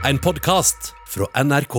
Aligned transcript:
En 0.00 0.18
podkast 0.18 0.94
fra 1.08 1.26
NRK. 1.44 1.74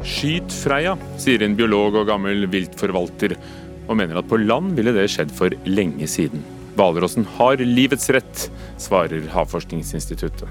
Skyt 0.00 0.48
Freia, 0.48 0.94
sier 1.20 1.44
en 1.44 1.52
biolog 1.58 1.98
og 2.00 2.08
gammel 2.08 2.46
viltforvalter, 2.48 3.36
og 3.84 4.00
mener 4.00 4.22
at 4.22 4.30
på 4.32 4.40
land 4.40 4.72
ville 4.78 4.94
det 4.96 5.04
skjedd 5.12 5.34
for 5.36 5.52
lenge 5.68 6.08
siden. 6.08 6.40
Hvalrossen 6.78 7.28
har 7.36 7.60
livets 7.60 8.08
rett, 8.16 8.46
svarer 8.80 9.28
Havforskningsinstituttet. 9.34 10.48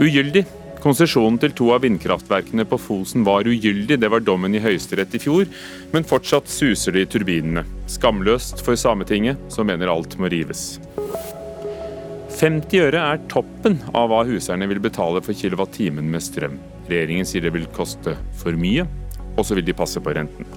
Ugyldig. 0.00 0.46
Konsesjonen 0.80 1.36
til 1.42 1.52
to 1.52 1.66
av 1.74 1.82
vindkraftverkene 1.84 2.64
på 2.64 2.78
Fosen 2.80 3.24
var 3.26 3.44
ugyldig, 3.44 3.98
det 4.00 4.08
var 4.08 4.22
dommen 4.24 4.54
i 4.56 4.62
Høyesterett 4.64 5.12
i 5.12 5.20
fjor, 5.20 5.44
men 5.92 6.06
fortsatt 6.08 6.48
suser 6.48 6.96
det 6.96 7.02
i 7.04 7.10
turbinene. 7.16 7.66
Skamløst 7.90 8.64
for 8.64 8.80
Sametinget, 8.80 9.42
som 9.52 9.68
mener 9.68 9.92
alt 9.92 10.16
må 10.16 10.30
rives. 10.32 10.78
50 12.40 12.86
øre 12.86 13.04
er 13.12 13.20
toppen 13.28 13.76
av 13.92 14.08
hva 14.08 14.22
huseierne 14.24 14.70
vil 14.70 14.80
betale 14.80 15.20
for 15.20 15.36
kilowattimen 15.36 16.08
med 16.08 16.24
strøm. 16.24 16.56
Regjeringen 16.88 17.28
sier 17.28 17.44
det 17.44 17.52
vil 17.58 17.68
koste 17.76 18.16
for 18.40 18.56
mye, 18.56 18.88
og 19.36 19.44
så 19.44 19.58
vil 19.58 19.68
de 19.68 19.76
passe 19.76 20.00
på 20.00 20.16
renten. 20.16 20.48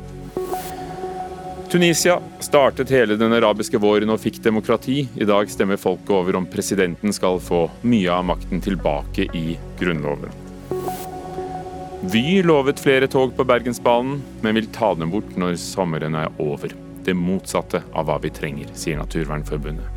Tunisia 1.73 2.21
startet 2.39 2.89
hele 2.89 3.15
den 3.15 3.33
arabiske 3.33 3.79
våren 3.81 4.11
og 4.13 4.19
fikk 4.21 4.35
demokrati. 4.45 5.07
I 5.17 5.25
dag 5.25 5.49
stemmer 5.49 5.79
folket 5.81 6.11
over 6.13 6.35
om 6.37 6.45
presidenten 6.45 7.09
skal 7.17 7.39
få 7.41 7.63
mye 7.81 8.11
av 8.13 8.27
makten 8.27 8.59
tilbake 8.61 9.25
i 9.33 9.55
grunnloven. 9.79 10.29
Vy 12.13 12.43
lovet 12.45 12.77
flere 12.77 13.07
tog 13.09 13.33
på 13.33 13.45
Bergensbanen, 13.49 14.19
men 14.45 14.53
vil 14.53 14.67
ta 14.75 14.91
dem 14.93 15.09
bort 15.15 15.31
når 15.33 15.57
sommeren 15.57 16.13
er 16.13 16.29
over. 16.37 16.75
Det 17.07 17.15
motsatte 17.17 17.81
av 17.89 18.05
hva 18.05 18.19
vi 18.21 18.29
trenger, 18.29 18.69
sier 18.77 19.01
Naturvernforbundet. 19.01 19.89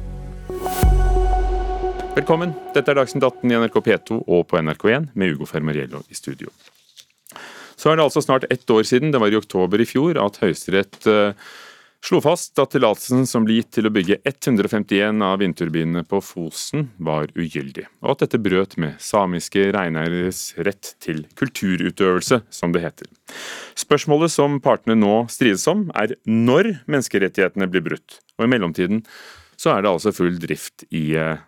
Velkommen. 2.17 2.57
Dette 2.73 2.95
er 2.95 3.03
Dagsnytt 3.03 3.29
18 3.29 3.53
i 3.53 3.61
NRK 3.61 3.77
P2 3.91 4.23
og 4.25 4.49
på 4.49 4.63
NRK1 4.65 5.11
med 5.13 5.37
Ugo 5.37 5.45
Fermariello 5.53 6.01
i 6.09 6.17
studio. 6.17 6.49
Så 7.77 7.93
er 7.93 8.01
det 8.01 8.09
altså 8.09 8.25
snart 8.25 8.49
ett 8.49 8.65
år 8.73 8.89
siden, 8.89 9.13
det 9.13 9.21
var 9.21 9.29
i 9.29 9.37
oktober 9.37 9.85
i 9.85 9.85
fjor, 9.85 10.17
at 10.17 10.41
Høyesterett 10.41 11.05
eh, 11.13 11.37
slo 12.05 12.21
fast 12.25 12.59
at 12.63 12.73
tillatelsen 12.75 13.25
som 13.29 13.47
ble 13.47 13.59
gitt 13.59 13.73
til 13.77 13.89
å 13.89 13.93
bygge 13.95 14.19
151 14.27 15.25
av 15.25 15.41
vindturbinene 15.43 16.05
på 16.09 16.21
Fosen 16.25 16.91
var 17.03 17.33
ugyldig, 17.35 17.87
og 18.05 18.15
at 18.15 18.25
dette 18.25 18.41
brøt 18.43 18.77
med 18.83 19.01
samiske 19.03 19.69
reineieres 19.77 20.53
rett 20.69 20.95
til 21.03 21.25
kulturutøvelse, 21.39 22.43
som 22.53 22.75
det 22.77 22.85
heter. 22.85 23.11
Spørsmålet 23.79 24.35
som 24.35 24.61
partene 24.65 24.99
nå 24.99 25.25
strides 25.33 25.67
om, 25.73 25.89
er 25.97 26.15
når 26.29 26.75
menneskerettighetene 26.85 27.71
blir 27.73 27.85
brutt, 27.89 28.21
og 28.37 28.47
i 28.47 28.53
mellomtiden 28.53 29.05
så 29.57 29.73
er 29.73 29.85
det 29.85 29.95
altså 29.95 30.13
full 30.15 30.37
drift 30.41 30.85
i, 30.91 31.17
eh, 31.17 31.39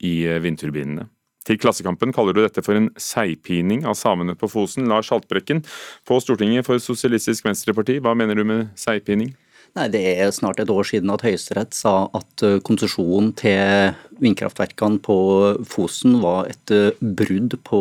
i 0.00 0.14
vindturbinene. 0.42 1.10
Til 1.46 1.58
Klassekampen 1.58 2.14
kaller 2.14 2.36
du 2.36 2.42
dette 2.44 2.62
for 2.64 2.78
en 2.78 2.90
seigpining 3.00 3.86
av 3.88 3.96
samene 3.98 4.36
på 4.38 4.50
Fosen. 4.50 4.86
Lars 4.90 5.10
Haltbrekken 5.12 5.64
på 6.08 6.20
Stortinget 6.22 6.68
for 6.68 6.82
Sosialistisk 6.82 7.48
Venstreparti, 7.48 7.98
hva 8.02 8.14
mener 8.18 8.38
du 8.38 8.46
med 8.46 8.70
seigpining? 8.78 9.32
Nei, 9.72 9.86
Det 9.88 10.00
er 10.20 10.28
snart 10.36 10.58
et 10.60 10.68
år 10.68 10.84
siden 10.84 11.08
at 11.14 11.22
Høyesterett 11.24 11.72
sa 11.72 12.10
at 12.12 12.42
konsesjonen 12.66 13.30
til 13.40 13.94
vindkraftverkene 14.20 15.00
på 15.00 15.16
Fosen 15.64 16.18
var 16.20 16.50
et 16.52 16.72
brudd 17.00 17.56
på 17.64 17.80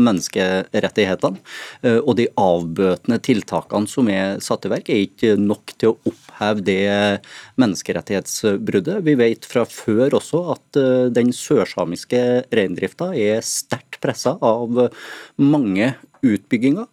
menneskerettighetene. 0.00 1.42
Og 2.06 2.16
de 2.16 2.26
avbøtende 2.40 3.20
tiltakene 3.20 3.92
som 3.92 4.08
er 4.08 4.40
satt 4.40 4.64
i 4.64 4.72
verk, 4.72 4.88
er 4.88 5.04
ikke 5.04 5.34
nok 5.36 5.76
til 5.76 5.92
å 5.92 5.98
oppheve 6.08 6.64
det 6.64 6.80
menneskerettighetsbruddet. 7.60 9.04
Vi 9.04 9.18
vet 9.20 9.44
fra 9.44 9.68
før 9.68 10.16
også 10.16 10.42
at 10.56 10.82
den 11.12 11.36
sørsamiske 11.36 12.24
reindrifta 12.48 13.12
er 13.12 13.44
sterkt 13.44 14.00
pressa 14.00 14.38
av 14.40 14.86
mange 15.36 15.92
utbygginger. 16.34 16.86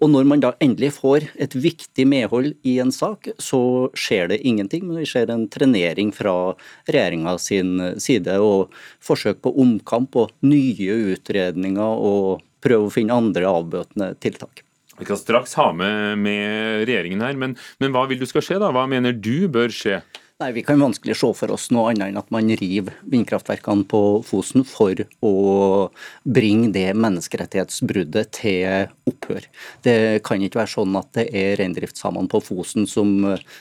Og 0.00 0.04
når 0.10 0.26
man 0.28 0.42
da 0.42 0.52
endelig 0.62 0.92
får 0.96 1.28
et 1.40 1.54
viktig 1.54 2.06
medhold 2.10 2.54
i 2.66 2.76
en 2.82 2.92
sak, 2.94 3.28
så 3.42 3.60
skjer 3.98 4.32
det 4.32 4.40
ingenting. 4.46 4.86
Men 4.88 5.02
vi 5.02 5.08
ser 5.10 5.30
en 5.30 5.46
trenering 5.52 6.10
fra 6.14 6.54
regjeringa 6.88 7.36
sin 7.42 7.76
side 8.02 8.38
og 8.42 8.74
forsøk 9.04 9.42
på 9.44 9.54
omkamp 9.62 10.18
og 10.18 10.34
nye 10.46 10.98
utredninger 11.14 12.04
og 12.10 12.44
prøve 12.64 12.88
å 12.88 12.94
finne 12.94 13.16
andre 13.16 13.48
avbøtende 13.50 14.14
tiltak. 14.22 14.64
Vi 14.98 15.06
skal 15.08 15.18
straks 15.18 15.56
ha 15.58 15.70
med, 15.74 16.20
med 16.22 16.84
regjeringen 16.86 17.24
her, 17.24 17.34
men, 17.38 17.56
men 17.82 17.94
hva 17.94 18.04
vil 18.10 18.20
du 18.20 18.28
skal 18.30 18.44
skje 18.46 18.60
da? 18.62 18.70
Hva 18.74 18.86
mener 18.90 19.16
du 19.16 19.48
bør 19.52 19.72
skje? 19.74 19.98
Nei, 20.42 20.52
Vi 20.52 20.62
kan 20.66 20.80
vanskelig 20.80 21.14
se 21.14 21.28
for 21.38 21.50
oss 21.54 21.68
noe 21.70 21.92
annet 21.92 22.08
enn 22.10 22.16
at 22.18 22.30
man 22.34 22.48
river 22.58 22.96
vindkraftverkene 23.06 23.84
på 23.86 24.00
Fosen 24.26 24.64
for 24.66 24.98
å 25.22 25.30
bringe 26.26 26.72
det 26.74 26.88
menneskerettighetsbruddet 26.98 28.32
til 28.40 28.88
opphør. 29.06 29.46
Det 29.86 29.94
kan 30.26 30.42
ikke 30.42 30.58
være 30.58 30.72
sånn 30.72 30.98
at 30.98 31.12
det 31.14 31.28
er 31.38 31.54
reindriftssamene 31.60 32.26
på 32.32 32.42
Fosen 32.48 32.90
som 32.90 33.14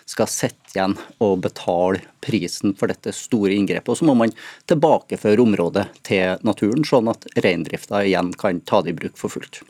skal 0.09 0.31
sitte 0.33 0.73
igjen 0.73 0.97
og 1.21 1.43
betale 1.45 2.01
prisen 2.25 2.73
for 2.73 2.89
dette 2.89 3.13
store 3.13 3.53
inngrepet. 3.53 3.93
Og 3.93 4.01
så 4.01 4.09
må 4.09 4.17
man 4.23 4.33
tilbakeføre 4.65 5.45
området 5.45 5.85
til 6.09 6.41
naturen, 6.41 6.81
sånn 6.89 7.13
at 7.13 7.29
reindrifta 7.45 8.01
igjen 8.01 8.33
kan 8.33 8.65
ta 8.65 8.81
det 8.81 8.95
i 8.95 9.01
bruk 9.03 9.21
for 9.21 9.37
fullt. 9.37 9.61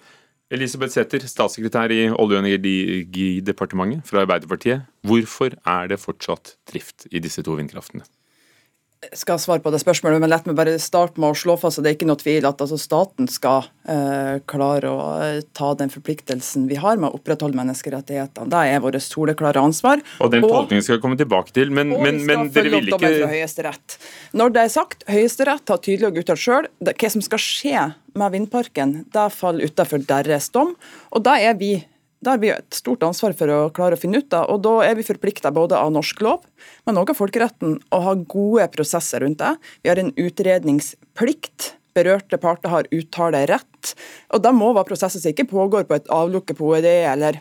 Elisabeth 0.53 0.93
Sæther, 0.93 1.23
statssekretær 1.25 1.89
i 1.89 2.11
Olje- 2.13 2.37
og 2.37 2.45
energidepartementet 2.45 4.03
fra 4.05 4.21
Arbeiderpartiet. 4.21 4.83
Hvorfor 5.01 5.55
er 5.65 5.87
det 5.89 5.97
fortsatt 5.99 6.57
drift 6.69 7.07
i 7.09 7.21
disse 7.23 7.41
to 7.41 7.55
vindkraftene? 7.57 8.05
Jeg 9.03 9.19
skal 9.19 9.39
svare 9.41 9.59
på 9.63 9.71
det 9.73 9.81
spørsmålet, 9.81 10.21
men 10.23 10.31
lett 10.31 10.45
meg 10.47 10.55
bare 10.55 10.75
starte 10.81 11.19
med 11.19 11.33
å 11.33 11.37
slå 11.37 11.57
fast 11.59 11.79
at 11.79 11.85
det 11.85 11.91
er 11.91 11.97
ikke 11.97 12.07
noe 12.07 12.19
tvil 12.21 12.45
at 12.47 12.61
altså, 12.63 12.77
staten 12.79 13.27
skal 13.31 13.65
eh, 13.89 14.39
klare 14.49 14.91
å 14.91 15.07
eh, 15.25 15.41
ta 15.55 15.73
den 15.79 15.91
forpliktelsen 15.91 16.69
vi 16.69 16.77
har 16.79 16.99
med 17.01 17.09
å 17.09 17.19
opprettholde 17.19 17.57
menneskerettighetene. 17.59 18.47
Det 18.53 18.63
er 18.71 18.83
vårt 18.83 18.99
soleklare 19.03 19.63
ansvar. 19.63 20.03
Og 20.23 20.31
den 20.33 20.45
tolkningen 20.47 20.85
skal 20.85 20.99
vi 20.99 21.03
komme 21.03 21.19
tilbake 21.19 21.55
til, 21.55 21.73
men, 21.75 21.91
men, 21.91 22.21
men 22.27 22.49
dere 22.53 22.77
vil 22.77 22.93
ikke 22.93 23.73
Når 24.39 24.55
det 24.55 24.63
er 24.63 24.73
sagt, 24.73 25.07
Høyesterett 25.11 25.73
har 25.73 25.83
tydelig 25.83 26.23
uttalt 26.23 26.43
sjøl 26.43 26.69
hva 26.83 27.11
som 27.11 27.23
skal 27.25 27.41
skje 27.41 27.87
med 28.19 28.35
vindparken. 28.35 29.01
Det 29.11 29.29
faller 29.35 29.67
utenfor 29.67 30.05
deres 30.07 30.49
dom, 30.53 30.77
og 31.11 31.25
da 31.25 31.35
er 31.41 31.57
vi 31.59 31.75
da 32.23 32.33
har 32.35 32.41
vi 32.41 32.51
et 32.53 32.75
stort 32.75 33.03
ansvar 33.05 33.35
for 33.37 33.51
å 33.51 33.59
klare 33.75 33.97
å 33.97 33.99
finne 33.99 34.23
ut 34.23 34.35
av, 34.35 34.49
og 34.53 34.63
da 34.65 34.77
er 34.87 34.97
vi 34.97 35.05
forplikta 35.07 35.51
både 35.53 35.77
av 35.79 35.93
norsk 35.93 36.23
lov, 36.25 36.43
men 36.87 36.99
også 36.99 37.15
av 37.15 37.19
folkeretten, 37.19 37.77
å 37.93 38.01
ha 38.07 38.17
gode 38.17 38.67
prosesser 38.73 39.23
rundt 39.25 39.41
det. 39.43 39.53
Vi 39.83 39.91
har 39.91 40.01
en 40.01 40.13
utredningsplikt. 40.15 41.73
Berørte 41.93 42.39
parter 42.41 42.71
har 42.73 42.87
uttalerett. 42.89 43.91
Og 44.33 44.41
da 44.41 44.49
må 44.55 44.71
være 44.73 44.87
prosesser 44.87 45.21
som 45.21 45.29
ikke 45.29 45.45
pågår 45.51 45.85
på 45.85 45.99
et 45.99 46.07
avlukke 46.09 46.55
på 46.57 46.71
OED 46.71 46.87
eller 46.89 47.37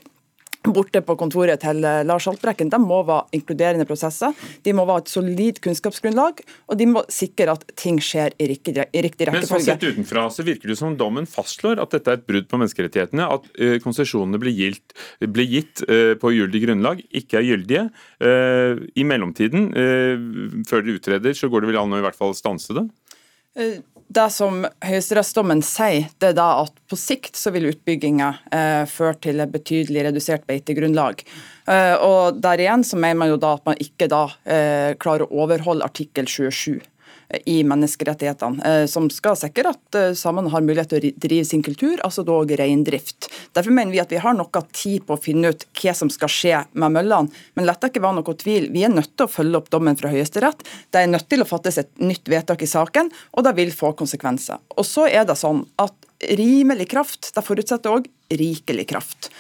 borte 0.71 1.03
på 1.03 1.17
kontoret 1.19 1.63
til 1.63 1.83
eh, 1.83 2.03
Lars 2.07 2.29
Haltbrekken, 2.29 2.71
de 2.71 2.79
må 2.79 3.01
være 3.09 3.35
inkluderende 3.39 3.87
prosesser. 3.89 4.37
De 4.63 4.75
må 4.77 4.85
være 4.87 5.05
et 5.05 5.13
solid 5.13 5.59
kunnskapsgrunnlag, 5.65 6.43
og 6.71 6.79
de 6.79 6.87
må 6.91 7.03
sikre 7.13 7.57
at 7.57 7.67
ting 7.79 7.99
skjer 8.03 8.37
i 8.39 8.49
riktig, 8.53 8.77
i 8.79 9.03
riktig 9.05 9.29
rekkefølge. 9.29 9.43
Men 9.43 9.51
sånn 9.51 9.67
sett 9.67 9.87
utenfra 9.87 10.29
så 10.31 10.47
virker 10.47 10.71
det 10.71 10.79
som 10.79 10.97
dommen 10.99 11.27
fastslår 11.31 11.83
at 11.83 11.97
dette 11.97 12.15
er 12.15 12.21
et 12.21 12.27
brudd 12.29 12.49
på 12.51 12.61
menneskerettighetene. 12.63 13.29
At 13.39 13.49
uh, 13.59 13.77
konsesjonene 13.83 14.41
ble 14.43 14.53
ble 14.53 15.45
gitt 15.49 15.83
uh, 15.89 16.15
på 16.21 16.31
ugyldig 16.31 16.63
grunnlag, 16.67 17.03
ikke 17.11 17.41
er 17.41 17.49
gyldige. 17.49 17.87
Uh, 18.23 18.79
I 18.95 19.07
mellomtiden, 19.09 19.71
før 20.69 20.85
dere 20.85 20.99
utreder, 21.01 21.35
så 21.37 21.49
går 21.51 21.65
det 21.65 21.73
vel 21.73 21.81
an 21.81 21.95
å 21.97 22.01
i 22.01 22.05
hvert 22.05 22.19
fall 22.19 22.35
stanse 22.37 22.75
det? 22.77 22.85
Det 24.13 24.29
som 24.35 24.65
høyesterettsdommen 24.85 25.63
sier, 25.65 26.09
det 26.21 26.33
er 26.33 26.37
da 26.37 26.49
at 26.65 26.75
på 26.91 26.99
sikt 26.99 27.39
så 27.39 27.53
vil 27.55 27.71
utbygginga 27.71 28.29
eh, 28.53 28.83
føre 28.91 29.17
til 29.25 29.41
et 29.41 29.53
betydelig 29.53 30.05
redusert 30.09 30.45
beitegrunnlag. 30.51 31.23
Eh, 31.71 31.95
og 31.97 32.41
der 32.43 32.61
igjen 32.61 32.85
så 32.85 32.99
mener 33.01 33.21
man 33.23 33.31
jo 33.33 33.39
da 33.41 33.55
at 33.57 33.65
man 33.71 33.81
ikke 33.81 34.11
da 34.13 34.25
eh, 34.45 34.93
klarer 35.01 35.25
å 35.25 35.45
overholde 35.47 35.87
artikkel 35.87 36.29
27 36.29 36.83
i 37.47 37.63
menneskerettighetene, 37.65 38.65
eh, 38.67 38.87
som 38.87 39.09
skal 39.11 39.37
sikre 39.39 39.73
at 39.73 39.99
eh, 39.99 40.11
samene 40.19 40.53
har 40.53 40.65
mulighet 40.65 40.93
til 40.93 41.01
å 41.01 41.13
drive 41.25 41.47
sin 41.49 41.65
kultur, 41.65 42.01
altså 42.05 42.25
dog 42.27 42.53
reindrift. 42.59 43.31
Derfor 43.57 43.75
mener 43.75 43.95
vi 43.95 44.03
at 44.03 44.13
vi 44.13 44.21
har 44.23 44.37
noe 44.37 44.65
tid 44.73 45.07
på 45.09 45.17
å 45.17 45.23
finne 45.23 45.53
ut 45.53 45.67
hva 45.81 45.95
som 45.97 46.11
skal 46.13 46.33
skje 46.33 46.63
med 46.73 46.97
møllene. 46.99 47.33
Men 47.57 47.69
la 47.69 47.77
det 47.79 47.93
ikke 47.93 48.05
være 48.05 48.21
noe 48.21 48.37
tvil, 48.45 48.69
vi 48.75 48.85
er 48.87 48.93
nødt 48.95 49.15
til 49.17 49.29
å 49.29 49.33
følge 49.33 49.63
opp 49.63 49.73
dommen 49.73 49.99
fra 49.99 50.13
Høyesterett. 50.13 50.65
Det 50.93 51.03
er 51.03 51.11
nødt 51.11 51.29
til 51.33 51.45
å 51.45 51.49
fattes 51.49 51.81
et 51.83 51.93
nytt 52.03 52.29
vedtak 52.31 52.65
i 52.65 52.71
saken, 52.71 53.11
og 53.33 53.47
det 53.47 53.57
vil 53.59 53.75
få 53.75 53.95
konsekvenser. 53.99 54.61
Og 54.77 54.87
så 54.89 55.09
er 55.11 55.27
det 55.29 55.39
sånn 55.41 55.65
at 55.83 55.97
rimelig 56.39 56.91
kraft, 56.93 57.33
det 57.35 57.45
forutsetter 57.45 57.97
òg 57.97 58.07
rikelig 58.33 58.87
kraft. 58.93 59.33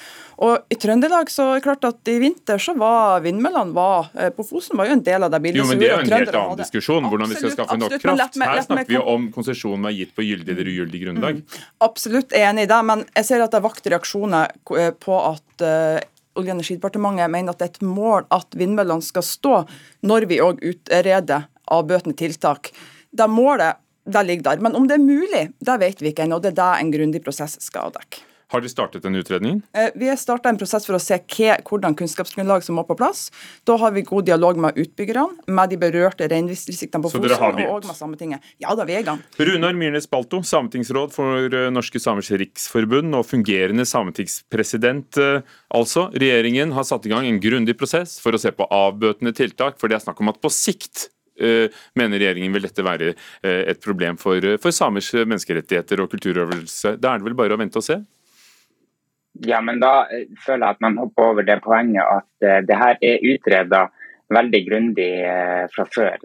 Og 0.42 0.72
I 0.74 0.76
Trøndelag 0.80 1.30
så 1.30 1.44
er 1.52 1.60
det 1.60 1.64
klart 1.66 1.84
at 1.86 2.10
i 2.10 2.16
vinter 2.18 2.58
så 2.62 2.74
var 2.78 3.20
vindmøllene 3.22 3.74
var, 3.76 4.08
eh, 4.18 4.32
på 4.34 4.42
Fosen 4.46 4.78
var 4.78 4.88
jo 4.88 4.96
en 4.96 5.04
del 5.06 5.22
av 5.22 5.30
det 5.30 5.38
bildet. 5.44 5.60
Jo, 5.60 5.66
men 5.68 5.78
Det 5.78 5.86
er 5.86 5.92
jo 5.92 5.98
en 6.00 6.14
helt 6.16 6.34
annen 6.34 6.58
diskusjon, 6.58 7.06
hvordan 7.06 7.30
vi 7.30 7.36
skal 7.38 7.52
skaffe 7.54 7.76
nok 7.78 7.92
absolutt, 7.92 8.18
kraft. 8.18 8.38
meg, 8.42 8.48
Her 8.48 8.64
snakker 8.66 8.90
vi 8.90 9.02
om 9.14 9.28
konsesjonen 9.32 9.86
er 9.86 9.94
gitt 9.94 10.14
på 10.16 10.26
gyldig 10.26 10.50
eller 10.54 10.70
ugyldig 10.72 11.02
grunnlag. 11.04 11.42
Mm. 11.42 11.60
Absolutt 11.86 12.32
enig 12.32 12.66
i 12.66 12.70
det, 12.72 12.80
men 12.90 13.04
jeg 13.14 13.28
ser 13.28 13.44
at 13.44 13.54
det 13.54 13.60
er 13.60 13.68
vakt 13.68 13.86
reaksjoner 13.86 14.50
eh, 14.78 14.90
på 14.90 15.20
at 15.20 15.62
uh, 15.62 16.00
Olje- 16.32 16.48
og 16.48 16.56
energidepartementet 16.56 17.28
mener 17.30 17.52
at 17.52 17.58
det 17.60 17.66
er 17.66 17.74
et 17.76 17.82
mål 17.84 18.24
at 18.32 18.54
vindmøllene 18.56 19.04
skal 19.04 19.22
stå 19.22 19.66
når 20.08 20.26
vi 20.30 20.40
òg 20.40 20.62
utreder 20.64 21.44
avbøtende 21.68 22.16
tiltak. 22.16 22.72
Det 23.12 23.28
målet 23.28 23.76
det 24.08 24.26
ligger 24.26 24.42
der. 24.42 24.62
Men 24.64 24.74
om 24.74 24.88
det 24.88 24.96
er 24.96 25.04
mulig, 25.04 25.52
det 25.60 25.78
vet 25.78 26.00
vi 26.02 26.10
ikke 26.10 26.24
ennå. 26.24 26.40
Det 26.42 26.54
er 26.54 26.58
det 26.58 26.70
en 26.80 26.90
grundig 26.90 27.22
prosess 27.22 27.60
skal 27.60 27.92
avdekke. 27.92 28.31
Har 28.52 28.60
dere 28.60 28.68
startet 28.68 29.00
den 29.06 29.14
utredningen? 29.16 29.62
Eh, 29.72 29.88
vi 29.96 30.10
har 30.10 30.18
starta 30.20 30.50
en 30.52 30.58
prosess 30.60 30.84
for 30.84 30.98
å 30.98 31.00
se 31.00 31.16
hva, 31.16 31.54
hvordan 31.64 31.94
kunnskapsgrunnlag 31.96 32.64
som 32.66 32.76
må 32.76 32.84
på 32.84 32.98
plass. 32.98 33.30
Da 33.64 33.78
har 33.80 33.94
vi 33.96 34.04
god 34.04 34.28
dialog 34.28 34.60
med 34.60 34.76
utbyggerne, 34.82 35.40
med 35.48 35.72
de 35.72 35.78
berørte 35.80 36.28
reindriftsdistriktene 36.28 37.06
på 37.06 37.14
Fosen 37.14 37.62
og 37.64 37.88
med 37.88 37.96
Sametinget. 37.96 38.44
Ja 38.60 38.76
da, 38.76 38.84
vi 38.88 38.98
er 38.98 39.06
i 39.06 39.08
gang. 39.08 39.24
Runar 39.40 39.72
Myrnes 39.78 40.10
Balto, 40.12 40.42
sametingsråd 40.44 41.16
for 41.16 41.48
eh, 41.48 41.70
Norske 41.72 42.02
Samers 42.02 42.28
Riksforbund 42.28 43.16
og 43.16 43.24
fungerende 43.30 43.88
sametingspresident. 43.88 45.16
Eh, 45.16 45.56
altså, 45.72 46.10
regjeringen 46.12 46.76
har 46.76 46.84
satt 46.84 47.08
i 47.08 47.16
gang 47.16 47.30
en 47.30 47.40
grundig 47.40 47.78
prosess 47.80 48.18
for 48.20 48.36
å 48.36 48.42
se 48.42 48.52
på 48.52 48.68
avbøtende 48.68 49.32
tiltak, 49.38 49.80
for 49.80 49.88
det 49.88 49.96
er 49.96 50.04
snakk 50.10 50.20
om 50.20 50.32
at 50.34 50.44
på 50.44 50.52
sikt 50.52 51.08
mener 51.96 52.20
regjeringen 52.20 52.52
vil 52.54 52.66
dette 52.68 52.84
være 52.84 53.14
et 53.42 53.78
problem 53.82 54.18
for, 54.20 54.44
for 54.62 54.74
samers 54.76 55.08
menneskerettigheter 55.16 56.02
og 56.04 56.12
kulturøvelse. 56.12 56.98
Da 57.00 57.14
er 57.14 57.22
det 57.22 57.26
vel 57.26 57.38
bare 57.38 57.56
å 57.56 57.58
vente 57.58 57.80
og 57.80 57.86
se? 57.86 57.96
Ja, 59.32 59.60
men 59.60 59.80
da 59.80 60.06
eh, 60.12 60.28
føler 60.46 60.66
jeg 60.66 60.76
at 60.76 60.84
man 60.84 60.98
hopper 61.00 61.32
over 61.32 61.46
det 61.46 61.62
poenget 61.64 62.04
at 62.04 62.44
uh, 62.44 62.60
det 62.68 62.76
her 62.76 62.98
er 63.00 63.24
utreda 63.32 63.86
veldig 64.32 64.60
grundig 64.68 65.08
uh, 65.24 65.64
fra 65.72 65.86
før 65.88 66.16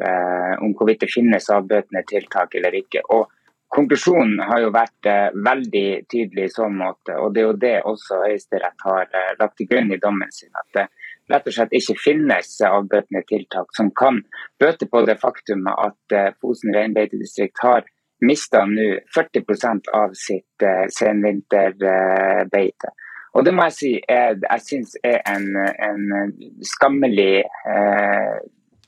om 0.63 0.73
hvorvidt 0.75 1.05
det 1.05 1.11
finnes 1.11 1.49
avbøtende 1.51 2.03
tiltak 2.07 2.55
eller 2.55 2.75
ikke. 2.83 3.03
Og 3.15 3.31
Konklusjonen 3.67 4.39
har 4.47 4.61
jo 4.63 4.69
vært 4.71 5.07
veldig 5.43 5.87
tydelig 6.07 6.45
i 6.45 6.51
så 6.53 6.69
måte, 6.71 7.17
og 7.19 7.33
det 7.35 7.41
er 7.41 7.47
jo 7.49 7.55
det 7.59 7.71
også 7.89 8.21
Høyesterett 8.21 8.85
har 8.87 9.09
lagt 9.41 9.57
til 9.59 9.67
grunn 9.67 9.91
i 9.91 9.97
dommen 9.99 10.31
sin. 10.31 10.53
At 10.55 10.69
det 10.71 10.85
rett 11.33 11.49
og 11.51 11.55
slett 11.57 11.75
ikke 11.75 11.97
finnes 11.99 12.53
avbøtende 12.63 13.25
tiltak 13.27 13.75
som 13.75 13.91
kan 13.91 14.21
bøte 14.63 14.87
på 14.87 15.01
det 15.09 15.17
faktumet 15.19 15.83
at 15.83 16.15
Fosen 16.39 16.71
reinbeitedistrikt 16.77 17.59
har 17.65 17.83
mista 18.23 18.63
nå 18.71 18.87
40% 19.17 19.91
av 19.99 20.15
sitt 20.15 20.67
senvinterbeite. 20.95 22.95
Og 23.37 23.45
det 23.45 23.53
må 23.53 23.67
jeg 23.67 23.75
si 23.75 23.89
er, 24.09 24.39
jeg 24.41 24.63
syns 24.65 24.95
er 25.05 25.19
en, 25.29 25.51
en 25.61 26.31
skammelig 26.65 27.43
eh, 27.45 28.37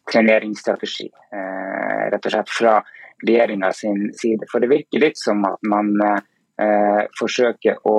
treneringsstrategi. 0.09 1.05
Eh, 1.05 2.05
rett 2.09 2.25
og 2.25 2.33
slett 2.33 2.49
fra 2.49 2.79
regjeringa 3.21 3.69
sin 3.77 4.07
side. 4.17 4.47
For 4.49 4.63
det 4.63 4.71
virker 4.71 5.03
litt 5.03 5.19
som 5.21 5.43
at 5.45 5.61
man 5.69 5.91
eh, 6.01 7.03
forsøker 7.19 7.77
å 7.85 7.97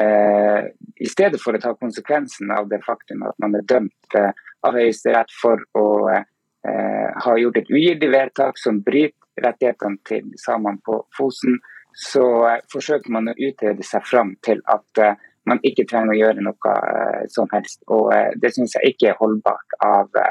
eh, 0.00 0.66
I 0.74 1.10
stedet 1.10 1.38
for 1.42 1.54
å 1.54 1.62
ta 1.62 1.76
konsekvensen 1.78 2.50
av 2.50 2.66
det 2.72 2.80
faktum 2.82 3.22
at 3.28 3.38
man 3.42 3.54
er 3.54 3.66
dømt 3.70 4.18
eh, 4.18 4.32
av 4.66 4.74
Høyesterett 4.74 5.30
for 5.38 5.62
å 5.78 5.84
eh, 6.10 7.12
ha 7.22 7.36
gjort 7.38 7.60
et 7.60 7.70
ugyldig 7.70 8.08
vedtak 8.16 8.58
som 8.58 8.82
bryter 8.82 9.44
rettighetene 9.44 10.02
til 10.06 10.26
samene 10.42 10.82
på 10.86 11.00
Fosen, 11.14 11.56
så 11.94 12.24
forsøker 12.70 13.10
man 13.14 13.30
å 13.30 13.34
utrede 13.34 13.82
seg 13.86 14.02
fram 14.06 14.36
til 14.46 14.60
at 14.70 15.00
man 15.48 15.62
ikke 15.66 15.86
trenger 15.88 16.14
å 16.14 16.18
gjøre 16.18 16.44
noe 16.44 16.74
eh, 16.74 17.24
som 17.32 17.48
helst. 17.52 17.82
Og 17.92 18.12
Det 18.40 18.52
syns 18.54 18.76
jeg 18.78 18.94
ikke 18.94 19.12
er 19.12 19.18
holdbart 19.20 19.78
av 19.84 20.22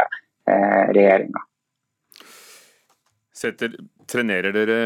regjeringa. 0.44 1.40
Trenerer 4.12 4.52
dere 4.52 4.80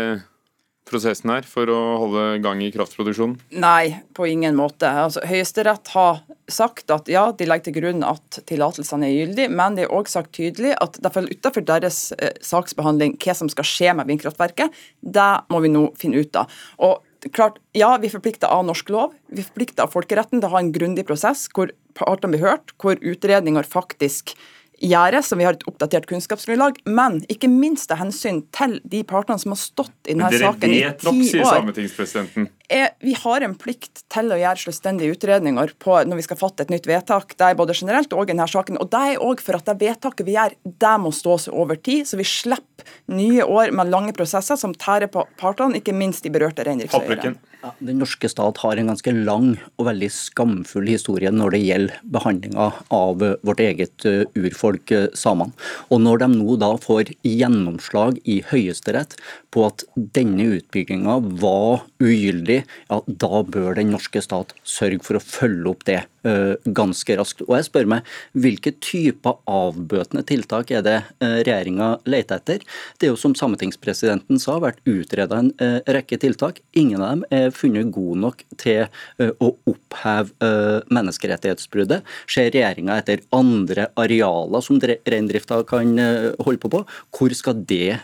prosessen 0.88 1.32
her 1.32 1.48
for 1.48 1.70
å 1.72 1.80
holde 2.02 2.24
gang 2.44 2.62
i 2.64 2.70
kraftproduksjonen? 2.74 3.38
Nei, 3.60 4.00
på 4.16 4.28
ingen 4.30 4.58
måte. 4.58 4.90
Altså, 4.90 5.24
Høyesterett 5.28 5.92
har 5.94 6.22
sagt 6.52 6.92
at 6.94 7.10
ja, 7.12 7.28
de 7.36 7.48
legger 7.48 7.70
til 7.70 7.78
grunn 7.82 8.06
at 8.08 8.40
tillatelsene 8.50 9.10
er 9.10 9.16
gyldige, 9.16 9.52
men 9.54 9.78
de 9.78 9.86
har 9.86 9.96
òg 9.98 10.12
sagt 10.12 10.36
tydelig 10.38 10.76
at 10.84 11.00
det 11.04 11.12
faller 11.14 11.36
utenfor 11.36 11.66
deres 11.68 12.00
eh, 12.18 12.36
saksbehandling 12.46 13.18
hva 13.24 13.36
som 13.38 13.52
skal 13.52 13.68
skje 13.68 13.98
med 14.00 14.10
vindkraftverket. 14.12 14.84
Det 15.02 15.30
må 15.54 15.62
vi 15.66 15.74
nå 15.74 15.90
finne 16.00 16.24
ut 16.24 16.40
av. 16.40 16.60
Og 16.88 17.04
klart, 17.34 17.62
Ja, 17.78 17.92
vi 18.02 18.10
er 18.10 18.14
forplikta 18.14 18.50
av 18.52 18.66
norsk 18.66 18.90
lov, 18.94 19.16
vi 19.30 19.44
er 19.44 19.48
forplikta 19.50 19.86
av 19.86 19.94
folkeretten 19.94 20.42
til 20.42 20.50
å 20.50 20.54
ha 20.56 20.62
en 20.64 20.74
grundig 20.74 21.06
prosess 21.08 21.48
hvor 21.54 21.72
partene 21.98 22.36
blir 22.36 22.46
hørt, 22.46 22.74
hvor 22.82 22.98
utredninger 22.98 23.68
faktisk 23.68 24.36
gjøres, 24.84 25.30
som 25.30 25.40
vi 25.42 25.46
har 25.48 25.58
et 25.58 25.66
oppdatert 25.70 26.06
kunnskapsgrunnlag, 26.10 26.78
men 26.86 27.22
ikke 27.34 27.50
minst 27.50 27.92
av 27.94 28.02
hensyn 28.02 28.44
til 28.54 28.78
de 28.86 29.02
partene 29.08 29.42
som 29.42 29.56
har 29.56 29.62
stått 29.62 29.96
i 30.06 30.14
denne 30.14 30.30
saken 30.30 30.70
i 30.70 30.82
ti 30.82 30.84
år. 30.84 30.94
Dere 30.94 30.94
vet 30.94 31.08
nok, 31.08 31.22
sier 31.32 31.50
sametingspresidenten. 31.50 32.50
Vi 33.00 33.14
har 33.16 33.44
en 33.46 33.54
plikt 33.56 34.02
til 34.12 34.32
å 34.34 34.38
gjøre 34.40 34.60
selvstendige 34.60 35.16
utredninger 35.16 35.72
på 35.80 36.02
når 36.04 36.20
vi 36.20 36.26
skal 36.26 36.40
fatte 36.40 36.66
et 36.66 36.74
nytt 36.74 36.90
vedtak. 36.90 37.32
Det 37.40 37.48
er 37.48 37.60
både 37.60 37.76
generelt 37.78 38.12
og 38.12 38.28
i 38.28 38.34
denne 38.34 38.48
saken. 38.52 38.80
Og 38.84 38.90
det 38.92 39.04
er 39.14 39.24
òg 39.24 39.44
for 39.44 39.56
at 39.56 39.70
det 39.70 39.78
vedtaket 39.86 40.28
vi 40.28 40.36
gjør, 40.36 40.58
det 40.84 40.96
må 41.00 41.14
stå 41.16 41.38
seg 41.46 41.56
over 41.56 41.80
tid, 41.80 42.04
så 42.10 42.20
vi 42.20 42.28
slipper 42.28 42.68
nye 43.16 43.46
år 43.48 43.72
med 43.76 43.92
lange 43.92 44.14
prosesser 44.16 44.60
som 44.60 44.76
tærer 44.76 45.08
på 45.12 45.24
partene, 45.40 45.80
ikke 45.80 45.96
minst 45.96 46.28
de 46.28 46.34
berørte 46.34 46.66
reindriftseierne. 46.68 47.38
Ja, 47.64 47.72
den 47.82 47.98
norske 47.98 48.30
stat 48.30 48.60
har 48.62 48.78
en 48.78 48.92
ganske 48.92 49.12
lang 49.16 49.56
og 49.80 49.88
veldig 49.88 50.10
skamfull 50.14 50.86
historie 50.92 51.32
når 51.34 51.56
det 51.56 51.62
gjelder 51.64 52.04
behandlinga 52.14 52.68
av 52.94 53.24
vårt 53.48 53.64
eget 53.64 54.06
uh, 54.06 54.28
urfolk, 54.38 54.94
uh, 54.94 55.08
samene. 55.18 55.56
Og 55.90 56.04
når 56.04 56.22
de 56.22 56.30
nå 56.36 56.58
da 56.62 56.70
får 56.84 57.16
gjennomslag 57.26 58.22
i 58.30 58.40
Høyesterett 58.52 59.18
på 59.56 59.66
at 59.66 59.88
denne 59.96 60.46
utbygginga 60.60 61.18
var 61.42 61.82
ugyldig, 62.04 62.57
ja, 62.64 63.00
da 63.08 63.42
bør 63.44 63.78
den 63.78 63.92
norske 63.94 64.22
stat 64.24 64.54
sørge 64.68 65.04
for 65.06 65.20
å 65.20 65.24
følge 65.24 65.72
opp 65.72 65.86
det 65.90 66.02
ganske 66.24 67.18
raskt. 67.20 67.44
Og 67.46 67.54
jeg 67.56 67.68
spør 67.68 67.90
meg, 67.92 68.08
hvilke 68.36 68.74
typer 68.84 69.38
avbøtende 69.48 70.24
tiltak 70.28 70.72
er 70.76 70.84
det 70.86 70.98
regjeringa 71.22 71.94
leter 72.10 72.42
etter? 72.42 72.66
Det 72.98 73.08
er 73.08 73.14
jo 73.14 73.20
som 73.20 73.36
sametingspresidenten 73.38 74.42
sa, 74.42 74.58
vært 74.64 74.82
utreda 74.90 75.40
en 75.42 75.52
rekke 75.88 76.20
tiltak. 76.22 76.62
Ingen 76.78 77.02
av 77.02 77.16
dem 77.16 77.24
er 77.34 77.54
funnet 77.56 77.92
god 77.96 78.22
nok 78.24 78.44
til 78.60 78.86
eh, 78.86 79.32
å 79.44 79.52
oppheve 79.70 80.34
eh, 80.44 80.88
menneskerettighetsbruddet? 80.94 82.06
Ser 82.30 82.52
regjeringa 82.54 83.00
etter 83.02 83.24
andre 83.36 83.90
arealer 84.00 84.64
som 84.66 84.80
reindrifta 84.82 85.62
kan 85.68 85.96
eh, 86.02 86.30
holde 86.44 86.62
på 86.64 86.72
på? 86.74 86.84
Hvor 87.18 87.34
skal 87.38 87.62
det 87.68 88.00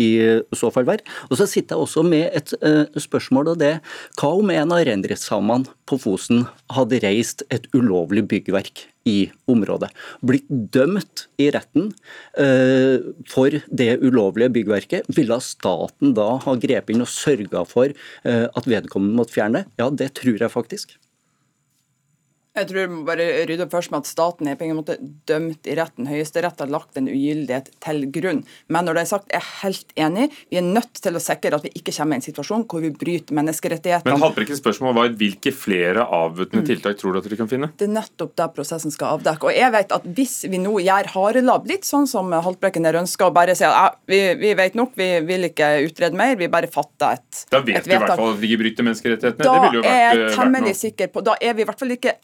i 0.00 0.08
så 0.56 0.70
fall 0.74 0.86
være? 0.88 1.04
Og 1.28 1.38
så 1.38 1.46
sitter 1.48 1.76
jeg 1.76 1.84
også 1.84 2.02
med 2.06 2.26
et 2.36 2.52
spørsmål, 3.00 3.52
og 3.52 3.60
det 3.60 3.78
hva 4.18 4.30
om 4.36 4.50
en 4.52 4.74
av 4.74 4.82
reindriftssamene 4.86 5.68
på 5.88 5.98
Fosen 6.02 6.44
hadde 6.74 7.00
reist 7.02 7.44
et 7.54 7.57
ulovlig 7.74 8.26
byggverk 8.30 8.84
i 9.08 9.30
området. 9.50 9.90
Blitt 10.26 10.46
dømt 10.48 11.26
i 11.40 11.48
retten 11.54 11.90
eh, 12.38 13.02
for 13.28 13.58
det 13.68 13.90
ulovlige 14.04 14.52
byggverket. 14.58 15.08
Ville 15.16 15.40
staten 15.44 16.14
da 16.18 16.30
ha 16.44 16.56
grepet 16.60 16.94
inn 16.94 17.04
og 17.06 17.12
sørga 17.12 17.64
for 17.68 17.90
eh, 17.90 18.46
at 18.46 18.70
vedkommende 18.70 19.18
måtte 19.18 19.38
fjerne? 19.38 19.66
Ja, 19.80 19.90
det 19.90 20.12
tror 20.20 20.36
jeg 20.38 20.54
faktisk. 20.54 20.98
Jeg 22.58 22.68
tror 22.70 22.80
vi 22.80 22.90
må 22.90 23.04
bare 23.06 23.26
rydde 23.48 23.64
opp 23.66 23.74
først 23.74 23.92
med 23.92 24.02
at 24.02 24.10
staten 24.10 24.48
er 24.50 24.56
på 24.58 24.66
ingen 24.66 24.78
måte 24.80 24.96
dømt 25.28 25.68
i 25.68 25.76
retten. 25.78 26.08
Høyesterett 26.10 26.58
har 26.62 26.70
lagt 26.72 26.98
en 26.98 27.08
ugyldighet 27.10 27.70
til 27.84 28.04
grunn. 28.14 28.42
Men 28.72 28.88
når 28.88 28.98
det 28.98 29.04
er 29.04 29.10
sagt, 29.12 29.28
jeg 29.30 29.38
er 29.38 29.50
helt 29.62 29.94
enig. 29.98 30.28
Vi 30.50 30.58
er 30.60 30.66
nødt 30.66 31.00
til 31.02 31.18
å 31.18 31.22
sikre 31.22 31.58
at 31.58 31.66
vi 31.66 31.72
ikke 31.78 31.94
kommer 31.94 32.16
i 32.16 32.20
en 32.20 32.26
situasjon 32.26 32.66
hvor 32.68 32.82
vi 32.82 32.90
bryter 32.94 33.36
menneskerettighetene. 33.38 34.14
Men 34.14 34.24
Haltbrekkens 34.24 34.62
spørsmål 34.62 34.96
var 34.96 35.14
hvilke 35.20 35.52
flere 35.54 36.06
avbøtende 36.18 36.64
mm. 36.64 36.68
tiltak 36.72 36.98
tror 37.00 37.14
du 37.14 37.20
at 37.20 37.28
dere 37.28 37.40
kan 37.40 37.50
finne? 37.50 37.70
Det 37.78 37.88
er 37.88 37.94
nettopp 37.94 38.34
det 38.38 38.48
prosessen 38.56 38.94
skal 38.94 39.18
avdekke. 39.18 39.50
Og 39.50 39.56
jeg 39.56 39.74
vet 39.74 39.94
at 39.98 40.08
hvis 40.18 40.36
vi 40.50 40.62
nå 40.62 40.74
gjør 40.82 41.12
harelabb, 41.14 41.68
litt 41.70 41.86
sånn 41.88 42.08
som 42.10 42.32
Haltbrekken 42.34 42.86
der 42.86 42.98
ønsker 43.00 43.30
og 43.30 43.36
bare 43.38 43.56
sier 43.58 43.74
at 43.74 44.00
vi, 44.10 44.20
vi, 44.40 44.54
vet 44.58 44.78
nok, 44.78 44.96
vi 44.98 45.10
vil 45.28 45.50
ikke 45.50 45.70
utrede 45.86 46.18
mer, 46.18 46.34
vi 46.40 46.50
bare 46.52 46.70
fatter 46.72 47.18
et, 47.18 47.28
vedtak. 47.28 47.52
Da 47.54 47.62
vet 47.66 47.86
vi 47.86 47.94
i 47.94 48.00
hvert 48.02 48.16
fall 48.16 48.34
at 48.34 48.42
vi 48.42 48.54
bryter 48.60 48.88
menneskerettighetene. 48.88 49.44
Da 49.44 49.54
det 49.54 49.66
ville 49.66 49.80
jo 49.80 49.84
vært, 49.84 49.94
er 49.94 50.22
jeg 50.22 50.34
temmelig 50.38 50.74
sikker 50.78 51.12
på, 51.12 51.24
da 51.26 51.36
er 51.40 51.54
vi 51.54 51.64
i 51.64 51.68
hvert 51.68 51.84
fall 51.84 51.94
ikke 51.94 52.16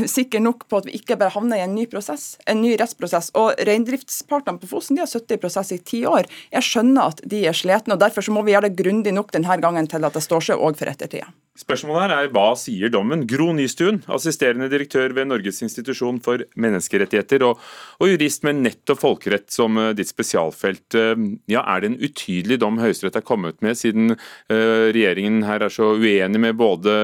sikker 0.16 0.42
nok 0.42 0.66
på 0.70 0.82
at 0.82 0.88
vi 0.88 0.96
ikke 0.98 1.18
bare 1.20 1.34
havner 1.34 1.60
i 1.60 1.66
en 1.66 1.76
ny 1.76 1.86
prosess, 1.90 2.36
en 2.46 2.62
ny 2.64 2.74
rettsprosess. 2.80 3.32
Og 3.38 3.54
Reindriftspartene 3.68 4.62
på 4.62 4.70
Fosen 4.70 4.98
de 4.98 5.04
har 5.04 5.10
sittet 5.10 5.38
i 5.38 5.42
prosess 5.42 5.72
i 5.74 5.80
ti 5.82 6.04
år. 6.08 6.28
Jeg 6.54 6.68
skjønner 6.68 7.12
at 7.12 7.22
de 7.28 7.44
er 7.48 7.56
slitne, 7.56 7.96
og 7.96 8.02
derfor 8.02 8.24
så 8.24 8.34
må 8.34 8.44
vi 8.46 8.56
gjøre 8.56 8.70
det 8.70 8.78
grundig 8.80 9.14
nok 9.14 9.32
denne 9.34 9.60
gangen 9.62 9.88
til 9.90 10.04
at 10.04 10.16
det 10.16 10.24
står 10.24 10.52
seg 10.52 10.62
òg 10.62 10.78
for 10.80 10.90
ettertida. 10.92 11.30
Spørsmålet 11.52 12.06
her 12.06 12.12
er 12.16 12.30
hva 12.32 12.54
sier 12.56 12.88
dommen? 12.88 13.26
Gro 13.28 13.50
Nystuen, 13.52 13.98
assisterende 14.08 14.70
direktør 14.72 15.12
ved 15.12 15.28
Norges 15.28 15.58
institusjon 15.60 16.16
for 16.24 16.46
menneskerettigheter 16.56 17.44
og, 17.44 17.60
og 18.00 18.08
jurist 18.08 18.46
med 18.48 18.62
nett 18.64 18.92
og 18.94 18.96
folkerett 19.02 19.52
som 19.52 19.76
uh, 19.76 19.90
ditt 19.92 20.08
spesialfelt. 20.08 20.96
Uh, 20.96 21.36
ja, 21.52 21.60
Er 21.60 21.84
det 21.84 21.90
en 21.90 21.98
utydelig 22.00 22.56
dom 22.62 22.80
Høyesterett 22.80 23.20
har 23.20 23.28
kommet 23.28 23.60
med, 23.60 23.76
siden 23.76 24.16
uh, 24.16 24.88
regjeringen 24.96 25.42
her 25.44 25.68
er 25.68 25.76
så 25.76 25.92
uenig 25.92 26.40
med 26.40 26.56
både 26.56 26.96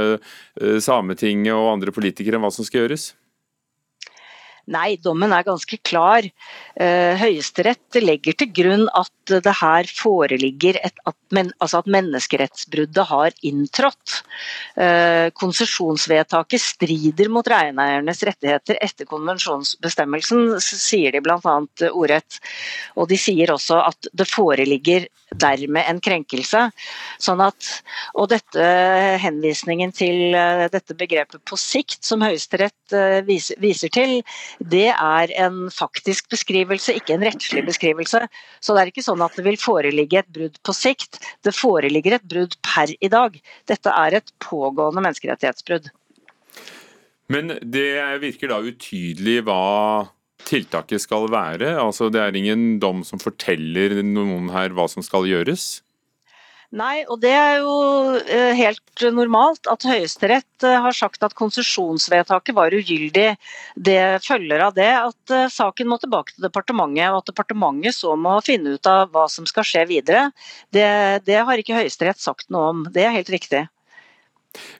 Sametinget 0.80 1.52
og 1.52 1.74
andre 1.74 1.92
politikere 1.92 2.40
om 2.40 2.48
hva 2.48 2.54
som 2.54 2.64
skal 2.64 2.86
gjøres? 2.86 3.10
Nei, 4.68 4.98
dommen 5.00 5.32
er 5.32 5.46
ganske 5.46 5.78
klar. 5.80 6.26
Eh, 6.76 7.14
Høyesterett 7.16 7.96
legger 8.02 8.36
til 8.36 8.50
grunn 8.52 8.84
at 8.96 9.32
det 9.46 9.54
her 9.60 9.88
foreligger 9.88 10.76
et, 10.84 11.00
at, 11.08 11.16
men, 11.32 11.52
altså 11.58 11.80
at 11.80 11.88
menneskerettsbruddet 11.94 13.06
har 13.08 13.36
inntrådt. 13.48 14.18
Eh, 14.76 15.28
konsesjonsvedtaket 15.40 16.64
strider 16.64 17.32
mot 17.32 17.48
reineiernes 17.48 18.20
rettigheter 18.28 18.80
etter 18.84 19.08
konvensjonsbestemmelsen, 19.08 20.58
sier 20.60 21.16
de 21.16 21.24
bl.a. 21.24 21.56
ordrett. 21.88 22.40
Og 22.96 23.08
de 23.08 23.20
sier 23.20 23.54
også 23.54 23.80
at 23.86 24.12
det 24.12 24.28
foreligger 24.28 25.08
dermed 25.36 25.84
en 25.88 26.00
krenkelse. 26.00 26.64
Sånn 27.20 27.42
at, 27.44 27.68
og 28.18 28.30
dette 28.32 28.64
henvisningen 29.22 29.92
til 29.96 30.34
eh, 30.36 30.66
dette 30.72 30.96
begrepet 30.98 31.42
på 31.48 31.58
sikt, 31.60 32.00
som 32.06 32.24
Høyesterett 32.24 32.96
eh, 32.96 33.20
viser, 33.26 33.92
til, 33.92 34.18
det 34.58 34.88
er 34.94 35.34
en 35.40 35.68
faktisk 35.74 36.30
beskrivelse, 36.32 36.96
ikke 36.98 37.16
en 37.16 37.26
rettslig 37.28 37.64
beskrivelse. 37.68 38.24
Så 38.60 38.74
det 38.74 38.82
er 38.82 38.92
ikke 38.92 39.06
sånn 39.06 39.24
at 39.24 39.36
det 39.38 39.46
vil 39.46 39.60
foreligge 39.60 40.22
et 40.22 40.32
brudd 40.34 40.58
på 40.64 40.76
sikt, 40.76 41.20
det 41.46 41.56
foreligger 41.56 42.18
et 42.18 42.28
brudd 42.28 42.58
per 42.64 42.92
i 42.98 43.12
dag. 43.12 43.38
Dette 43.70 43.94
er 43.94 44.20
et 44.20 44.36
pågående 44.44 45.04
menneskerettighetsbrudd. 45.04 45.90
Men 47.28 47.58
det 47.60 47.90
virker 48.22 48.48
da 48.48 48.62
utydelig 48.64 49.42
hva 49.44 50.08
tiltaket 50.48 51.04
skal 51.04 51.28
være? 51.32 51.76
Altså 51.82 52.08
Det 52.12 52.22
er 52.22 52.36
ingen 52.36 52.78
dom 52.82 53.04
som 53.06 53.20
forteller 53.22 54.00
noen 54.02 54.48
her 54.54 54.74
hva 54.76 54.88
som 54.90 55.04
skal 55.04 55.28
gjøres? 55.28 55.78
Nei, 56.68 57.00
og 57.08 57.16
det 57.22 57.30
er 57.32 57.62
jo 57.62 57.74
eh, 58.18 58.52
helt 58.58 59.02
normalt 59.16 59.70
at 59.72 59.86
Høyesterett 59.88 60.66
eh, 60.68 60.74
har 60.84 60.92
sagt 60.92 61.22
at 61.24 61.32
konsesjonsvedtaket 61.38 62.52
var 62.58 62.76
ugyldig. 62.76 63.30
Det 63.72 64.02
følger 64.20 64.66
av 64.66 64.74
det 64.76 64.90
at 64.98 65.32
eh, 65.32 65.46
saken 65.48 65.88
må 65.88 65.96
tilbake 66.02 66.34
til 66.34 66.44
departementet, 66.44 67.08
og 67.08 67.22
at 67.22 67.32
departementet 67.32 67.96
så 67.96 68.12
må 68.20 68.36
finne 68.44 68.76
ut 68.76 68.90
av 68.90 69.08
hva 69.14 69.24
som 69.32 69.48
skal 69.48 69.64
skje 69.64 69.86
videre. 69.88 70.26
Det, 70.68 70.84
det 71.24 71.40
har 71.40 71.56
ikke 71.56 71.78
Høyesterett 71.78 72.20
sagt 72.20 72.52
noe 72.52 72.68
om. 72.74 72.84
Det 72.92 73.06
er 73.06 73.16
helt 73.16 73.32
riktig. 73.32 73.64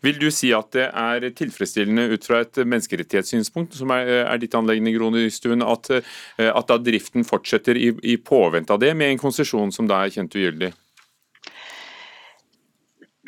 Vil 0.05 0.19
du 0.21 0.29
si 0.35 0.53
at 0.57 0.73
det 0.77 0.89
er 0.89 1.29
tilfredsstillende 1.39 2.09
ut 2.15 2.27
fra 2.29 2.43
et 2.45 2.61
menneskerettighetssynspunkt, 2.65 3.77
som 3.79 3.95
er, 3.95 4.13
er 4.25 4.43
ditt 4.43 4.57
anleggende, 4.59 4.95
Gro 4.97 5.11
Nystuen, 5.15 5.65
at, 5.65 5.91
at 6.39 6.69
da 6.69 6.79
driften 6.83 7.27
fortsetter 7.29 7.79
i, 7.79 7.93
i 8.03 8.19
påvente 8.21 8.75
av 8.75 8.83
det, 8.83 8.95
med 8.99 9.15
en 9.15 9.23
konsesjon 9.23 9.75
som 9.75 9.91
da 9.91 10.05
er 10.05 10.15
kjent 10.15 10.37
ugyldig? 10.39 10.73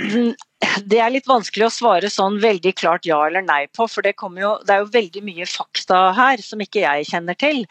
Det 0.90 0.99
er 1.00 1.11
litt 1.12 1.28
vanskelig 1.28 1.64
å 1.66 1.73
svare 1.73 2.11
sånn 2.12 2.37
veldig 2.40 2.73
klart 2.78 3.07
ja 3.09 3.19
eller 3.26 3.42
nei 3.42 3.64
på, 3.75 3.87
for 3.90 4.04
det, 4.04 4.12
jo, 4.21 4.52
det, 4.66 4.75
er 4.75 4.83
jo 4.83 4.90
veldig 4.92 5.23
mye 5.26 5.47
fakta 5.49 6.00
her 6.16 6.42
som 6.45 6.61
ikke 6.62 6.83
jeg 6.83 7.09
kjenner 7.09 7.38
til. 7.40 7.62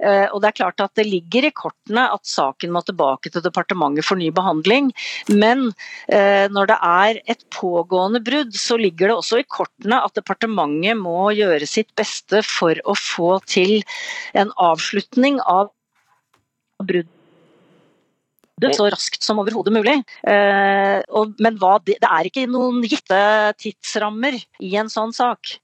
Eh, 0.00 0.24
og 0.32 0.40
det 0.42 0.50
er 0.50 0.56
klart 0.56 0.82
at 0.82 0.94
det 0.98 1.06
ligger 1.06 1.48
i 1.48 1.52
kortene 1.54 2.06
at 2.14 2.24
saken 2.28 2.72
må 2.74 2.82
tilbake 2.86 3.32
til 3.32 3.44
departementet 3.44 4.06
for 4.08 4.20
ny 4.20 4.30
behandling. 4.34 4.90
Men 5.28 5.68
eh, 6.08 6.48
når 6.52 6.72
det 6.72 6.78
er 6.88 7.20
et 7.36 7.44
pågående 7.54 8.22
brudd, 8.24 8.56
så 8.56 8.80
ligger 8.80 9.12
det 9.12 9.18
også 9.20 9.42
i 9.42 9.48
kortene 9.48 10.00
at 10.04 10.16
departementet 10.18 10.98
må 10.98 11.30
gjøre 11.36 11.68
sitt 11.68 11.92
beste 12.00 12.42
for 12.46 12.80
å 12.88 12.96
få 12.98 13.38
til 13.46 13.78
en 14.38 14.52
avslutning 14.70 15.38
av 15.44 15.70
bruddet 16.82 17.17
det 18.62 18.74
så 18.76 18.88
raskt 18.92 19.24
som 19.24 19.40
overhodet 19.42 19.74
mulig. 19.74 19.96
Eh, 20.26 20.98
og, 21.08 21.34
men 21.42 21.58
hva, 21.60 21.78
det, 21.84 21.98
det, 22.02 22.10
er 22.10 22.28
ikke 22.28 22.46
noen 22.50 22.82
gitte 22.86 23.18
tidsrammer 23.60 24.38
i 24.64 24.74
en 24.80 24.90
sånn 24.92 25.14
sak. 25.16 25.58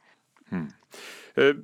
Hmm. 0.53 0.69
Eh, 1.41 1.55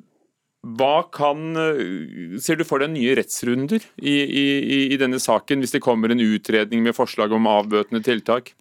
hva 0.60 0.96
kan 1.14 1.56
eh, 1.56 2.38
Ser 2.42 2.58
du 2.60 2.66
for 2.68 2.82
deg 2.82 2.92
nye 2.92 3.14
rettsrunder 3.16 3.84
i, 3.96 4.16
i, 4.20 4.46
i, 4.90 4.99
denne 5.00 5.20
saken, 5.22 5.62
hvis 5.62 5.72
det 5.76 5.84
kommer 5.84 6.12
en 6.12 6.20
utredning 6.20 6.84
med 6.84 6.96
forslag 6.96 7.32
om 7.37 7.49
avbøtende 7.49 8.02
tiltak? 8.04 8.52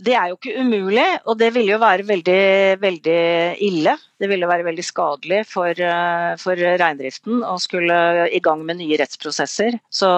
Det 0.00 0.14
er 0.16 0.30
jo 0.30 0.38
ikke 0.38 0.62
umulig, 0.62 1.06
og 1.28 1.36
det 1.40 1.50
ville 1.52 1.74
jo 1.74 1.80
være 1.82 2.06
veldig, 2.08 2.42
veldig 2.80 3.18
ille. 3.66 3.92
Det 4.20 4.28
ville 4.28 4.48
være 4.48 4.64
veldig 4.66 4.84
skadelig 4.84 5.40
for, 5.48 5.70
eh, 5.72 6.36
for 6.40 6.56
reindriften 6.56 7.42
å 7.44 7.56
skulle 7.60 8.28
i 8.32 8.40
gang 8.44 8.64
med 8.64 8.80
nye 8.80 8.98
rettsprosesser. 9.00 9.78
Så 9.92 10.08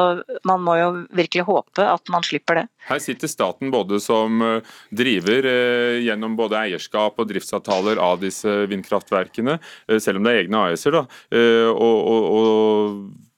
man 0.46 0.62
må 0.62 0.76
jo 0.78 0.88
virkelig 1.14 1.46
håpe 1.46 1.86
at 1.86 2.12
man 2.14 2.26
slipper 2.26 2.62
det. 2.62 2.66
Her 2.88 3.02
sitter 3.02 3.30
staten 3.30 3.70
både 3.74 4.00
som 4.02 4.42
eh, 4.42 4.72
driver 4.90 5.50
eh, 5.50 6.02
gjennom 6.06 6.36
både 6.38 6.60
eierskap 6.62 7.18
og 7.18 7.30
driftsavtaler 7.30 7.98
av 8.02 8.22
disse 8.22 8.66
vindkraftverkene, 8.70 9.58
selv 9.98 10.18
om 10.18 10.26
det 10.26 10.32
er 10.32 10.44
egne 10.44 10.62
AS-er, 10.68 10.98
da. 10.98 11.04
og, 11.72 11.98
og, 12.12 12.30
og 12.32 13.30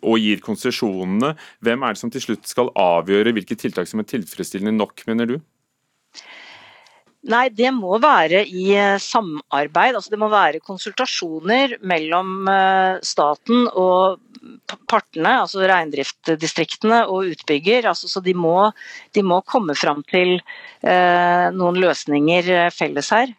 og 0.00 0.16
gir 0.20 0.40
konsesjonene. 0.44 1.34
Hvem 1.64 1.84
er 1.84 1.94
det 1.94 2.00
som 2.00 2.12
til 2.12 2.22
slutt 2.24 2.48
skal 2.48 2.72
avgjøre 2.78 3.34
hvilke 3.36 3.56
tiltak 3.58 3.88
som 3.88 4.00
er 4.00 4.08
tilfredsstillende 4.08 4.76
nok, 4.76 5.04
mener 5.08 5.28
du? 5.28 5.40
Nei, 7.28 7.50
det 7.52 7.68
må 7.76 7.98
være 8.00 8.46
i 8.48 8.70
eh, 8.72 8.96
samarbeid. 9.02 9.98
Altså, 9.98 10.08
det 10.12 10.18
må 10.22 10.30
være 10.32 10.62
konsultasjoner 10.64 11.76
mellom 11.84 12.48
eh, 12.48 12.96
staten 13.04 13.66
og 13.68 14.22
partene, 14.88 15.34
altså 15.42 15.66
reindriftsdistriktene 15.68 17.02
og 17.12 17.34
utbygger. 17.34 17.90
Altså, 17.90 18.08
så 18.08 18.22
de 18.24 18.32
må, 18.32 18.70
de 19.12 19.24
må, 19.26 19.42
komme 19.44 19.76
fram 19.76 20.00
til 20.08 20.38
eh, 20.38 21.46
noen 21.52 21.80
løsninger 21.82 22.48
eh, 22.54 22.70
felles 22.72 23.12
her. 23.12 23.34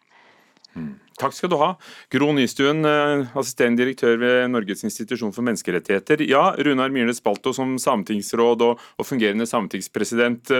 Mm. 0.78 0.92
Takk 1.18 1.34
skal 1.34 1.50
du 1.50 1.56
ha. 1.60 1.72
Gro 2.10 2.30
Nystuen, 2.34 2.86
assisterende 2.86 3.82
direktør 3.82 4.16
ved 4.18 4.46
Norges 4.50 4.80
institusjon 4.86 5.34
for 5.34 5.44
menneskerettigheter. 5.46 6.22
Ja, 6.26 6.48
Runar 6.56 6.90
Myrnes 6.94 7.20
Balto 7.22 7.52
som 7.54 7.74
sametingsråd 7.82 8.64
og, 8.66 8.86
og 8.96 9.06
fungerende 9.06 9.46
sametingspresident. 9.46 10.54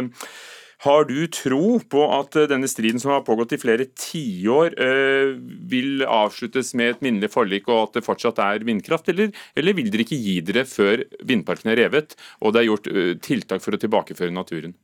Har 0.82 1.04
du 1.06 1.26
tro 1.30 1.76
på 1.78 2.04
at 2.10 2.34
eh, 2.36 2.48
denne 2.50 2.66
striden 2.70 2.98
som 3.02 3.12
har 3.14 3.22
pågått 3.26 3.54
i 3.54 3.60
flere 3.62 3.86
tiår, 3.86 4.74
eh, 4.82 5.34
vil 5.70 6.02
avsluttes 6.02 6.72
med 6.78 6.96
et 6.96 7.04
minnelig 7.06 7.30
forlik 7.30 7.68
og 7.70 7.84
at 7.84 7.98
det 7.98 8.06
fortsatt 8.06 8.40
er 8.42 8.66
vindkraft, 8.66 9.12
eller, 9.12 9.30
eller 9.54 9.76
vil 9.78 9.92
dere 9.92 10.02
ikke 10.02 10.18
gi 10.18 10.40
dere 10.42 10.66
før 10.66 11.04
vindparken 11.28 11.70
er 11.70 11.84
revet 11.84 12.16
og 12.40 12.54
det 12.54 12.62
er 12.62 12.68
gjort 12.70 12.90
eh, 12.90 13.12
tiltak 13.22 13.62
for 13.62 13.78
å 13.78 13.82
tilbakeføre 13.84 14.34
naturen? 14.34 14.74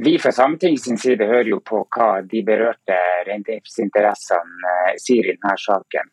Vi 0.00 0.16
fra 0.20 0.32
Sametingets 0.32 0.88
side 1.04 1.28
hører 1.28 1.52
jo 1.52 1.60
på 1.64 1.84
hva 1.92 2.10
de 2.24 2.40
berørte 2.44 2.96
reindriftsinteressene 3.28 4.96
sier 5.00 5.28
i 5.28 5.36
denne 5.36 5.54
saken. 5.56 6.10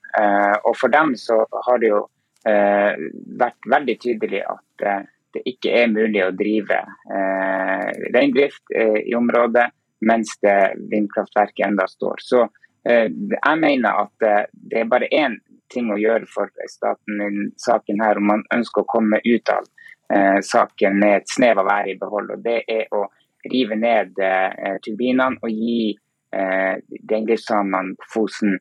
Og 0.70 0.78
For 0.80 0.94
dem 0.94 1.12
så 1.20 1.42
har 1.66 1.82
det 1.82 1.90
jo 1.90 2.00
vært 2.08 3.68
veldig 3.68 3.98
tydelig 4.06 4.40
at 4.48 4.86
det 5.34 5.44
ikke 5.50 5.74
er 5.82 5.92
mulig 5.92 6.24
å 6.24 6.34
drive 6.36 6.78
eh, 7.14 7.90
reindrift 8.14 8.76
eh, 8.76 9.02
i 9.10 9.16
området 9.18 9.68
mens 10.06 10.38
det 10.42 10.74
vindkraftverket 10.92 11.66
enda 11.68 11.88
står. 11.88 12.22
Så 12.22 12.44
eh, 12.90 13.08
jeg 13.10 13.60
mener 13.62 14.04
at 14.04 14.26
eh, 14.26 14.44
det 14.52 14.82
er 14.82 14.92
bare 14.92 15.10
én 15.12 15.38
ting 15.74 15.92
å 15.92 16.00
gjøre 16.00 16.30
for 16.32 16.52
staten 16.72 17.24
i 17.24 17.30
saken 17.60 18.02
her, 18.04 18.20
om 18.20 18.30
man 18.32 18.44
ønsker 18.56 18.84
å 18.84 18.90
komme 18.90 19.20
ut 19.26 19.52
av 19.52 19.66
eh, 20.14 20.40
saken 20.44 21.00
med 21.00 21.22
et 21.22 21.32
snev 21.32 21.64
av 21.64 21.72
ære 21.80 21.96
i 21.96 22.00
behold. 22.00 22.36
og 22.38 22.46
Det 22.46 22.62
er 22.72 22.86
å 22.96 23.08
rive 23.48 23.80
ned 23.80 24.20
eh, 24.24 24.78
turbinene 24.84 25.42
og 25.42 25.52
gi 25.54 25.96
reindriftssamene 26.38 27.96
på 27.96 28.08
Fosen 28.12 28.58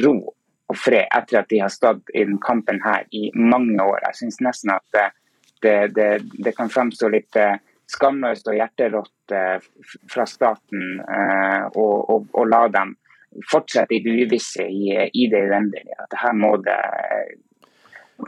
ro 0.00 0.14
og 0.72 0.78
fred 0.80 1.12
etter 1.12 1.42
at 1.42 1.50
de 1.52 1.58
har 1.60 1.68
stått 1.70 2.08
i 2.16 2.22
den 2.24 2.38
kampen 2.40 2.80
her 2.80 3.04
i 3.12 3.28
mange 3.36 3.84
år. 3.84 4.00
Jeg 4.08 4.16
synes 4.22 4.38
nesten 4.46 4.72
at 4.72 4.98
det, 5.62 6.08
det, 6.32 6.52
kan 6.56 6.70
fremstå 6.72 7.10
litt 7.12 7.36
eh, 7.36 7.58
skamløst 7.90 8.48
og 8.48 8.56
hjerterått 8.56 9.34
eh, 9.34 9.58
fra 10.10 10.26
staten 10.28 11.00
og 11.74 12.30
å 12.34 12.44
la 12.46 12.66
dem 12.72 12.94
fortsette 13.50 13.94
i 13.94 14.02
det 14.04 14.16
uvisse, 14.24 14.64
i, 14.66 14.90
i 15.06 15.26
det 15.30 15.42
uendelige. 15.50 15.96
At 16.02 16.16
her 16.18 16.34
må 16.36 16.56
det 16.64 16.78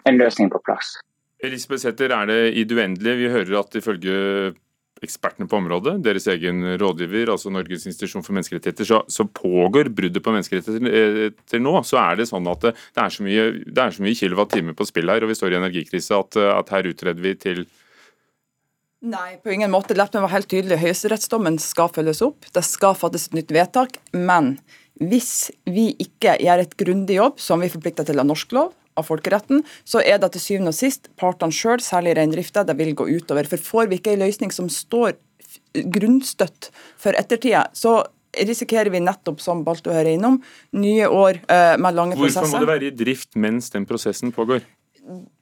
en 0.08 0.18
løsning 0.18 0.50
på 0.52 0.60
plass. 0.64 0.94
Elisabeth 1.42 1.82
Sæther, 1.82 2.14
er 2.14 2.28
det 2.30 2.40
i 2.54 2.64
det 2.64 2.76
uendelige? 2.78 3.18
Vi 3.18 3.32
hører 3.32 3.58
at 3.58 3.74
ifølge 3.78 4.14
ekspertene 5.02 5.48
på 5.50 5.58
området, 5.58 5.96
deres 6.04 6.28
egen 6.30 6.62
rådgiver, 6.80 7.32
altså 7.34 7.52
Norges 7.52 7.86
institusjon 7.90 8.24
for 8.24 8.36
menneskerettigheter, 8.36 8.88
så, 8.88 9.02
så 9.10 9.26
pågår 9.26 9.90
bruddet 9.94 10.24
på 10.24 10.34
menneskerettigheter 10.34 11.62
nå. 11.62 11.76
Så 11.88 12.00
er 12.00 12.20
det 12.20 12.28
sånn 12.30 12.48
at 12.50 12.66
det, 12.66 12.74
det 12.94 13.04
er 13.04 13.14
så 13.14 13.26
mye, 13.26 13.46
det 13.66 13.84
er 13.84 14.02
mye 14.06 14.18
kilowatt-time 14.18 14.76
på 14.78 14.88
spill 14.88 15.12
her, 15.12 15.24
og 15.24 15.32
vi 15.32 15.38
står 15.38 15.54
i 15.54 15.60
energikrise, 15.60 16.18
at, 16.18 16.40
at 16.52 16.74
her 16.74 16.90
utreder 16.92 17.22
vi 17.22 17.36
til 17.38 17.64
Nei, 19.02 19.32
på 19.42 19.50
ingen 19.50 19.72
måte. 19.72 19.96
Meg 19.98 20.14
være 20.14 20.30
helt 20.30 20.46
tydelig. 20.46 20.76
Høyesterettsdommen 20.78 21.56
skal 21.58 21.88
følges 21.90 22.20
opp. 22.22 22.46
Det 22.54 22.62
skal 22.62 22.94
fattes 22.94 23.26
et 23.26 23.34
nytt 23.34 23.50
vedtak. 23.50 23.96
Men 24.14 24.52
hvis 25.02 25.50
vi 25.66 25.88
ikke 26.04 26.36
gjør 26.38 26.62
et 26.62 26.76
grundig 26.78 27.16
jobb, 27.16 27.40
som 27.42 27.58
vi 27.58 27.66
er 27.66 27.74
forplikta 27.74 28.06
til 28.06 28.22
av 28.22 28.28
norsk 28.28 28.54
lov, 28.54 28.70
av 28.98 29.08
folkeretten, 29.08 29.62
så 29.84 30.02
er 30.04 30.20
det 30.22 30.32
til 30.34 30.44
syvende 30.46 30.72
og 30.72 30.78
sist 30.78 31.10
partene 31.20 31.54
sjøl, 31.54 31.82
særlig 31.84 32.16
reindrifta, 32.18 32.64
det 32.68 32.76
vil 32.78 32.94
gå 32.98 33.08
utover. 33.08 33.48
For 33.48 33.60
får 33.60 33.90
vi 33.90 34.00
ikke 34.00 34.16
en 34.16 34.24
løsning 34.24 34.52
som 34.54 34.68
står 34.72 35.16
grunnstøtt 35.72 36.70
for 37.00 37.16
ettertida, 37.18 37.66
så 37.76 38.02
risikerer 38.32 38.90
vi 38.92 39.00
nettopp, 39.04 39.40
som 39.44 39.64
Balto 39.64 39.92
hører 39.92 40.14
innom, 40.14 40.38
nye 40.76 41.08
år 41.08 41.42
eh, 41.42 41.74
med 41.80 41.96
lange 41.98 42.16
Hvorfor 42.16 42.40
prosesser. 42.40 42.54
må 42.54 42.62
det 42.64 42.70
være 42.70 42.88
i 42.88 42.94
drift 42.96 43.36
mens 43.36 43.68
den 43.74 43.84
prosessen 43.88 44.32
pågår? 44.32 44.64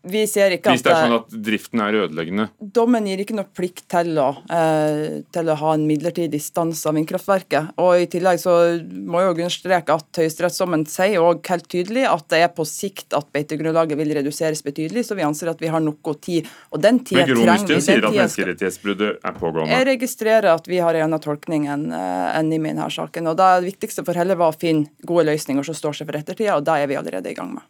Vi 0.01 0.23
ser 0.25 0.55
ikke 0.55 0.73
Hvis 0.73 0.83
det 0.87 0.93
er 0.95 1.03
sånn 1.05 1.15
at 1.19 1.35
driften 1.45 1.83
er 1.85 1.97
ødeleggende. 2.07 2.47
Dommen 2.59 3.05
gir 3.05 3.21
ikke 3.21 3.35
noe 3.37 3.49
plikt 3.53 3.85
til 3.93 4.17
å, 4.17 4.31
eh, 4.49 5.21
til 5.29 5.51
å 5.53 5.57
ha 5.61 5.75
en 5.77 5.85
midlertidig 5.85 6.41
stans 6.41 6.81
av 6.89 6.97
vindkraftverket. 6.97 7.75
Og 7.77 8.01
I 8.01 8.07
tillegg 8.09 8.41
så 8.41 8.55
må 8.81 9.21
jeg 9.21 9.35
understreke 9.37 9.99
at 10.01 10.21
høyesterettsdommen 10.23 10.87
sier 10.89 11.21
også 11.21 11.53
helt 11.53 11.69
tydelig 11.69 12.07
at 12.09 12.27
det 12.33 12.41
er 12.41 12.49
på 12.57 12.65
sikt 12.65 13.13
at 13.13 13.29
beitegrunnlaget 13.37 14.01
vil 14.01 14.15
reduseres 14.17 14.65
betydelig, 14.65 15.05
så 15.05 15.19
vi 15.19 15.29
anser 15.29 15.53
at 15.53 15.61
vi 15.61 15.69
har 15.69 15.85
noe 15.85 16.17
tid. 16.25 16.49
Og 16.73 16.81
den 16.81 17.03
tida 17.05 17.27
trenger 17.29 17.69
vi. 17.69 17.75
Men 17.77 17.85
sier 17.85 18.01
at 18.01 18.17
menneskerettighetsbruddet 18.17 19.21
er 19.21 19.37
pågående. 19.37 19.77
Jeg 19.77 19.89
registrerer 19.93 20.55
at 20.55 20.67
vi 20.67 20.81
har 20.81 20.97
en 20.97 21.11
annen 21.11 21.21
tolkning 21.21 21.69
enn 21.69 21.91
en 21.93 22.41
enn 22.41 22.49
NIM 22.49 22.67
i 22.67 22.73
denne 22.73 22.89
saken. 22.91 23.29
og 23.31 23.37
Det 23.37 23.51
viktigste 23.69 24.05
for 24.07 24.17
Helle 24.19 24.37
var 24.39 24.53
å 24.53 24.59
finne 24.59 24.91
gode 25.07 25.29
løsninger 25.31 25.67
som 25.67 25.77
står 25.77 26.01
seg 26.01 26.11
for 26.11 26.21
ettertida, 26.21 26.57
og 26.57 26.65
det 26.65 26.81
er 26.81 26.91
vi 26.91 26.99
allerede 26.99 27.31
i 27.31 27.37
gang 27.37 27.55
med. 27.55 27.69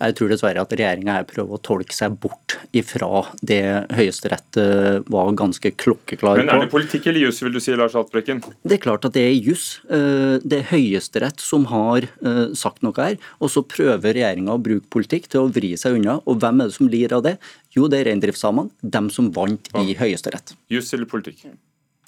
Jeg 0.00 0.16
tror 0.18 0.32
dessverre 0.32 0.62
at 0.64 0.72
regjeringa 0.74 1.18
her 1.18 1.26
prøver 1.28 1.56
å 1.56 1.62
tolke 1.62 1.94
seg 1.96 2.16
bort 2.22 2.56
ifra 2.76 3.24
det 3.46 3.60
Høyesterett 3.96 4.58
eh, 4.60 4.98
var 5.10 5.32
ganske 5.38 5.72
klokkeklar 5.80 6.40
Men 6.40 6.52
er 6.52 6.64
det 6.64 6.70
politikk 6.72 7.08
eller 7.10 7.26
jus, 7.26 7.40
vil 7.42 7.54
du 7.54 7.60
si, 7.62 7.74
Lars 7.78 7.96
Haltbrekken? 7.98 8.42
Det 8.62 8.78
er 8.78 8.82
klart 8.82 9.06
at 9.08 9.16
det 9.16 9.24
er 9.26 9.36
juss. 9.36 9.80
Eh, 9.90 10.38
Det 10.40 10.60
er 10.60 10.68
Høyesterett 10.70 11.42
som 11.42 11.66
har 11.70 12.06
eh, 12.08 12.44
sagt 12.58 12.84
noe 12.86 12.96
her. 12.98 13.18
Og 13.40 13.50
så 13.52 13.64
prøver 13.66 14.16
regjeringa 14.16 14.54
å 14.56 14.62
bruke 14.62 14.88
politikk 14.92 15.28
til 15.30 15.44
å 15.44 15.50
vri 15.52 15.74
seg 15.80 15.98
unna. 16.00 16.18
Og 16.26 16.40
hvem 16.42 16.62
er 16.62 16.70
det 16.70 16.78
som 16.78 16.90
lir 16.90 17.14
av 17.16 17.24
det? 17.26 17.36
Jo, 17.76 17.88
det 17.90 18.00
er 18.00 18.10
reindriftssamene. 18.10 18.70
Dem 18.82 19.10
som 19.14 19.30
vant 19.34 19.70
i 19.82 19.94
Høyesterett. 19.98 20.54
Jus 20.72 20.92
eller 20.96 21.10
politikk? 21.10 21.46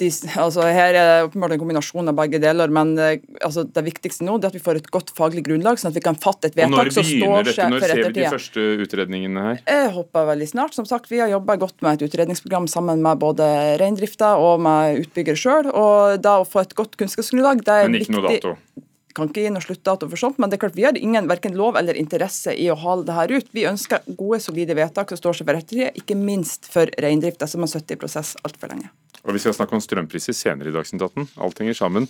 De, 0.02 0.10
altså 0.42 0.66
her 0.66 0.92
er 0.92 0.98
det 0.98 1.28
åpenbart 1.30 1.56
en 1.56 1.62
kombinasjon 1.62 2.12
av 2.12 2.18
begge 2.18 2.42
deler, 2.42 2.72
men 2.74 2.94
eh, 3.00 3.22
altså 3.40 3.64
det 3.64 3.86
viktigste 3.86 4.26
nå 4.26 4.36
er 4.40 4.50
at 4.50 4.58
vi 4.58 4.62
får 4.62 4.82
et 4.82 4.90
godt 4.92 5.14
faglig 5.16 5.46
grunnlag, 5.46 5.80
sånn 5.80 5.94
at 5.94 5.98
vi 5.98 6.04
kan 6.04 6.18
fatte 6.18 6.50
et 6.50 6.58
vedtak 6.58 6.92
som 6.94 7.06
står 7.06 7.32
står 7.32 7.48
for 7.48 7.50
ettertida. 7.52 7.70
Når 7.72 7.86
ser 7.86 8.02
vi 8.02 8.12
de 8.18 8.28
første 8.30 8.66
utredningene 8.86 9.46
her? 9.46 9.64
Jeg 9.66 9.90
håper 9.96 10.28
veldig 10.32 10.48
snart. 10.50 10.76
Som 10.76 10.88
sagt, 10.88 11.10
Vi 11.12 11.20
har 11.20 11.28
jobba 11.28 11.56
godt 11.60 11.82
med 11.84 12.00
et 12.00 12.06
utredningsprogram 12.08 12.68
sammen 12.70 13.02
med 13.04 13.20
både 13.20 13.44
reindrifta 13.80 14.36
og 14.40 14.62
med 14.64 15.02
utbygger 15.02 15.38
sjøl. 15.38 15.68
Og 15.72 16.22
da 16.22 16.38
å 16.40 16.48
få 16.48 16.64
et 16.64 16.74
godt 16.78 16.96
kunnskapsgrunnlag, 17.00 17.64
det 17.66 17.74
er 17.74 17.90
viktig. 17.90 17.92
Men 17.92 18.00
ikke 18.00 18.12
viktig. 18.12 18.48
noe 18.48 18.56
dato? 18.56 18.88
kan 19.12 19.28
ikke 19.28 19.42
gi 19.44 19.50
noe 19.52 19.60
sluttdato 19.60 20.06
for 20.08 20.16
sånt, 20.16 20.38
men 20.40 20.48
det 20.48 20.56
er 20.56 20.62
klart 20.62 20.78
vi 20.78 20.86
har 20.86 20.96
ingen 20.96 21.26
verken 21.28 21.52
lov 21.52 21.76
eller 21.76 21.98
interesse 22.00 22.54
i 22.56 22.70
å 22.72 22.78
hale 22.80 23.04
det 23.04 23.16
her 23.18 23.34
ut. 23.36 23.50
Vi 23.52 23.66
ønsker 23.68 24.06
gode, 24.08 24.40
solide 24.40 24.76
vedtak 24.78 25.12
som 25.12 25.20
står 25.20 25.36
seg 25.36 25.50
for 25.50 25.60
ettertid, 25.60 26.00
ikke 26.00 26.16
minst 26.16 26.70
for 26.72 26.88
reindrifta, 27.04 27.44
som 27.44 27.60
har 27.60 27.68
sittet 27.74 27.98
i 27.98 28.00
prosess 28.00 28.32
altfor 28.40 28.72
lenge. 28.72 28.88
Og 29.22 29.36
vi 29.36 29.42
skal 29.42 29.54
snakke 29.54 29.76
om 29.76 29.82
strømpriser 29.82 30.34
senere 30.34 30.72
i 30.72 30.74
Dagsnytt 30.74 31.04
18. 31.04 31.28
Alt 31.44 31.60
henger 31.62 31.76
sammen 31.78 32.08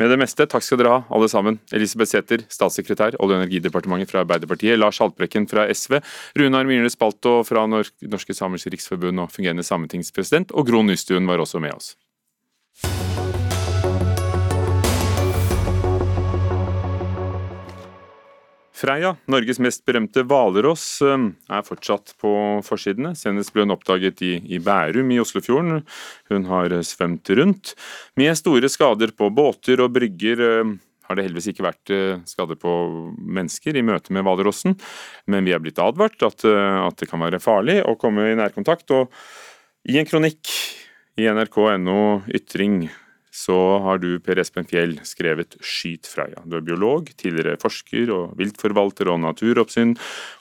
med 0.00 0.10
det 0.10 0.18
meste. 0.18 0.46
Takk 0.50 0.64
skal 0.66 0.80
dere 0.80 0.96
ha, 0.96 1.04
alle 1.14 1.28
sammen. 1.30 1.60
Elisabeth 1.74 2.10
Sæther, 2.10 2.42
statssekretær, 2.50 3.18
Olje- 3.22 3.38
og 3.38 3.44
energidepartementet 3.44 4.10
fra 4.10 4.24
Arbeiderpartiet. 4.24 4.78
Lars 4.78 4.98
Haltbrekken 4.98 5.46
fra 5.50 5.68
SV. 5.70 6.00
Runar 6.38 6.66
Myrnes 6.66 6.98
Balto 6.98 7.38
fra 7.46 7.66
Norske 7.70 8.34
Samers 8.34 8.66
Riksforbund 8.66 9.22
og 9.22 9.32
fungerende 9.34 9.66
sametingspresident. 9.66 10.50
Og 10.50 10.66
Gro 10.66 10.82
Nystuen 10.82 11.30
var 11.30 11.38
også 11.38 11.62
med 11.62 11.78
oss. 11.78 11.94
Freia, 18.78 19.16
Norges 19.26 19.58
mest 19.58 19.82
berømte 19.88 20.22
hvalross, 20.28 21.00
eh, 21.02 21.24
er 21.50 21.64
fortsatt 21.66 22.12
på 22.22 22.30
forsidene. 22.62 23.10
Senest 23.18 23.50
ble 23.52 23.64
hun 23.64 23.74
oppdaget 23.74 24.22
i, 24.22 24.58
Bærum 24.62 25.10
i 25.10 25.18
Oslofjorden. 25.18 25.82
Hun 26.30 26.44
har 26.46 26.70
eh, 26.70 26.84
svømt 26.86 27.26
rundt. 27.34 27.74
Med 28.16 28.36
store 28.38 28.70
skader 28.70 29.10
på 29.18 29.32
båter 29.34 29.82
og 29.82 29.96
brygger 29.96 30.44
eh, 30.46 30.76
har 31.08 31.18
det 31.18 31.24
heldigvis 31.24 31.50
ikke 31.50 31.64
vært 31.64 31.90
skader 32.28 32.58
på 32.60 32.70
mennesker 33.16 33.78
i 33.80 33.82
møte 33.82 34.12
med 34.12 34.26
hvalrossen, 34.26 34.74
men 35.24 35.46
vi 35.46 35.54
er 35.56 35.62
blitt 35.64 35.80
advart 35.80 36.20
at, 36.20 36.44
at 36.44 36.98
det 37.00 37.08
kan 37.08 37.22
være 37.24 37.40
farlig 37.40 37.78
å 37.80 37.94
komme 37.96 38.26
i 38.28 38.36
nærkontakt. 38.36 38.92
Og 38.92 39.08
i 39.88 39.96
en 39.96 40.04
kronikk 40.04 40.52
i 41.16 41.24
nrk.no 41.32 42.28
ytring 42.28 42.82
så 43.38 43.56
har 43.84 44.00
du, 44.02 44.10
Per 44.24 44.40
Espen 44.42 44.66
Fjell, 44.68 44.96
skrevet 45.06 45.56
'Skyt 45.60 46.08
Freia'. 46.10 46.42
Du 46.48 46.56
er 46.58 46.64
biolog, 46.66 47.10
tidligere 47.16 47.58
forsker 47.62 48.10
og 48.14 48.36
viltforvalter 48.40 49.10
og 49.12 49.20
naturoppsyn. 49.22 49.94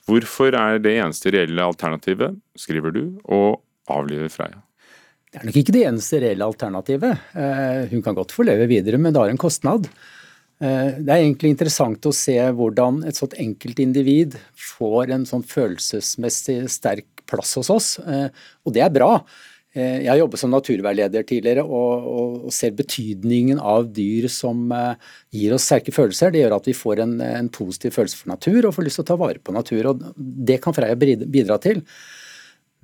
Hvorfor 0.09 0.57
er 0.57 0.79
det 0.81 0.97
eneste 0.97 1.33
reelle 1.35 1.61
alternativet, 1.61 2.39
skriver 2.57 2.95
du, 2.95 3.03
å 3.29 3.59
avlive 3.93 4.31
Freia? 4.33 4.63
Det 5.27 5.41
er 5.41 5.49
nok 5.49 5.59
ikke 5.59 5.75
det 5.75 5.83
eneste 5.85 6.21
reelle 6.23 6.47
alternativet. 6.47 7.25
Eh, 7.35 7.81
Hun 7.91 8.01
kan 8.01 8.15
godt 8.15 8.33
få 8.33 8.47
leve 8.47 8.65
videre, 8.71 8.97
men 8.97 9.13
det 9.13 9.21
har 9.21 9.29
en 9.29 9.37
kostnad. 9.37 9.89
Eh, 10.59 10.97
Det 10.97 11.11
er 11.11 11.21
egentlig 11.21 11.51
interessant 11.53 12.01
å 12.01 12.13
se 12.15 12.37
hvordan 12.39 13.05
et 13.05 13.15
sånt 13.15 13.35
enkeltindivid 13.37 14.39
får 14.55 15.11
en 15.11 15.25
sånn 15.25 15.43
følelsesmessig 15.45 16.63
sterk 16.69 17.05
plass 17.27 17.53
hos 17.59 17.69
oss, 17.69 17.99
eh, 17.99 18.29
og 18.65 18.73
det 18.73 18.81
er 18.81 18.89
bra. 18.89 19.21
Eh, 19.77 20.01
Jeg 20.03 20.09
har 20.09 20.21
jobbet 20.23 20.41
som 20.41 20.53
naturveileder 20.53 21.25
tidligere 21.27 21.63
og, 21.63 22.05
og, 22.11 22.37
og 22.47 22.53
ser 22.55 22.75
betydningen 22.77 23.61
av 23.61 23.89
dyr 23.93 24.29
som 24.31 24.71
eh, 24.73 25.09
gir 25.35 25.55
oss 25.55 25.67
sterke 25.69 25.93
følelser. 25.93 26.33
Det 26.33 26.43
gjør 26.43 26.57
at 26.57 26.69
vi 26.69 26.77
får 26.77 27.03
en, 27.05 27.17
en 27.21 27.51
positiv 27.53 27.93
følelse 27.97 28.21
for 28.21 28.33
natur 28.33 28.67
og 28.67 28.77
får 28.77 28.87
lyst 28.87 29.01
til 29.01 29.05
å 29.05 29.11
ta 29.11 29.19
vare 29.19 29.43
på 29.43 29.55
natur. 29.55 29.91
og 29.91 30.07
Det 30.17 30.61
kan 30.63 30.75
Freia 30.77 30.97
bidra 30.97 31.59
til. 31.61 31.83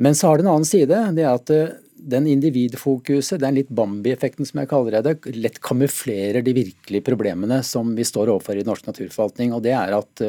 Men 0.01 0.17
så 0.17 0.29
har 0.29 0.39
det 0.39 0.45
en 0.45 0.53
annen 0.56 0.69
side. 0.69 1.01
det 1.17 1.25
er 1.25 1.34
at 1.34 1.53
eh, 1.53 1.73
Den 2.13 2.27
individfokuset, 2.27 3.39
den 3.39 3.56
litt 3.56 3.69
Bambi-effekten 3.71 4.45
som 4.45 4.60
jeg 4.60 4.67
kaller 4.67 5.01
det, 5.06 5.13
lett 5.39 5.62
kamuflerer 5.63 6.43
de 6.43 6.51
virkelige 6.58 7.06
problemene 7.08 7.62
som 7.63 7.93
vi 7.95 8.03
står 8.03 8.34
overfor 8.34 8.60
i 8.60 8.65
norsk 8.67 8.89
naturforvaltning. 8.89 9.53
og 9.56 9.63
det 9.63 9.71
er 9.71 9.95
at 9.95 10.23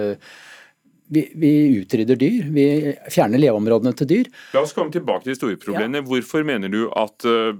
vi, 1.14 1.26
vi 1.40 1.52
utrydder 1.80 2.18
dyr. 2.20 2.48
Vi 2.54 2.66
fjerner 3.12 3.40
leveområdene 3.42 3.94
til 3.98 4.10
dyr. 4.10 4.32
La 4.54 4.64
oss 4.64 4.74
komme 4.76 4.94
tilbake 4.94 5.26
til 5.26 5.34
de 5.34 5.38
store 5.38 5.60
problemene. 5.60 6.02
Hvorfor 6.06 6.44
mener 6.46 6.72
du 6.72 6.82
at 6.90 7.26
uh, 7.28 7.56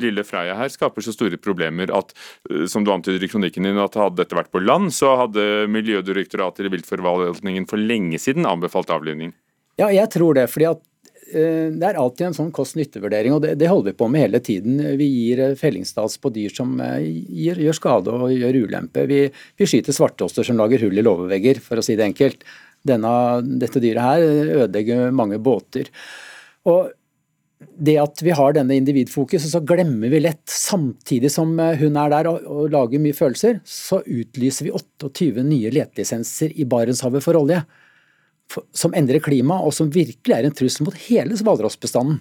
lille 0.00 0.24
Freia 0.26 0.56
her 0.58 0.72
skaper 0.72 1.04
så 1.04 1.14
store 1.14 1.38
problemer 1.40 1.92
at, 1.94 2.14
uh, 2.50 2.64
som 2.70 2.86
du 2.86 2.92
antyder 2.94 3.24
i 3.24 3.30
kronikken 3.30 3.68
din, 3.68 3.80
at 3.80 3.98
hadde 3.98 4.20
dette 4.22 4.38
vært 4.38 4.52
på 4.54 4.62
land, 4.62 4.92
så 4.94 5.16
hadde 5.24 5.66
Miljødirektoratet 5.72 6.68
i 6.68 6.74
viltforvaltningen 6.76 7.68
for 7.70 7.80
lenge 7.80 8.20
siden 8.22 8.48
anbefalt 8.48 8.92
avlivning? 8.94 9.34
Ja, 9.80 9.88
jeg 9.90 10.10
tror 10.14 10.36
det. 10.38 10.50
fordi 10.52 10.70
at 10.70 10.84
det 11.34 11.88
er 11.88 11.98
alltid 11.98 12.28
en 12.28 12.36
sånn 12.36 12.50
kost-nytte-vurdering, 12.54 13.34
og 13.36 13.42
det, 13.44 13.54
det 13.60 13.70
holder 13.70 13.92
vi 13.92 13.98
på 13.98 14.08
med 14.10 14.24
hele 14.24 14.40
tiden. 14.44 14.78
Vi 15.00 15.08
gir 15.10 15.42
eh, 15.42 15.56
fellingsstats 15.58 16.18
på 16.22 16.32
dyr 16.34 16.54
som 16.54 16.76
eh, 16.82 17.00
gir, 17.04 17.60
gjør 17.60 17.78
skade 17.78 18.14
og 18.14 18.32
gjør 18.34 18.60
ulempe. 18.64 19.06
Vi, 19.10 19.20
vi 19.30 19.68
skyter 19.68 19.96
svarttroster 19.96 20.46
som 20.46 20.58
lager 20.60 20.86
hull 20.86 20.98
i 21.00 21.04
låvevegger, 21.04 21.62
for 21.64 21.80
å 21.80 21.84
si 21.84 21.98
det 21.98 22.06
enkelt. 22.06 22.44
Denne, 22.84 23.14
dette 23.62 23.80
dyret 23.82 24.04
her 24.04 24.26
ødelegger 24.64 25.14
mange 25.16 25.40
båter. 25.42 25.88
Og 26.68 26.92
det 27.64 27.94
at 28.02 28.20
vi 28.24 28.34
har 28.36 28.54
denne 28.56 28.76
individfokuset, 28.76 29.48
så 29.50 29.62
glemmer 29.64 30.12
vi 30.12 30.20
lett, 30.24 30.42
samtidig 30.50 31.30
som 31.32 31.56
eh, 31.60 31.78
hun 31.80 31.98
er 32.00 32.12
der 32.12 32.30
og, 32.30 32.44
og 32.46 32.74
lager 32.74 33.02
mye 33.02 33.16
følelser, 33.16 33.62
så 33.68 34.02
utlyser 34.02 34.68
vi 34.68 34.74
28 34.74 35.46
nye 35.46 35.72
letelisenser 35.74 36.54
i 36.54 36.68
Barentshavet 36.68 37.24
for 37.24 37.40
olje 37.40 37.62
som 38.72 38.94
endrer 38.94 39.22
klima, 39.24 39.58
og 39.60 39.74
som 39.74 39.90
virkelig 39.90 40.36
er 40.36 40.46
en 40.46 40.54
trussel 40.54 40.86
mot 40.86 40.96
hele 41.08 41.36
hvalrossbestanden. 41.36 42.20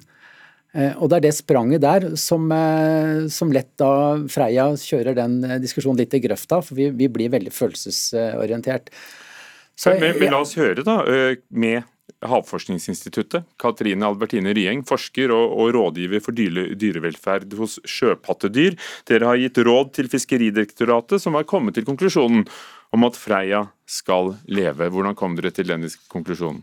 Eh, 0.73 0.97
Og 0.97 1.09
det 1.09 1.19
er 1.19 1.25
det 1.27 1.35
spranget 1.37 1.81
der 1.81 2.15
som, 2.17 2.51
eh, 2.51 3.27
som 3.29 3.51
lett 3.53 3.69
da 3.77 4.17
Freia 4.27 4.71
kjører 4.73 5.13
den 5.13 5.43
eh, 5.43 5.59
diskusjonen 5.61 5.99
litt 6.01 6.13
i 6.13 6.23
grøfta, 6.23 6.63
for 6.65 6.73
vi, 6.75 6.89
vi 6.89 7.07
blir 7.07 7.29
veldig 7.29 7.53
følelsesorientert. 7.53 8.89
Så, 9.75 9.93
Men, 9.99 10.17
men 10.19 10.31
la 10.31 10.41
oss 10.41 10.55
høre 10.57 10.83
da, 10.85 11.01
med 11.49 11.83
Havforskningsinstituttet. 12.23 13.45
Katrine 13.59 14.05
Albertine 14.05 14.53
Ryeng, 14.53 14.83
forsker 14.85 15.31
og, 15.33 15.55
og 15.59 15.73
rådgiver 15.75 16.21
for 16.23 16.33
dyrevelferd 16.33 17.53
hos 17.57 17.79
sjøpattedyr. 17.89 18.77
Dere 19.09 19.29
har 19.31 19.41
gitt 19.41 19.57
råd 19.65 19.93
til 19.97 20.09
Fiskeridirektoratet, 20.13 21.21
som 21.21 21.33
har 21.37 21.47
kommet 21.49 21.77
til 21.77 21.87
konklusjonen 21.89 22.45
om 22.93 23.03
at 23.07 23.17
Freia 23.17 23.65
skal 23.89 24.35
leve. 24.45 24.89
Hvordan 24.93 25.17
kom 25.17 25.33
dere 25.37 25.51
til 25.53 25.67
den 25.71 25.87
konklusjonen? 26.11 26.61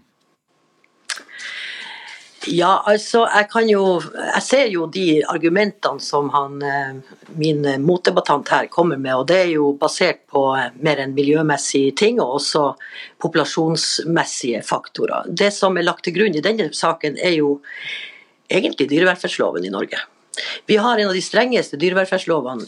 Ja, 2.48 2.78
altså, 2.88 3.26
jeg 3.28 3.50
kan 3.52 3.66
jo 3.68 4.00
Jeg 4.00 4.42
ser 4.42 4.68
jo 4.72 4.86
de 4.88 5.20
argumentene 5.28 6.00
som 6.00 6.30
han, 6.32 6.62
eh, 6.62 6.94
min 7.36 7.66
motdebattant 7.84 8.48
her 8.48 8.66
kommer 8.66 8.96
med, 8.96 9.14
og 9.14 9.26
det 9.28 9.36
er 9.36 9.50
jo 9.58 9.74
basert 9.76 10.22
på 10.26 10.56
eh, 10.56 10.70
mer 10.80 11.02
enn 11.02 11.12
miljømessige 11.12 11.92
ting, 11.92 12.20
og 12.20 12.38
også 12.38 12.62
populasjonsmessige 13.20 14.62
faktorer. 14.64 15.28
Det 15.28 15.52
som 15.52 15.76
er 15.76 15.84
lagt 15.84 16.04
til 16.04 16.16
grunn 16.16 16.34
i 16.34 16.40
denne 16.40 16.70
saken, 16.72 17.18
er 17.20 17.36
jo 17.36 17.60
egentlig 18.48 18.88
dyrevelferdsloven 18.88 19.68
i 19.68 19.74
Norge. 19.76 20.00
Vi 20.66 20.76
har 20.80 20.98
en 20.98 21.10
av 21.10 21.16
de 21.16 21.22
strengeste 21.24 21.78
dyrevelferdslovene 21.80 22.66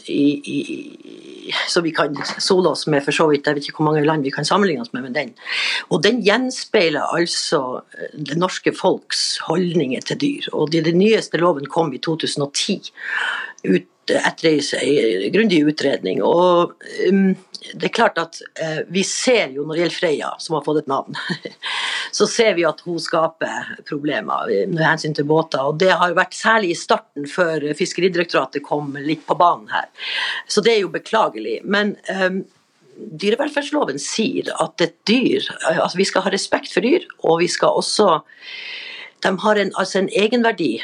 som 1.67 1.83
vi 1.83 1.91
kan 1.91 2.15
sole 2.39 2.69
oss 2.69 2.85
med, 2.87 3.03
for 3.05 3.15
så 3.15 3.27
vidt. 3.31 3.47
Jeg 3.47 3.57
vet 3.57 3.69
ikke 3.69 3.81
hvor 3.81 3.89
mange 3.91 4.05
land 4.05 4.23
vi 4.25 4.33
kan 4.33 4.47
sammenligne 4.47 4.85
oss 4.85 4.93
med 4.93 5.03
med 5.07 5.15
den. 5.17 5.33
Og 5.89 6.03
den 6.03 6.21
gjenspeiler 6.23 7.15
altså 7.15 7.81
eh, 7.97 8.13
det 8.15 8.37
norske 8.39 8.73
folks 8.75 9.39
holdninger 9.47 10.01
til 10.07 10.21
dyr. 10.21 10.49
Og 10.53 10.71
det, 10.71 10.85
den 10.87 10.99
nyeste 11.01 11.41
loven 11.41 11.67
kom 11.67 11.93
i 11.93 12.01
2010. 12.03 12.93
Ut, 13.63 13.89
etterreise 14.11 14.79
en 14.83 15.31
grundig 15.33 15.61
utredning. 15.67 16.21
Og 16.25 16.73
um, 17.09 17.33
det 17.73 17.87
er 17.87 17.93
klart 17.95 18.19
at 18.19 18.39
uh, 18.59 18.81
vi 18.91 19.03
ser 19.07 19.53
jo 19.55 19.63
når 19.63 19.75
det 19.75 19.83
gjelder 19.83 19.97
Freya, 19.97 20.31
som 20.43 20.57
har 20.57 20.65
fått 20.65 20.81
et 20.83 20.91
navn, 20.91 21.15
så 22.17 22.27
ser 22.29 22.57
vi 22.57 22.65
at 22.67 22.83
hun 22.87 22.99
skaper 23.01 23.75
problemer 23.89 24.51
med 24.71 24.83
hensyn 24.83 25.15
til 25.15 25.27
båter. 25.29 25.63
Og 25.63 25.79
det 25.81 25.93
har 25.95 26.17
vært 26.17 26.35
særlig 26.37 26.73
i 26.73 26.79
starten, 26.79 27.29
før 27.29 27.69
Fiskeridirektoratet 27.77 28.65
kom 28.65 28.95
litt 28.99 29.23
på 29.27 29.37
banen 29.39 29.71
her. 29.73 29.87
Så 30.47 30.63
det 30.65 30.75
er 30.75 30.83
jo 30.83 30.91
beklagelig. 30.93 31.61
Men 31.63 31.95
um, 32.11 32.43
dyrevelferdsloven 32.97 34.01
sier 34.01 34.51
at 34.61 34.83
et 34.83 34.95
dyr, 35.09 35.45
altså 35.71 35.99
vi 35.99 36.07
skal 36.07 36.25
ha 36.25 36.33
respekt 36.33 36.73
for 36.73 36.85
dyr, 36.85 37.05
og 37.23 37.41
vi 37.43 37.49
skal 37.51 37.79
også 37.81 38.19
De 39.23 39.29
har 39.39 39.55
en, 39.55 39.71
altså 39.79 40.01
en 40.01 40.09
egenverdi 40.11 40.81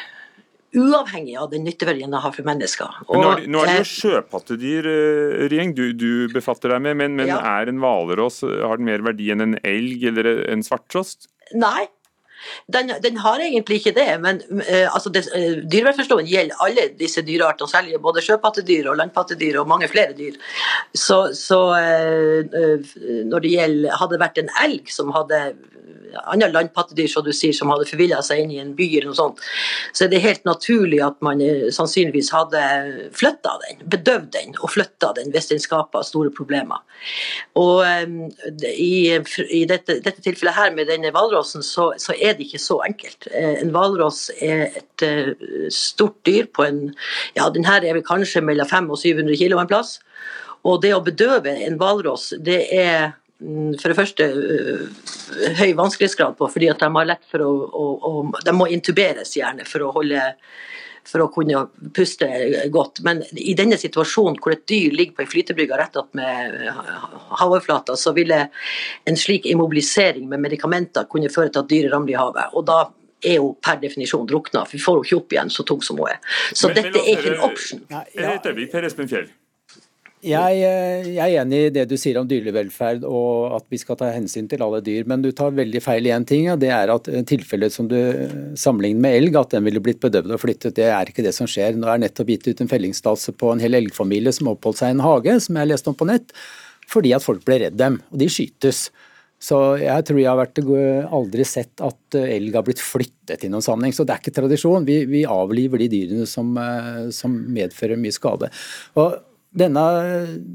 uavhengig 0.78 1.38
av 1.42 1.50
den 1.54 1.66
nytteverdien 1.68 2.14
det 2.14 2.22
har 2.24 2.34
for 2.36 2.48
mennesker. 2.48 3.00
Og, 3.08 3.18
nå, 3.18 3.30
er 3.32 3.42
det, 3.42 3.52
nå 3.54 3.64
er 3.64 3.72
det 3.72 3.78
jo 3.80 3.90
sjøpattedyr, 3.94 4.90
uh, 4.90 5.46
Rieng, 5.52 5.76
du, 5.78 5.88
du, 5.98 6.12
befatter 6.34 6.76
deg 6.76 6.84
med, 6.86 7.00
men, 7.02 7.18
men 7.20 7.32
ja. 7.32 7.40
er 7.60 7.72
en 7.72 7.82
hvalross 7.82 8.44
har 8.46 8.80
den 8.80 8.90
mer 8.90 9.06
verdi 9.06 9.32
enn 9.34 9.46
en 9.46 9.58
elg 9.68 10.06
eller 10.12 10.30
en 10.50 10.66
svarttrost? 10.66 11.30
Nei, 11.58 11.88
den, 12.73 12.91
den, 13.04 13.17
har 13.23 13.41
egentlig 13.43 13.80
ikke 13.80 13.95
det, 13.97 14.08
men 14.21 14.41
uh, 14.52 14.88
altså 14.93 15.12
det, 15.13 15.25
uh, 15.34 15.63
dyrevelferdsloven 15.63 16.30
gjelder 16.30 16.63
alle 16.65 16.88
disse 16.99 17.23
dyreartene, 17.25 17.71
særlig 17.71 18.02
både 18.04 18.23
sjøpattedyr 18.25 18.91
og 18.91 18.99
landpattedyr 19.02 19.60
og 19.62 19.69
mange 19.71 19.89
flere 19.91 20.15
dyr. 20.17 20.38
Så, 20.93 21.21
så 21.38 21.60
uh, 21.75 22.93
når 23.30 23.45
det 23.45 23.56
gjelder 23.56 23.97
Hadde 23.99 24.15
det 24.15 24.21
vært 24.21 24.39
en 24.39 24.49
elg 24.63 24.89
som 24.93 25.10
hadde 25.13 25.38
andre 26.30 26.49
landpattedyr 26.52 27.08
som 27.08 27.25
du 27.25 27.32
sier, 27.36 27.54
som 27.56 27.69
hadde 27.73 27.88
forvilla 27.89 28.21
seg 28.25 28.43
inn 28.43 28.54
i 28.54 28.60
en 28.62 28.73
by, 28.78 28.88
eller 28.97 29.12
noe 29.12 29.17
sånt, 29.17 29.41
så 29.93 30.06
er 30.06 30.12
det 30.13 30.21
helt 30.23 30.45
naturlig 30.47 31.02
at 31.06 31.17
man 31.25 31.41
sannsynligvis 31.75 32.32
hadde 32.34 32.62
flytta 33.15 33.56
den, 33.65 33.84
bedøvd 33.93 34.30
den 34.36 34.56
og 34.60 34.73
flytta 34.73 35.12
den 35.17 35.34
hvis 35.34 35.52
den 35.52 35.62
skaper 35.63 36.06
store 36.08 36.34
problemer. 36.36 36.82
Og 37.60 37.84
um, 37.86 38.30
i, 38.69 39.15
i 39.15 39.63
dette, 39.69 39.99
dette, 40.04 40.21
tilfellet 40.23 40.58
her 40.58 40.73
med 40.75 40.89
denne 40.91 41.13
hvalrossen, 41.15 41.63
så, 41.65 41.91
så, 42.02 42.15
er 42.19 42.29
det 42.38 42.48
ikke 42.48 42.62
så 42.62 42.80
enkelt. 42.86 43.30
Eh, 43.32 43.62
en 43.62 43.72
hvalross 43.74 44.28
er 44.42 44.68
et 44.82 45.06
uh, 45.06 45.70
stort 45.74 46.20
dyr 46.28 46.50
på 46.54 46.68
en 46.68 46.84
Ja, 47.38 47.50
den 47.54 47.68
her 47.68 47.84
er 47.84 47.98
vel 47.98 48.06
kanskje 48.06 48.44
mellom 48.46 48.68
500 48.70 48.94
og 48.94 49.02
700 49.02 49.39
kilo 49.39 49.62
en 49.62 49.72
plass. 49.72 49.98
Og 50.68 50.82
det 50.84 50.92
å 50.96 51.04
bedøve 51.04 51.54
en 51.65 51.80
hvalross, 51.80 52.34
det 52.44 52.65
er 52.76 53.13
Mm, 53.39 53.78
for 53.80 53.88
det 53.88 53.96
første 53.96 54.26
øh, 54.36 54.88
høy 55.56 55.70
vanskelighetsgrad 55.78 56.36
på, 56.36 56.48
fordi 56.52 56.68
at 56.68 56.82
de 56.84 56.89
har 56.92 57.08
lett 57.08 57.22
for 57.32 57.44
å, 57.46 57.52
å, 57.72 57.86
å, 58.04 58.42
De 58.44 58.52
må 58.52 58.68
intuberes 58.68 59.32
gjerne 59.38 59.63
for 59.68 59.86
å 59.86 59.94
holde 59.96 60.26
for 61.08 61.24
å 61.24 61.30
kunne 61.34 61.66
puste 61.96 62.28
godt. 62.74 63.02
Men 63.06 63.24
i 63.32 63.56
denne 63.58 63.80
situasjonen 63.80 64.40
hvor 64.42 64.56
et 64.56 64.66
dyr 64.70 64.96
ligger 64.96 65.18
på 65.18 65.26
ei 65.26 65.32
flytebrygge 65.32 65.80
rett 65.80 66.00
opp 66.00 66.14
med 66.18 66.56
havoverflata, 67.40 67.98
så 68.00 68.14
ville 68.18 68.46
en 69.10 69.20
slik 69.20 69.48
immobilisering 69.50 70.30
med 70.30 70.44
medikamenter 70.46 71.10
kunne 71.12 71.32
føre 71.34 71.54
til 71.54 71.64
at 71.64 71.72
dyret 71.72 71.94
ramler 71.94 72.16
i 72.16 72.20
havet. 72.20 72.56
Og 72.56 72.66
da 72.70 72.80
er 73.26 73.42
hun 73.44 73.56
per 73.64 73.82
definisjon 73.82 74.28
drukna, 74.28 74.64
for 74.66 74.78
vi 74.78 74.84
får 74.84 74.96
henne 74.96 75.10
ikke 75.10 75.20
opp 75.20 75.36
igjen 75.36 75.52
så 75.52 75.66
tung 75.68 75.84
som 75.84 76.00
hun 76.00 76.12
er. 76.14 76.22
Så 76.54 76.70
men, 76.70 76.80
dette 76.80 77.04
er 77.04 77.12
ikke 77.18 77.36
en 77.36 77.46
option. 77.50 77.84
Ja, 77.92 78.06
ja. 78.16 79.26
Jeg, 80.20 80.56
eh, 80.68 81.06
jeg, 81.14 81.32
er 81.32 81.40
enig 81.40 81.60
i 81.64 81.72
det 81.72 81.86
du 81.88 81.94
sier 81.96 82.18
om 82.20 82.28
dyrevelferd 82.28 83.06
og 83.08 83.54
at 83.56 83.64
vi 83.72 83.78
skal 83.80 83.96
ta 83.96 84.10
hensyn 84.12 84.50
til 84.52 84.60
alle 84.66 84.82
dyr, 84.84 85.06
men 85.08 85.24
du 85.24 85.30
tar 85.32 85.54
veldig 85.56 85.80
feil 85.80 86.10
i 86.10 86.12
én 86.12 86.26
ting. 86.28 86.50
og 86.52 86.60
Det 86.60 86.74
er 86.76 86.92
at 86.92 87.08
eh, 87.08 87.24
tilfellet 87.24 87.72
som 87.72 87.88
du 87.88 87.96
sammenligner 88.60 89.00
med 89.06 89.16
elg, 89.16 89.38
at 89.40 89.56
den 89.56 89.64
ville 89.64 89.80
blitt 89.84 90.02
bedøvd 90.04 90.36
og 90.36 90.42
flyttet, 90.44 90.76
det 90.76 90.90
er 90.92 91.08
ikke 91.08 91.24
det 91.24 91.32
som 91.38 91.48
skjer. 91.48 91.78
Nå 91.80 91.88
er 91.88 92.04
nettopp 92.04 92.34
gitt 92.34 92.50
ut 92.52 92.64
en 92.66 92.72
fellingstillatelse 92.72 93.36
på 93.40 93.54
en 93.54 93.64
hel 93.64 93.80
elgfamilie 93.80 94.34
som 94.36 94.52
oppholdt 94.52 94.82
seg 94.82 94.92
i 94.92 94.98
en 94.98 95.06
hage, 95.06 95.38
som 95.46 95.62
jeg 95.62 95.72
leste 95.72 95.94
om 95.94 95.96
på 95.96 96.10
nett, 96.12 96.36
fordi 96.90 97.16
at 97.16 97.24
folk 97.24 97.48
ble 97.48 97.62
redd 97.64 97.80
dem, 97.80 98.02
og 98.12 98.20
de 98.20 98.28
skytes. 98.28 98.90
Så 99.40 99.62
jeg 99.80 100.04
tror 100.04 100.20
jeg 100.20 100.28
har 100.28 100.42
vært, 100.42 100.60
aldri 101.16 101.48
sett 101.48 101.80
at 101.80 102.20
eh, 102.20 102.36
elg 102.36 102.60
har 102.60 102.68
blitt 102.68 102.84
flyttet 102.84 103.48
i 103.48 103.54
noen 103.54 103.64
sammenheng. 103.64 103.96
Så 103.96 104.04
det 104.04 104.18
er 104.18 104.20
ikke 104.20 104.36
tradisjon. 104.36 104.84
Vi, 104.84 105.00
vi 105.08 105.24
avliver 105.24 105.80
de 105.80 105.88
dyrene 105.96 106.28
som, 106.28 106.52
som 107.16 107.40
medfører 107.56 107.96
mye 107.96 108.12
skade. 108.12 108.52
Og 109.00 109.16
denne 109.50 109.82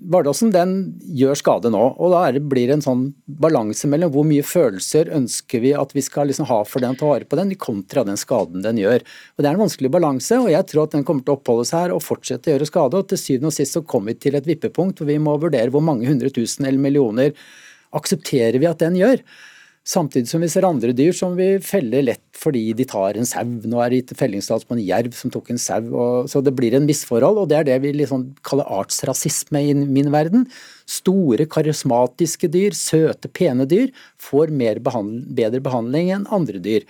Vardåsen 0.07 0.53
den 0.55 0.75
gjør 1.19 1.39
skade 1.39 1.71
nå, 1.75 1.83
og 1.99 2.13
da 2.13 2.21
det, 2.37 2.45
blir 2.47 2.69
det 2.71 2.77
en 2.77 2.85
sånn 2.85 3.03
balanse 3.27 3.89
mellom 3.91 4.13
hvor 4.15 4.27
mye 4.29 4.45
følelser 4.47 5.11
ønsker 5.17 5.65
vi 5.65 5.73
at 5.75 5.91
vi 5.97 6.05
skal 6.05 6.31
liksom 6.31 6.47
ha 6.47 6.61
for 6.69 6.85
den, 6.85 6.95
ta 6.99 7.09
vare 7.09 7.27
på 7.27 7.39
den, 7.41 7.51
kontra 7.59 8.05
den 8.07 8.21
skaden 8.21 8.63
den 8.63 8.79
gjør. 8.79 9.03
Og 9.35 9.43
Det 9.43 9.51
er 9.51 9.57
en 9.57 9.65
vanskelig 9.65 9.91
balanse, 9.97 10.39
og 10.39 10.53
jeg 10.53 10.69
tror 10.71 10.87
at 10.87 10.95
den 10.95 11.07
kommer 11.09 11.27
til 11.27 11.35
å 11.35 11.41
oppholde 11.41 11.67
seg 11.67 11.87
her 11.87 11.97
og 11.97 12.05
fortsette 12.07 12.53
å 12.53 12.55
gjøre 12.55 12.71
skade. 12.71 13.01
og 13.01 13.11
Til 13.11 13.23
syvende 13.25 13.51
og 13.51 13.57
sist 13.59 13.75
så 13.75 13.83
kommer 13.83 14.15
vi 14.15 14.23
til 14.29 14.39
et 14.39 14.47
vippepunkt 14.47 15.03
hvor 15.03 15.11
vi 15.11 15.19
må 15.19 15.35
vurdere 15.43 15.75
hvor 15.75 15.83
mange 15.83 16.07
hundre 16.07 16.31
tusen 16.31 16.69
eller 16.69 16.79
millioner 16.87 17.35
aksepterer 17.95 18.63
vi 18.63 18.71
at 18.71 18.83
den 18.83 19.01
gjør. 19.01 19.27
Samtidig 19.85 20.31
som 20.31 20.41
vi 20.41 20.49
ser 20.49 20.65
andre 20.65 20.95
dyr 20.97 21.13
som 21.13 21.35
vi 21.37 21.59
feller 21.61 22.07
lett 22.07 22.23
fordi 22.41 22.63
de 22.77 22.87
tar 22.89 23.19
en 23.21 23.27
sau. 23.29 23.45
Nå 23.45 23.83
er 23.85 23.93
det 23.93 24.17
fellingstillatelse 24.17 24.69
på 24.71 24.79
en 24.79 24.85
jerv 24.85 25.17
som 25.17 25.33
tok 25.33 25.51
en 25.53 25.61
sau. 25.61 25.91
Så 26.31 26.41
det 26.41 26.55
blir 26.57 26.77
en 26.77 26.87
misforhold, 26.89 27.43
og 27.43 27.51
det 27.51 27.59
er 27.59 27.67
det 27.69 27.77
vi 27.85 27.93
liksom 28.01 28.31
kaller 28.49 28.69
artsrasisme 28.79 29.61
i 29.61 29.75
min 29.77 30.09
verden. 30.15 30.47
Store, 30.89 31.45
karismatiske 31.45 32.49
dyr, 32.53 32.73
søte, 32.77 33.29
pene 33.29 33.69
dyr 33.69 33.93
får 34.17 34.55
behandling, 34.81 35.29
bedre 35.37 35.61
behandling 35.61 36.15
enn 36.17 36.27
andre 36.33 36.65
dyr. 36.65 36.89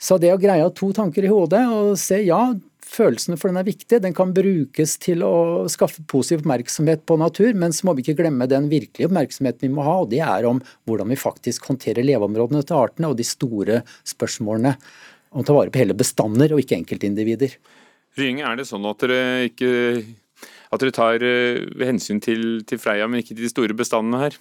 Så 0.00 0.18
det 0.20 0.32
å 0.34 0.40
greie 0.40 0.64
å 0.64 0.68
ha 0.68 0.74
to 0.74 0.90
tanker 0.96 1.24
i 1.24 1.30
hodet 1.30 1.62
og 1.70 1.94
se 2.00 2.18
ja, 2.26 2.52
følelsene 2.84 3.38
for 3.40 3.50
den 3.50 3.60
er 3.60 3.66
viktig. 3.66 4.00
Den 4.02 4.16
kan 4.16 4.34
brukes 4.36 4.96
til 5.02 5.24
å 5.26 5.66
skaffe 5.72 6.04
positiv 6.10 6.42
oppmerksomhet 6.42 7.04
på 7.08 7.16
natur, 7.20 7.52
men 7.58 7.74
så 7.74 7.88
må 7.88 7.96
vi 7.96 8.04
ikke 8.04 8.18
glemme 8.22 8.48
den 8.50 8.68
virkelige 8.72 9.08
oppmerksomheten 9.10 9.68
vi 9.68 9.72
må 9.74 9.86
ha, 9.86 10.00
og 10.02 10.10
det 10.12 10.22
er 10.24 10.48
om 10.48 10.60
hvordan 10.88 11.12
vi 11.12 11.20
faktisk 11.20 11.70
håndterer 11.70 12.06
leveområdene 12.06 12.64
til 12.66 12.80
artene 12.80 13.10
og 13.10 13.18
de 13.20 13.26
store 13.28 13.82
spørsmålene 14.08 14.74
om 15.34 15.42
å 15.42 15.46
ta 15.46 15.56
vare 15.56 15.72
på 15.74 15.82
hele 15.82 15.96
bestander 15.98 16.54
og 16.54 16.62
ikke 16.62 16.78
enkeltindivider. 16.78 17.56
Rying, 18.18 18.44
er 18.46 18.60
det 18.60 18.68
sånn 18.68 18.84
at 18.86 19.00
dere 19.02 19.48
ikke 19.48 19.70
at 20.74 20.82
dere 20.82 20.94
tar 20.94 21.22
uh, 21.22 21.86
hensyn 21.86 22.20
til, 22.22 22.62
til, 22.66 22.80
Freia, 22.82 23.06
men 23.10 23.22
ikke 23.22 23.34
til 23.34 23.46
de 23.46 23.52
store 23.52 23.76
bestandene 23.78 24.22
her? 24.26 24.36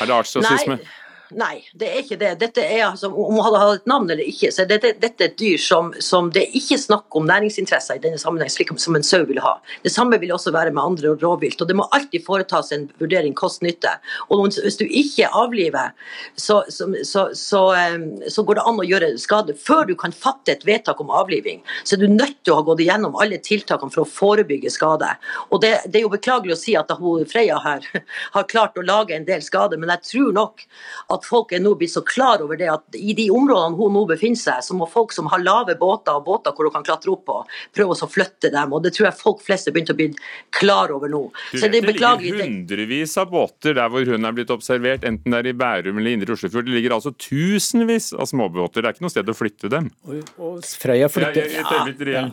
Er 0.00 0.08
det 0.08 0.16
artsrasisme? 0.16 0.78
Nei. 0.80 0.96
Nei, 1.36 1.58
det 1.76 1.88
er 1.90 1.98
ikke 2.00 2.16
det. 2.20 2.30
Dette 2.40 2.62
er 2.64 2.86
altså, 2.86 3.10
Om 3.12 3.36
hun 3.36 3.44
hadde 3.44 3.60
hatt 3.60 3.80
et 3.82 3.90
navn 3.90 4.08
eller 4.08 4.24
ikke, 4.24 4.48
så 4.54 4.62
er 4.62 4.68
dette, 4.70 4.94
dette 5.02 5.24
er 5.24 5.28
et 5.28 5.38
dyr 5.40 5.60
som, 5.60 5.90
som, 6.00 6.30
det 6.32 6.46
er 6.46 6.56
ikke 6.56 6.78
snakk 6.80 7.16
om 7.18 7.26
næringsinteresser 7.28 7.98
i 7.98 8.02
denne 8.02 8.20
sammenheng, 8.20 8.48
slik 8.52 8.72
som 8.80 8.96
en 8.96 9.04
sau 9.04 9.26
vil 9.28 9.40
ha. 9.44 9.58
Det 9.84 9.92
samme 9.92 10.16
vil 10.22 10.32
også 10.32 10.54
være 10.54 10.72
med 10.72 10.80
andre 10.82 11.12
rovvilt. 11.20 11.60
og 11.60 11.68
Det 11.68 11.76
må 11.76 11.88
alltid 11.92 12.24
foretas 12.24 12.72
en 12.72 12.86
vurdering 13.00 13.36
kost-nytte. 13.36 13.92
Og 14.28 14.46
Hvis 14.48 14.80
du 14.80 14.86
ikke 14.86 15.28
avliver, 15.28 15.92
så, 16.36 16.62
så, 16.72 16.88
så, 17.04 17.26
så, 17.34 18.42
går 18.48 18.60
det 18.60 18.66
an 18.70 18.80
å 18.80 18.88
gjøre 18.88 19.12
skade. 19.20 19.56
Før 19.60 19.84
du 19.90 19.94
kan 20.00 20.16
fatte 20.16 20.54
et 20.54 20.64
vedtak 20.64 21.00
om 21.04 21.12
avliving, 21.12 21.60
så 21.84 21.96
er 21.96 22.06
du 22.06 22.08
nødt 22.14 22.38
til 22.40 22.54
å 22.54 22.60
ha 22.62 22.66
gått 22.70 22.84
igjennom 22.86 23.18
alle 23.20 23.40
tiltakene 23.44 23.92
for 23.92 24.06
å 24.06 24.08
forebygge 24.08 24.72
skade. 24.72 25.10
Og 25.52 25.60
Det, 25.60 25.74
det 25.86 26.00
er 26.00 26.06
jo 26.06 26.14
beklagelig 26.14 26.56
å 26.56 26.60
si 26.60 26.76
at 26.78 26.90
hun 26.96 27.28
Freya 27.28 27.58
her 27.64 27.84
har 28.36 28.48
klart 28.48 28.78
å 28.80 28.86
lage 28.86 29.16
en 29.16 29.28
del 29.28 29.44
skade, 29.44 29.76
men 29.76 29.92
jeg 29.98 30.06
tror 30.12 30.32
nok 30.36 30.64
at 31.12 31.17
at 31.18 31.26
folk 31.26 31.52
er 31.54 31.62
nå 31.62 31.74
blitt 31.78 31.94
så 31.94 32.02
klar 32.06 32.42
over 32.44 32.58
det 32.60 32.68
at 32.72 32.98
i 32.98 33.14
de 33.18 33.28
områdene 33.34 33.78
hun 33.78 33.94
nå 33.96 34.04
befinner 34.10 34.40
seg, 34.40 34.62
så 34.64 34.76
må 34.78 34.88
folk 34.90 35.14
som 35.16 35.28
har 35.32 35.42
lave 35.42 35.76
båter 35.80 36.18
og 36.18 36.26
båter 36.28 36.54
hvor 36.54 36.68
hun 36.68 36.76
kan 36.78 36.86
klatre 36.86 37.12
opp 37.14 37.24
på, 37.28 37.38
prøve 37.76 37.96
å 37.96 38.10
flytte 38.10 38.52
dem. 38.54 38.74
og 38.74 38.84
Det 38.84 38.94
tror 38.96 39.10
jeg 39.10 39.20
folk 39.20 39.42
flest 39.44 39.70
er 39.70 39.76
begynt 39.76 39.92
å 39.94 39.98
bli 39.98 40.10
klar 40.54 40.94
over 40.94 41.10
nå. 41.12 41.24
Du 41.52 41.58
vet, 41.58 41.72
det, 41.72 41.82
det 41.86 41.96
ligger 41.98 42.40
hundrevis 42.42 43.16
av 43.20 43.32
båter 43.32 43.76
der 43.78 43.90
hvor 43.92 44.06
hun 44.08 44.28
er 44.28 44.36
blitt 44.36 44.54
observert, 44.54 45.06
enten 45.08 45.34
det 45.34 45.42
er 45.42 45.50
i 45.52 45.56
Bærum 45.58 46.00
eller 46.00 46.16
Indre 46.16 46.36
Oslofjord. 46.36 46.68
Det 46.68 46.78
ligger 46.78 46.96
altså 46.98 47.14
tusenvis 47.14 48.12
av 48.16 48.30
småbåter. 48.30 48.82
Det 48.82 48.90
er 48.90 48.96
ikke 48.96 49.06
noe 49.08 49.14
sted 49.14 49.28
å 49.28 49.36
flytte 49.36 49.72
dem. 49.72 49.90
Og, 50.08 50.32
og 50.38 50.64
Freia 50.78 51.10
flytter 51.12 51.52
ja, 51.52 51.66
ja, 52.14 52.24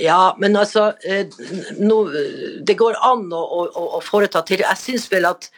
ja, 0.00 0.36
men 0.40 0.56
altså 0.56 0.92
eh, 1.04 1.26
no, 1.78 2.06
Det 2.64 2.76
går 2.80 2.96
an 3.04 3.26
å, 3.32 3.40
å, 3.42 3.82
å 3.98 4.00
foreta 4.04 4.40
til 4.48 4.64
Jeg 4.64 4.80
syns 4.80 5.08
vel 5.12 5.28
at 5.28 5.50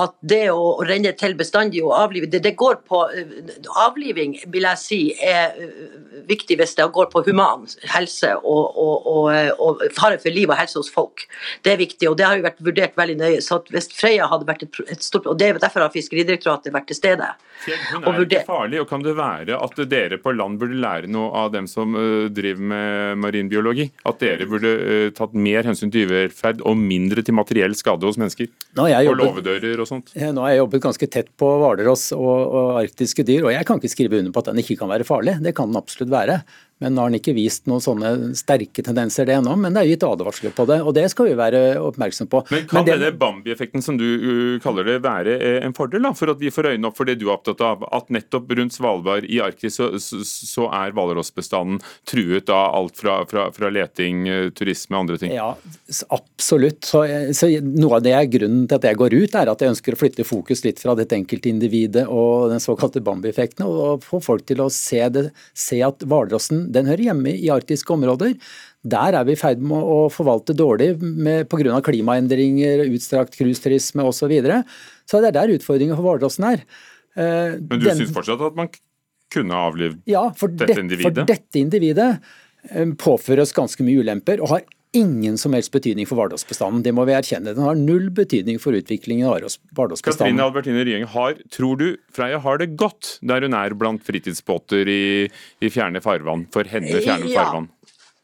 at 0.00 0.14
det 0.26 0.48
å 0.50 0.74
renne 0.86 1.12
til 1.18 1.36
bestandig 1.38 1.82
og 1.84 1.94
avlive 1.96 2.26
det, 2.30 2.40
det, 2.44 2.54
går 2.58 2.80
på 2.88 3.00
eh, 3.14 3.34
Avliving 3.84 4.36
vil 4.52 4.66
jeg 4.66 4.80
si 4.80 4.98
er 5.22 5.54
eh, 5.54 5.94
viktig 6.28 6.56
hvis 6.58 6.74
det 6.78 6.86
går 6.94 7.10
på 7.12 7.22
human 7.28 7.66
helse 7.92 8.32
og, 8.40 8.78
og, 8.80 9.06
og, 9.10 9.28
og 9.62 9.84
fare 9.94 10.18
for 10.22 10.34
liv 10.34 10.50
og 10.50 10.58
helse 10.58 10.80
hos 10.80 10.90
folk. 10.92 11.26
Det 11.64 11.74
er 11.74 11.80
viktig, 11.80 12.08
og 12.10 12.18
det 12.18 12.26
har 12.26 12.38
jo 12.38 12.46
vært 12.46 12.62
vurdert 12.64 12.98
veldig 12.98 13.16
nøye. 13.20 13.42
så 13.44 13.60
Hvis 13.70 13.90
Freya 13.94 14.28
hadde 14.30 14.48
vært 14.48 14.66
et, 14.66 14.80
et 14.96 15.04
stort 15.04 15.28
og 15.30 15.38
det 15.40 15.52
er 15.52 15.62
Derfor 15.64 15.84
har 15.86 15.92
Fiskeridirektoratet 15.94 16.74
vært 16.74 16.90
til 16.90 16.98
stede. 16.98 17.28
Hun 17.64 18.08
er 18.10 18.24
ikke 18.24 18.42
farlig, 18.48 18.80
og 18.82 18.88
kan 18.90 19.04
det 19.04 19.14
være 19.16 19.56
at 19.56 19.78
dere 19.88 20.18
på 20.20 20.34
land 20.34 20.58
burde 20.60 20.76
lære 20.82 21.08
noe 21.12 21.30
av 21.44 21.52
dem 21.54 21.68
som 21.70 21.94
driver 22.34 22.66
med 22.74 23.22
marinbiologi? 23.22 23.86
At 24.08 24.20
dere 24.20 24.48
burde 24.50 24.74
tatt 25.16 25.36
mer 25.38 25.64
hensyn 25.68 25.92
til 25.94 26.04
dyrevelferd 26.04 26.64
og 26.66 26.76
mindre 26.80 27.24
til 27.24 27.36
materiell 27.38 27.76
skade 27.78 28.06
hos 28.06 28.18
mennesker? 28.20 28.50
og 29.14 29.20
låvedører 29.20 29.80
og 29.80 29.83
sånt? 29.88 30.12
Nå 30.14 30.44
har 30.44 30.52
jeg 30.52 30.62
jobbet 30.62 30.84
ganske 30.84 31.08
tett 31.10 31.30
på 31.40 31.48
hvalross 31.60 32.08
og, 32.16 32.30
og, 32.30 32.70
arktiske 32.82 33.26
dyr, 33.26 33.46
og 33.48 33.54
jeg 33.54 33.66
kan 33.68 33.80
ikke 33.80 33.92
skrive 33.92 34.20
under 34.20 34.34
på 34.34 34.44
at 34.44 34.50
den 34.52 34.62
ikke 34.62 34.78
kan 34.82 34.92
være 34.92 35.06
farlig. 35.08 35.38
Det 35.44 35.54
kan 35.56 35.70
den 35.70 35.80
absolutt 35.80 36.12
være. 36.14 36.40
Men 36.84 36.92
nå 36.92 37.00
har 37.00 37.08
han 37.08 37.16
ikke 37.16 37.32
vist 37.32 37.64
noen 37.70 37.80
sånne 37.80 38.10
sterke 38.36 38.82
tendenser 38.84 39.24
det 39.24 39.38
ennå, 39.38 39.54
men 39.56 39.72
det 39.72 39.80
er 39.80 39.90
gitt 39.94 40.04
advarsler 40.04 40.52
på 40.52 40.66
det. 40.68 40.82
Og 40.84 40.92
det 40.96 41.06
skal 41.08 41.30
vi 41.30 41.36
være 41.38 41.62
oppmerksom 41.80 42.28
på. 42.28 42.42
Men 42.52 42.66
Kan 42.68 42.82
men 42.82 42.88
det, 42.90 42.96
denne 42.98 43.16
Bambi-effekten 43.16 43.84
som 43.84 43.96
du 43.96 44.04
uh, 44.04 44.56
kaller 44.60 44.84
det, 44.90 44.98
være 45.04 45.38
uh, 45.40 45.64
en 45.64 45.72
fordel 45.76 46.04
da, 46.04 46.12
for 46.18 46.34
at 46.34 46.42
vi 46.42 46.52
får 46.52 46.74
øynene 46.74 46.90
opp 46.90 46.98
for 46.98 47.08
det 47.08 47.16
du 47.22 47.24
er 47.30 47.38
opptatt 47.38 47.62
av? 47.64 47.86
At 47.88 48.12
nettopp 48.12 48.52
rundt 48.58 48.76
Svalbard 48.76 49.24
i 49.24 49.40
Arktis 49.40 49.78
så, 49.80 49.88
så, 49.96 50.66
er 50.74 50.92
hvalrossbestanden 50.96 51.80
truet 52.08 52.52
av 52.52 52.76
alt 52.76 53.00
fra, 53.00 53.16
fra, 53.30 53.46
fra 53.54 53.72
leting, 53.72 54.26
uh, 54.28 54.50
turisme 54.52 54.98
og 54.98 55.06
andre 55.06 55.18
ting? 55.24 55.32
Ja, 55.32 55.54
absolutt. 56.12 56.84
Så, 56.84 57.06
så 57.32 57.48
Noe 57.64 57.96
av 57.96 58.04
det 58.04 58.12
er 58.12 58.28
grunnen 58.28 58.68
til 58.68 58.76
at 58.76 58.88
jeg 58.90 59.00
går 59.00 59.16
ut, 59.16 59.40
er 59.40 59.54
at 59.54 59.64
jeg 59.64 59.72
ønsker 59.72 59.96
å 59.96 60.02
flytte 60.02 60.28
fokus 60.28 60.66
litt 60.66 60.84
fra 60.84 60.92
dette 60.98 61.16
enkeltindividet 61.16 62.04
og 62.12 62.50
den 62.52 62.60
såkalte 62.60 63.00
Bambi-effekten, 63.04 63.64
og 63.64 64.04
få 64.04 64.20
folk 64.24 64.44
til 64.52 64.60
å 64.60 64.68
se, 64.72 65.00
det, 65.14 65.28
se 65.56 65.80
at 65.84 66.04
hvalrossen 66.04 66.66
den 66.74 66.88
hører 66.90 67.04
hjemme 67.08 67.32
i 67.34 67.48
arktiske 67.54 67.94
områder. 67.94 68.34
Der 68.84 69.16
er 69.16 69.24
vi 69.24 69.32
i 69.32 69.40
ferd 69.40 69.62
med 69.64 69.80
å 69.80 70.08
forvalte 70.12 70.52
dårlig 70.56 70.90
pga. 71.48 71.78
klimaendringer, 71.86 72.84
utstrakt 72.90 73.36
cruiseturisme 73.38 74.04
osv. 74.04 74.24
Så, 74.24 74.28
videre. 74.30 74.62
så 75.08 75.20
det 75.22 75.30
er 75.32 75.38
der 75.40 75.54
utfordringen 75.56 75.96
for 75.96 76.04
hvalrossen 76.04 76.44
er. 76.52 76.64
Eh, 77.16 77.56
Men 77.60 77.78
du 77.78 77.84
den- 77.86 77.98
syns 78.02 78.12
fortsatt 78.12 78.40
at 78.44 78.56
man 78.56 78.68
kunne 79.30 79.54
avlivd 79.54 80.02
ja, 80.06 80.28
dette 80.30 80.80
individet? 80.80 81.04
Ja, 81.04 81.08
For 81.08 81.26
dette 81.32 81.60
individet 81.60 82.08
eh, 82.70 82.86
påfører 82.98 83.42
oss 83.42 83.52
ganske 83.56 83.82
mye 83.86 84.02
ulemper, 84.04 84.40
og 84.42 84.48
har 84.48 84.62
ingen 84.94 85.36
som 85.40 85.52
helst 85.56 85.72
betydning 85.74 86.06
for 86.08 86.16
Vardåsbestanden. 86.20 86.82
Det 86.86 86.92
må 86.94 87.04
vi 87.08 87.12
erkjenne. 87.16 87.52
Den 87.56 87.64
har 87.66 87.74
null 87.78 88.10
betydning 88.14 88.60
for 88.62 88.76
utviklingen 88.78 89.26
av 89.28 89.36
Vardåsbestanden. 89.74 90.38
Katrine. 90.38 90.46
Albertine 90.46 90.84
Ryeng 90.86 91.06
har, 91.14 91.34
tror 91.52 91.76
du 91.80 91.86
Freia 92.14 92.38
har 92.38 92.58
det 92.62 92.70
godt 92.80 93.18
der 93.22 93.42
hun 93.46 93.54
er 93.58 93.74
blant 93.78 94.04
fritidsbåter 94.06 94.88
i, 94.88 95.02
i 95.60 95.70
fjerne 95.74 96.00
farvann? 96.04 96.46
For 96.54 96.64
henne 96.70 97.00
fjerne 97.02 97.28
Ja. 97.30 97.42
farvann? 97.44 97.68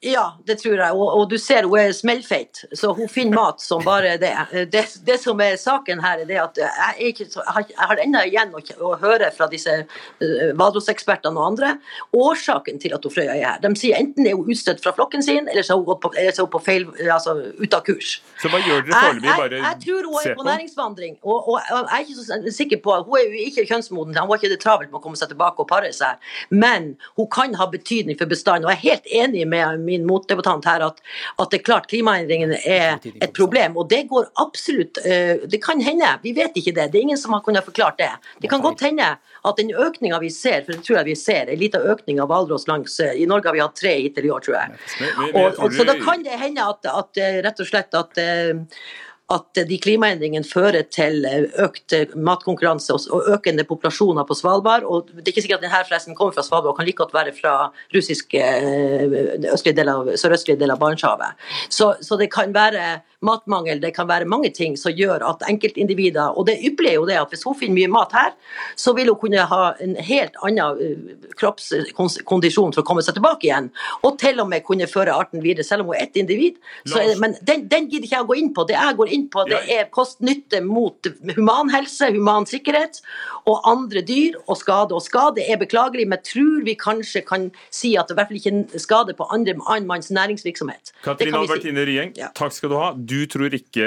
Ja, 0.01 0.39
det 0.47 0.55
tror 0.63 0.79
jeg. 0.81 0.93
Og, 0.97 1.09
og 1.13 1.27
du 1.29 1.37
ser 1.37 1.67
hun 1.69 1.77
er 1.77 1.91
smellfeit, 1.93 2.63
så 2.73 2.95
hun 2.97 3.09
finner 3.13 3.37
mat 3.37 3.61
som 3.61 3.83
bare 3.85 4.15
det. 4.21 4.31
Det, 4.73 4.85
det 5.05 5.17
som 5.21 5.41
er 5.45 5.59
saken 5.61 6.01
her, 6.01 6.23
er 6.23 6.29
det 6.29 6.39
at 6.41 6.61
jeg, 6.63 7.11
ikke, 7.11 7.27
jeg 7.35 7.53
har, 7.53 7.67
jeg 7.69 7.89
har 7.91 8.01
ennå 8.07 8.23
igjen 8.31 8.55
å, 8.57 8.63
å 8.81 8.95
høre 9.03 9.29
fra 9.37 9.45
disse 9.53 9.75
uh, 9.85 10.47
hvalrossekspertene 10.57 11.37
og 11.37 11.51
andre 11.51 11.75
årsaken 12.17 12.81
til 12.81 12.95
at 12.97 13.05
hun 13.05 13.13
Frøya 13.13 13.35
er 13.35 13.45
her. 13.45 13.59
De 13.61 13.75
sier 13.77 13.99
enten 14.01 14.25
er 14.25 14.39
hun 14.39 14.49
utstøtt 14.49 14.81
fra 14.81 14.95
flokken 14.97 15.21
sin, 15.27 15.51
eller 15.53 15.69
så 15.69 15.77
er 15.77 15.85
hun, 15.85 16.01
på, 16.01 16.13
så 16.17 16.25
er 16.25 16.41
hun 16.47 16.53
på 16.55 16.63
feil, 16.65 16.89
altså 17.05 17.37
ute 17.61 17.83
av 17.83 17.85
kurs. 17.85 18.15
Så 18.41 18.49
hva 18.49 18.63
gjør 18.65 18.89
dere 18.89 19.05
foreløpig? 19.05 19.29
Bare 19.29 19.37
jeg, 19.37 19.61
Bare 19.61 19.61
jeg 19.67 19.85
tror 19.85 20.09
hun 20.09 20.19
er 20.23 20.41
på 20.41 20.49
næringsvandring, 20.49 21.21
og, 21.21 21.53
og 21.53 21.61
jeg 21.61 21.85
er 21.85 22.07
ikke 22.07 22.17
så 22.23 22.41
sikker 22.57 22.81
på 22.81 22.97
Hun 23.05 23.19
er 23.21 23.29
jo 23.29 23.45
ikke 23.51 23.67
kjønnsmoden, 23.69 24.17
hun 24.17 24.33
var 24.33 24.41
ikke 24.41 24.55
det 24.55 24.61
travelt 24.65 24.89
med 24.89 25.03
å 25.03 25.05
komme 25.05 25.21
seg 25.21 25.35
tilbake 25.35 25.61
og 25.61 25.69
pare 25.69 25.93
seg, 25.93 26.33
men 26.49 26.95
hun 27.21 27.29
kan 27.29 27.53
ha 27.61 27.69
betydning 27.69 28.17
for 28.17 28.33
bestanden. 28.33 28.65
Og 28.65 28.73
jeg 28.73 28.81
er 28.81 28.87
helt 28.89 29.15
enig 29.29 29.45
med 29.45 29.90
min 29.91 30.07
motdebattant 30.09 30.67
her 30.69 30.85
at, 30.87 31.01
at 31.37 31.53
det 31.53 31.61
er 31.61 31.67
klart 31.67 31.89
klimaendringene 31.91 32.61
er 32.65 32.99
et 33.13 33.35
problem, 33.37 33.77
og 33.81 33.91
det 33.91 34.05
går 34.11 34.31
absolutt 34.43 35.01
eh, 35.05 35.43
Det 35.51 35.61
kan 35.63 35.83
hende, 35.85 36.09
vi 36.23 36.35
vet 36.37 36.57
ikke 36.57 36.75
det, 36.77 36.91
det 36.93 37.01
er 37.01 37.09
ingen 37.09 37.21
som 37.21 37.35
har 37.37 37.45
kunnet 37.47 37.67
forklart 37.67 37.99
det. 38.01 38.11
Det 38.43 38.51
kan 38.53 38.63
godt 38.65 38.85
hende 38.87 39.13
at 39.19 39.61
den 39.61 39.73
økninga 39.73 40.21
vi 40.23 40.31
ser, 40.33 40.65
for 40.65 40.77
det 40.77 40.85
tror 40.87 41.01
jeg 41.01 41.11
vi 41.11 41.19
ser, 41.19 41.51
en 41.51 41.61
liten 41.61 41.85
økning 41.93 42.21
av 42.23 42.31
hvalross 42.33 42.69
langs 42.71 42.99
eh, 43.03 43.17
I 43.23 43.29
Norge 43.31 43.51
har 43.51 43.59
vi 43.59 43.65
hatt 43.65 43.79
tre 43.79 43.95
hittil 43.99 44.29
i 44.29 44.33
år, 44.35 44.45
tror 44.47 44.59
jeg. 44.59 44.81
Og, 45.31 45.47
og, 45.59 45.77
så 45.77 45.87
da 45.89 45.97
kan 46.01 46.25
det 46.27 46.41
hende 46.41 46.67
at, 46.67 46.91
at 46.91 47.21
eh, 47.21 47.41
rett 47.45 47.63
og 47.63 47.71
slett 47.71 47.97
at 47.97 48.21
at 49.31 49.61
de 49.69 49.79
klimaendringene 49.79 50.47
fører 50.47 50.87
til 50.91 51.27
økt 51.63 51.95
matkonkurranse 52.17 52.97
og- 52.99 53.29
økende 53.31 53.65
populasjoner 53.65 54.27
på 54.27 54.35
Svalbard. 54.35 54.83
og 54.85 55.07
Det 55.07 55.29
er 55.29 55.33
ikke 55.33 55.43
sikkert 55.43 55.63
at 55.63 55.71
denne 55.71 55.85
forresten 55.87 56.17
kommer 56.17 56.35
fra 56.35 56.43
Svalbard, 56.43 56.73
og 56.73 56.77
kan 56.77 56.87
like 56.87 56.97
godt 56.97 57.15
være 57.15 57.33
fra 57.33 57.71
russisk 57.95 58.35
eh, 58.35 59.07
sørøstlige 60.17 60.59
del 60.59 60.71
av 60.71 60.79
Barentshavet. 60.79 61.35
Så, 61.69 61.95
så 62.01 62.19
det 62.19 62.31
kan 62.33 62.53
være 62.53 63.03
matmangel, 63.23 63.81
det 63.81 63.95
kan 63.95 64.09
være 64.09 64.25
mange 64.25 64.51
ting 64.51 64.77
som 64.81 64.93
gjør 64.97 65.23
at 65.29 65.43
enkeltindivider 65.49 66.37
Og 66.37 66.47
det 66.47 66.59
ypperlige 66.65 66.91
er 66.91 66.95
jo 66.95 67.07
det 67.07 67.19
at 67.21 67.29
hvis 67.29 67.45
hun 67.45 67.55
finner 67.59 67.77
mye 67.77 67.93
mat 67.93 68.13
her, 68.17 68.31
så 68.77 68.95
vil 68.97 69.11
hun 69.13 69.19
kunne 69.21 69.45
ha 69.51 69.75
en 69.81 69.97
helt 69.97 70.37
annen 70.43 70.81
eh, 70.81 71.29
kroppskondisjon 71.41 72.73
for 72.73 72.83
å 72.83 72.87
komme 72.87 73.05
seg 73.05 73.19
tilbake 73.19 73.49
igjen. 73.49 73.71
Og 74.03 74.19
til 74.19 74.41
og 74.41 74.49
med 74.49 74.65
kunne 74.65 74.89
føre 74.91 75.15
arten 75.15 75.43
videre, 75.45 75.67
selv 75.67 75.85
om 75.85 75.93
hun 75.93 75.99
er 75.99 76.07
ett 76.07 76.17
individ. 76.17 76.57
Så 76.89 77.03
men 77.21 77.37
den, 77.43 77.67
den 77.69 77.91
gidder 77.91 78.09
ikke 78.09 78.17
jeg 78.17 78.25
å 78.25 78.31
gå 78.31 78.39
inn 78.41 78.53
på. 78.57 78.67
Det 78.69 78.77
jeg 78.79 78.97
går 78.97 79.13
inn 79.15 79.20
på, 79.29 79.45
det 79.51 79.59
er 79.75 79.89
kost-nytte 79.93 80.63
mot 80.65 81.07
human 81.37 81.69
helse, 81.75 82.09
human 82.15 82.47
sikkerhet 82.49 83.01
og 83.47 83.61
andre 83.69 84.03
dyr 84.07 84.39
og 84.47 84.57
skade. 84.57 84.95
Og 84.97 85.03
skade 85.05 85.45
er 85.45 85.59
beklagelig, 85.61 86.07
men 86.09 86.19
tror 86.25 86.65
vi 86.65 86.75
kanskje 86.81 87.23
kan 87.27 87.51
si 87.71 87.97
at 88.01 88.09
det 88.09 88.15
i 88.15 88.19
hvert 88.21 88.31
fall 88.33 88.41
ikke 88.41 88.55
er 88.79 88.85
skade 88.85 89.17
på 89.19 89.27
andre, 89.33 89.55
annen 89.67 89.87
manns 89.91 90.11
næringsvirksomhet. 90.15 90.93
Katrine 91.05 91.33
kan 91.33 91.47
si. 91.47 91.53
Albertine 91.53 91.87
Rieng, 91.87 92.13
Ja. 92.17 92.29
takk 92.35 92.53
skal 92.53 92.71
du 92.71 92.77
ha. 92.77 92.93
Du 92.95 93.27
tror 93.27 93.51
ikke 93.53 93.87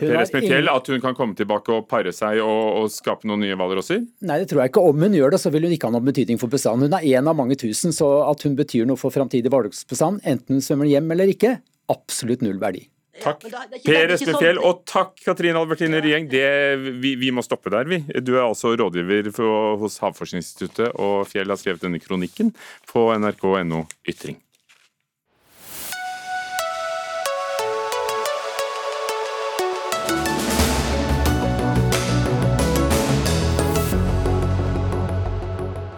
Per 0.00 0.14
har 0.14 0.22
Espen 0.22 0.44
ingen- 0.44 0.68
at 0.68 0.86
hun 0.86 1.00
kan 1.00 1.14
komme 1.14 1.34
tilbake 1.34 1.68
og 1.74 1.88
pare 1.88 2.12
seg 2.12 2.38
og, 2.40 2.82
og 2.84 2.90
skape 2.90 3.24
noen 3.26 3.40
nye 3.40 3.56
hvalrosser? 3.56 4.06
Nei, 4.22 4.38
det 4.38 4.48
tror 4.50 4.62
jeg 4.62 4.70
ikke. 4.72 4.82
Om 4.90 5.00
hun 5.02 5.12
gjør 5.12 5.30
det, 5.30 5.40
så 5.40 5.50
vil 5.52 5.62
hun 5.62 5.72
ikke 5.72 5.88
ha 5.90 5.94
noen 5.96 6.04
betydning 6.04 6.38
for 6.38 6.48
bestanden. 6.48 6.90
Hun 6.90 6.98
er 6.98 7.06
én 7.20 7.28
av 7.28 7.36
mange 7.36 7.56
tusen, 7.56 7.92
så 7.92 8.28
at 8.30 8.42
hun 8.42 8.56
betyr 8.56 8.86
noe 8.86 8.96
for 9.00 9.10
framtidig 9.10 9.50
hvalrossbestand, 9.50 10.20
enten 10.24 10.58
hun 10.58 10.60
svømmer 10.64 10.88
hjem 10.90 11.10
eller 11.12 11.26
ikke, 11.32 11.60
absolutt 11.90 12.42
null 12.42 12.58
verdi. 12.58 12.86
Takk. 13.18 13.42
ja, 13.44 13.50
da- 13.50 13.76
er 13.76 13.80
Per 13.84 13.94
er 13.94 14.12
Espen 14.14 14.34
sånn- 14.34 14.38
Fjell, 14.40 14.58
og 14.64 14.84
takk 14.86 15.16
Katrine 15.24 15.58
Albertine 15.58 16.00
Rieng. 16.00 16.28
Det, 16.30 17.00
vi, 17.02 17.16
vi 17.16 17.30
må 17.30 17.42
stoppe 17.42 17.70
der, 17.70 17.84
vi. 17.84 17.98
Du 18.22 18.36
er 18.36 18.46
altså 18.46 18.76
rådgiver 18.78 19.32
for, 19.34 19.76
hos 19.82 19.98
Havforskningsinstituttet, 19.98 20.94
og 20.94 21.26
Fjell 21.26 21.48
har 21.48 21.56
skrevet 21.56 21.80
denne 21.82 21.98
kronikken 22.00 22.54
på 22.86 23.10
nrk.no 23.18 23.86
Ytring. 24.08 24.38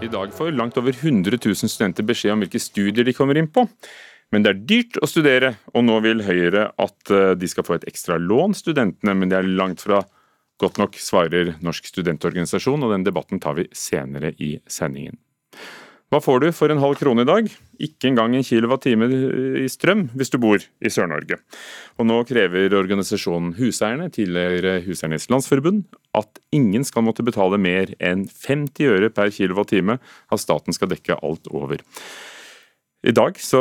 I 0.02 0.08
dag 0.10 0.32
får 0.34 0.50
langt 0.58 0.76
over 0.80 0.92
100 0.98 1.38
000 1.44 1.54
studenter 1.70 2.02
beskjed 2.06 2.34
om 2.34 2.42
hvilke 2.42 2.60
studier 2.60 3.06
de 3.06 3.14
kommer 3.14 3.38
inn 3.38 3.46
på. 3.54 3.62
Men 4.32 4.44
det 4.44 4.52
er 4.52 4.62
dyrt 4.68 4.98
å 5.04 5.08
studere, 5.10 5.54
og 5.76 5.84
nå 5.84 5.98
vil 6.06 6.24
Høyre 6.24 6.70
at 6.80 7.12
eh, 7.12 7.34
de 7.36 7.50
skal 7.50 7.66
få 7.68 7.76
et 7.76 7.86
ekstra 7.90 8.16
lån, 8.20 8.56
studentene. 8.56 9.14
Men 9.18 9.32
det 9.32 9.38
er 9.38 9.50
langt 9.60 9.84
fra 9.84 10.00
godt 10.62 10.80
nok, 10.80 10.96
svarer 11.00 11.56
Norsk 11.64 11.90
studentorganisasjon, 11.90 12.82
og 12.84 12.94
den 12.94 13.06
debatten 13.06 13.42
tar 13.42 13.58
vi 13.58 13.68
senere 13.76 14.32
i 14.40 14.54
sendingen. 14.70 15.20
Hva 16.12 16.18
får 16.20 16.42
du 16.42 16.46
for 16.52 16.68
en 16.68 16.80
halv 16.80 16.98
krone 17.00 17.24
i 17.24 17.28
dag? 17.28 17.46
Ikke 17.80 18.10
engang 18.10 18.34
en 18.36 18.44
kilowattime 18.44 19.06
i 19.62 19.68
strøm 19.72 20.02
hvis 20.12 20.28
du 20.34 20.36
bor 20.42 20.60
i 20.60 20.90
Sør-Norge. 20.92 21.38
Og 21.96 22.04
nå 22.04 22.18
krever 22.28 22.76
organisasjonen 22.76 23.54
Huseierne, 23.56 24.10
tidligere 24.12 24.82
Huseiernes 24.84 25.30
Landsforbund, 25.32 25.86
at 26.12 26.42
ingen 26.52 26.84
skal 26.84 27.06
måtte 27.06 27.24
betale 27.24 27.56
mer 27.56 27.94
enn 27.96 28.26
50 28.28 28.92
øre 28.92 29.08
per 29.08 29.32
kilowattime, 29.32 29.96
at 30.28 30.44
staten 30.44 30.76
skal 30.76 30.92
dekke 30.92 31.16
alt 31.24 31.48
over. 31.48 31.80
I 33.02 33.10
dag 33.10 33.38
så 33.42 33.60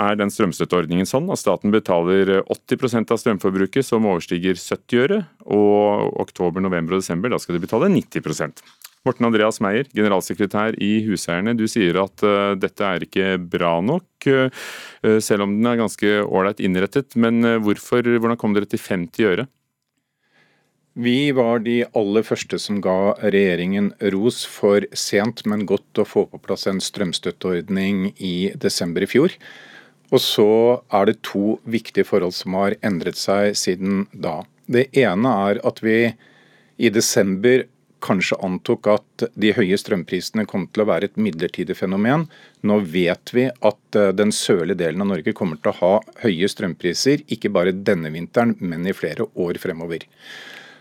er 0.00 0.16
den 0.16 0.30
strømstøtteordningen 0.32 1.08
sånn 1.08 1.28
at 1.28 1.42
staten 1.42 1.72
betaler 1.74 2.38
80% 2.40 3.12
av 3.12 3.20
strømforbruket 3.20 3.84
som 3.84 4.06
overstiger 4.08 4.56
70 4.56 5.02
øre, 5.02 5.18
og 5.44 6.14
oktober, 6.24 6.64
november 6.64 6.96
og 6.96 7.02
desember 7.04 7.28
da 7.28 7.40
skal 7.42 7.58
de 7.58 7.64
betale 7.66 7.90
90% 7.92 8.64
Morten 9.06 9.28
Andreas 9.28 9.60
Meyer, 9.62 9.86
generalsekretær 9.94 10.76
i 10.82 10.98
Huseierne, 11.06 11.54
du 11.56 11.66
sier 11.70 11.96
at 12.02 12.24
uh, 12.26 12.56
dette 12.58 12.84
er 12.84 13.04
ikke 13.04 13.36
bra 13.40 13.76
nok, 13.84 14.26
uh, 14.28 14.48
selv 15.22 15.46
om 15.46 15.54
den 15.54 15.68
er 15.70 15.78
ganske 15.80 16.10
ålreit 16.26 16.60
innrettet. 16.64 17.14
Men 17.16 17.38
uh, 17.46 17.56
hvorfor, 17.62 18.04
hvordan 18.18 18.40
kom 18.40 18.56
dere 18.56 18.68
til 18.68 18.82
50 18.82 19.30
øre? 19.30 19.46
Vi 20.98 21.30
var 21.30 21.60
de 21.62 21.84
aller 21.94 22.24
første 22.26 22.58
som 22.58 22.80
ga 22.82 23.14
regjeringen 23.22 23.92
ros 24.10 24.40
for 24.50 24.82
sent, 24.98 25.44
men 25.46 25.62
godt 25.62 26.00
å 26.02 26.04
få 26.08 26.24
på 26.26 26.40
plass 26.42 26.66
en 26.66 26.80
strømstøtteordning 26.82 28.16
i 28.18 28.50
desember 28.58 29.06
i 29.06 29.10
fjor. 29.10 29.36
Og 30.10 30.24
så 30.24 30.48
er 30.90 31.06
det 31.06 31.20
to 31.22 31.60
viktige 31.70 32.08
forhold 32.08 32.34
som 32.34 32.58
har 32.58 32.74
endret 32.82 33.20
seg 33.20 33.54
siden 33.60 34.08
da. 34.10 34.40
Det 34.66 34.88
ene 34.98 35.36
er 35.46 35.62
at 35.70 35.78
vi 35.86 36.00
i 36.82 36.90
desember 36.90 37.68
kanskje 38.02 38.40
antok 38.42 38.90
at 38.90 39.28
de 39.38 39.54
høye 39.54 39.78
strømprisene 39.78 40.48
kom 40.50 40.66
til 40.66 40.82
å 40.82 40.90
være 40.90 41.12
et 41.12 41.18
midlertidig 41.18 41.78
fenomen. 41.78 42.26
Nå 42.66 42.82
vet 42.90 43.34
vi 43.34 43.46
at 43.50 43.98
eh, 43.98 44.10
den 44.18 44.34
sørlige 44.34 44.82
delen 44.82 45.06
av 45.06 45.12
Norge 45.14 45.34
kommer 45.34 45.62
til 45.62 45.70
å 45.70 45.78
ha 45.78 45.94
høye 46.26 46.50
strømpriser, 46.50 47.22
ikke 47.30 47.54
bare 47.54 47.74
denne 47.74 48.10
vinteren, 48.14 48.58
men 48.58 48.86
i 48.86 48.98
flere 48.98 49.30
år 49.38 49.62
fremover. 49.62 50.06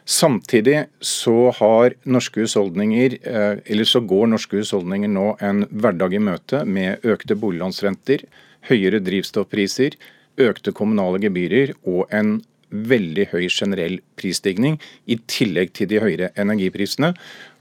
Samtidig 0.08 0.86
så 1.04 1.52
har 1.58 1.94
norske 2.08 2.46
husholdninger, 2.46 3.18
eh, 3.28 3.58
eller 3.66 3.84
så 3.84 4.00
går 4.00 4.30
norske 4.32 4.62
husholdninger 4.62 5.10
nå 5.12 5.34
en 5.44 5.66
hverdag 5.68 6.14
i 6.16 6.22
møte 6.24 6.62
med 6.64 7.04
økte 7.04 7.36
boliglånsrenter, 7.36 8.24
høyere 8.70 9.02
drivstoffpriser, 9.04 9.98
økte 10.40 10.72
kommunale 10.72 11.20
gebyrer 11.20 11.74
og 11.84 12.08
en 12.16 12.38
veldig 12.72 13.26
høy 13.34 13.50
generell 13.52 13.98
prisstigning, 14.16 14.80
i 15.12 15.20
tillegg 15.28 15.74
til 15.76 15.92
de 15.92 16.00
høyere 16.00 16.32
energiprisene. 16.40 17.12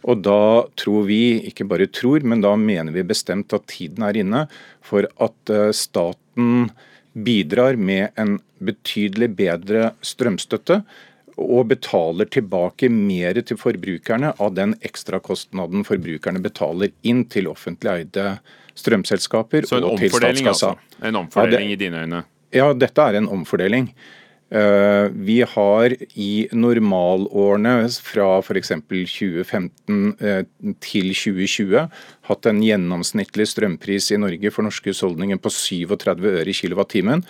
Og 0.06 0.22
da 0.22 0.68
tror 0.78 1.02
vi, 1.10 1.42
ikke 1.50 1.66
bare 1.66 1.90
tror, 1.90 2.22
men 2.22 2.46
da 2.46 2.54
mener 2.54 2.94
vi 2.94 3.02
bestemt 3.02 3.54
at 3.58 3.66
tiden 3.66 4.06
er 4.06 4.22
inne 4.22 4.44
for 4.86 5.10
at 5.18 5.50
eh, 5.50 5.74
staten 5.74 6.70
bidrar 7.16 7.74
med 7.74 8.14
en 8.14 8.38
betydelig 8.62 9.32
bedre 9.34 9.90
strømstøtte 10.04 10.84
og 11.36 11.68
betaler 11.68 12.28
tilbake 12.32 12.88
mer 12.92 13.36
til 13.44 13.58
forbrukerne 13.60 14.32
av 14.40 14.54
den 14.56 14.74
ekstrakostnaden 14.86 15.84
forbrukerne 15.84 16.40
betaler 16.44 16.92
inn 17.04 17.24
til 17.28 17.50
offentlig 17.52 17.92
eide 17.92 18.38
strømselskaper 18.76 19.66
Så 19.68 19.78
en 19.80 19.84
og 19.90 19.98
til 20.00 20.10
statskassa. 20.12 20.74
altså? 20.74 21.02
En 21.04 21.16
omfordeling 21.24 21.68
Ja, 21.70 21.76
i 21.76 21.80
dine 21.80 22.04
øyne? 22.06 22.22
Ja, 22.56 22.70
dette 22.72 23.02
er 23.02 23.18
en 23.20 23.28
omfordeling. 23.28 23.90
Eh, 24.48 25.08
Vi 25.26 25.40
har 25.42 25.90
i 26.14 26.48
normalårene 26.52 27.88
fra 28.00 28.38
f.eks. 28.40 28.70
2015 28.86 30.16
eh, 30.20 30.44
til 30.80 31.10
2020 31.12 31.88
hatt 32.28 32.46
en 32.46 32.60
gjennomsnittlig 32.62 33.46
strømpris 33.50 34.12
i 34.14 34.20
Norge 34.22 34.52
for 34.54 34.62
norske 34.66 34.92
husholdninger 34.92 35.40
på 35.42 35.50
37 35.50 36.30
øre 36.30 36.46
i 36.48 36.54
kilowattimen. 36.54 37.24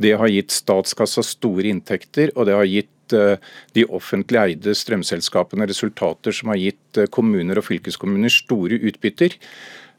Det 0.00 0.16
har 0.18 0.32
gitt 0.32 0.50
statskassa 0.50 1.22
store 1.22 1.68
inntekter, 1.70 2.32
og 2.36 2.46
det 2.48 2.56
har 2.56 2.64
gitt 2.70 2.88
eh, 3.16 3.36
de 3.76 3.86
offentlig 3.88 4.40
eide 4.42 4.74
strømselskapene 4.76 5.68
resultater 5.70 6.34
som 6.36 6.52
har 6.52 6.60
gitt 6.60 7.00
eh, 7.00 7.10
kommuner 7.12 7.60
og 7.60 7.68
fylkeskommuner 7.68 8.32
store 8.32 8.80
utbytter. 8.80 9.38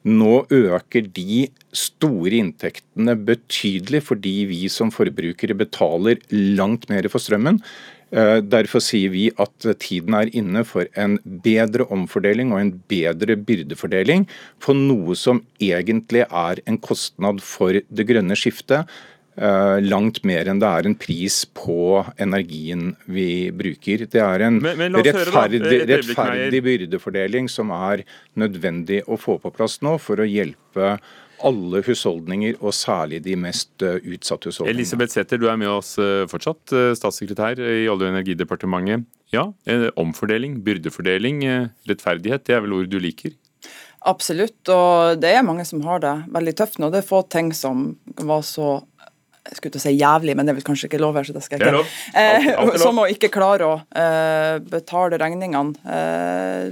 Nå 0.04 0.44
øker 0.52 1.06
de 1.16 1.46
store 1.72 2.36
inntektene 2.42 3.16
betydelig 3.16 4.04
fordi 4.10 4.36
vi 4.50 4.64
som 4.72 4.92
forbrukere 4.92 5.56
betaler 5.56 6.20
langt 6.32 6.90
mer 6.92 7.08
for 7.12 7.24
strømmen. 7.24 7.62
Eh, 8.14 8.42
Derfor 8.44 8.84
sier 8.84 9.14
vi 9.14 9.30
at 9.42 9.70
tiden 9.82 10.18
er 10.18 10.30
inne 10.36 10.66
for 10.68 10.90
en 11.00 11.16
bedre 11.46 11.88
omfordeling 11.94 12.52
og 12.54 12.60
en 12.62 12.76
bedre 12.92 13.38
byrdefordeling 13.40 14.28
på 14.62 14.76
noe 14.78 15.16
som 15.18 15.42
egentlig 15.64 16.28
er 16.28 16.62
en 16.68 16.78
kostnad 16.78 17.42
for 17.42 17.80
det 17.80 18.08
grønne 18.10 18.38
skiftet. 18.38 18.86
Eh, 19.38 19.80
Langt 19.82 20.22
mer 20.28 20.50
enn 20.50 20.60
det 20.62 20.70
er 20.70 20.88
en 20.90 20.96
pris 21.00 21.44
på 21.46 22.04
energien 22.22 22.94
vi 23.06 23.50
bruker. 23.52 24.06
Det 24.10 24.22
er 24.22 24.48
en 24.48 24.62
Men- 24.62 24.78
men 24.78 24.94
rettferdig, 24.94 25.62
rettferdig 25.88 26.62
byrdefordeling 26.64 27.50
som 27.50 27.72
er 27.72 28.04
nødvendig 28.38 29.04
å 29.06 29.18
få 29.20 29.40
på 29.42 29.54
plass 29.54 29.80
nå 29.82 30.00
for 30.00 30.18
å 30.18 30.28
hjelpe 30.30 31.00
alle 31.44 31.82
husholdninger, 31.84 32.56
og 32.62 32.72
særlig 32.72 33.22
de 33.24 33.36
mest 33.36 33.82
eh, 33.84 34.00
utsatte 34.00 34.48
husholdningene. 34.48 34.80
Elisabeth 34.80 35.12
Sæther, 35.12 35.38
du 35.38 35.50
er 35.50 35.58
med 35.58 35.68
oss 35.68 35.98
eh, 36.00 36.26
fortsatt, 36.26 36.96
statssekretær 36.96 37.60
i 37.60 37.88
Olje- 37.92 38.08
og 38.08 38.14
energidepartementet. 38.14 39.06
Ja, 39.34 39.52
omfordeling, 39.98 40.62
byrdefordeling, 40.64 41.42
rettferdighet, 41.90 42.46
det 42.46 42.54
er 42.54 42.62
vel 42.62 42.74
ord 42.78 42.90
du 42.92 43.00
liker? 43.00 43.34
Absolutt, 44.06 44.68
og 44.68 45.20
det 45.24 45.32
er 45.32 45.46
mange 45.48 45.64
som 45.66 45.82
har 45.88 46.02
det 46.04 46.14
veldig 46.34 46.54
tøft 46.60 46.80
nå. 46.82 46.90
Det 46.92 47.00
er 47.04 47.08
få 47.08 47.22
ting 47.32 47.54
som 47.56 47.86
var 48.20 48.42
så 48.44 48.84
jeg 49.44 49.58
skulle 49.58 49.74
til 49.76 49.82
å 49.82 49.84
si 49.84 49.92
jævlig, 50.00 50.36
men 50.38 50.46
det 50.48 50.54
er 50.54 50.60
vel 50.62 50.64
kanskje 50.70 50.88
ikke 50.88 51.02
lov 51.04 51.18
her, 51.20 51.24
så 51.28 51.34
det 51.36 51.44
skal 51.44 51.60
jeg 51.60 51.66
Det 51.66 51.80
ikke. 51.84 52.54
lov. 52.64 52.78
Som 52.80 53.02
å 53.04 53.08
ikke 53.12 53.30
klare 53.34 53.66
å 53.68 53.74
eh, 54.00 54.60
betale 54.72 55.18
regningene 55.20 55.74
eh, 55.84 56.70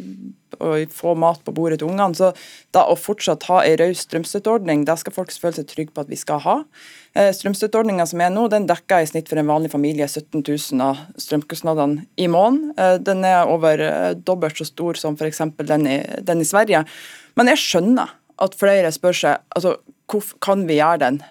og 0.62 0.92
få 0.94 1.14
mat 1.18 1.40
på 1.44 1.54
bordet 1.56 1.80
til 1.82 1.90
ungene. 1.90 2.14
Så 2.16 2.30
da 2.76 2.84
å 2.92 2.96
fortsatt 3.00 3.44
ha 3.50 3.62
ei 3.66 3.74
raus 3.80 4.04
strømstøtteordning, 4.06 4.84
det 4.88 4.96
skal 5.02 5.16
folk 5.16 5.32
føle 5.34 5.58
seg 5.58 5.68
trygge 5.72 5.94
på 5.96 6.04
at 6.06 6.12
vi 6.12 6.20
skal 6.20 6.40
ha. 6.46 6.56
Eh, 7.18 7.32
Strømstøtteordninga 7.36 8.06
som 8.08 8.22
er 8.24 8.30
nå, 8.32 8.46
den 8.52 8.68
dekker 8.70 9.04
i 9.04 9.10
snitt 9.10 9.28
for 9.32 9.42
en 9.42 9.50
vanlig 9.52 9.72
familie 9.74 10.08
17 10.08 10.40
000 10.44 10.86
av 10.86 11.02
strømkostnadene 11.20 12.06
i 12.24 12.28
måneden. 12.32 12.72
Eh, 12.78 12.98
Den 13.04 13.26
er 13.28 13.50
over 13.52 13.84
eh, 13.84 14.14
dobbelt 14.16 14.60
så 14.62 14.68
stor 14.70 15.00
som 15.00 15.18
f.eks. 15.20 15.42
Den, 15.66 15.88
i- 15.88 16.06
den 16.22 16.40
i 16.44 16.48
Sverige. 16.48 16.86
Men 17.36 17.52
jeg 17.52 17.64
skjønner 17.66 18.16
at 18.42 18.56
flere 18.60 18.92
spør 18.96 19.18
seg 19.18 19.44
altså, 19.56 19.76
hvorfor 20.12 20.40
kan 20.44 20.68
vi 20.68 20.80
gjøre 20.80 21.00
den 21.08 21.22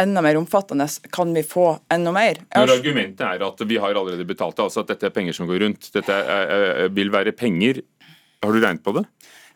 enda 0.00 0.22
mer 0.24 0.38
omfattende? 0.40 0.86
Kan 1.14 1.34
vi 1.36 1.42
få 1.46 1.68
enda 1.92 2.12
mer? 2.14 2.40
Når 2.54 2.74
argumentet 2.78 3.26
er 3.26 3.44
at 3.46 3.64
vi 3.68 3.78
har 3.82 3.94
allerede 3.94 4.26
betalt 4.28 4.56
det, 4.56 4.66
altså 4.68 4.84
at 4.84 4.94
dette 4.94 5.10
er 5.10 5.14
penger 5.14 5.36
som 5.36 5.50
går 5.50 5.62
rundt, 5.66 5.90
dette 5.94 6.14
er, 6.14 6.54
er, 6.58 6.88
vil 6.94 7.12
være 7.14 7.34
penger, 7.36 7.82
har 8.44 8.54
du 8.54 8.60
regnet 8.62 8.84
på 8.86 8.94
det? 8.98 9.04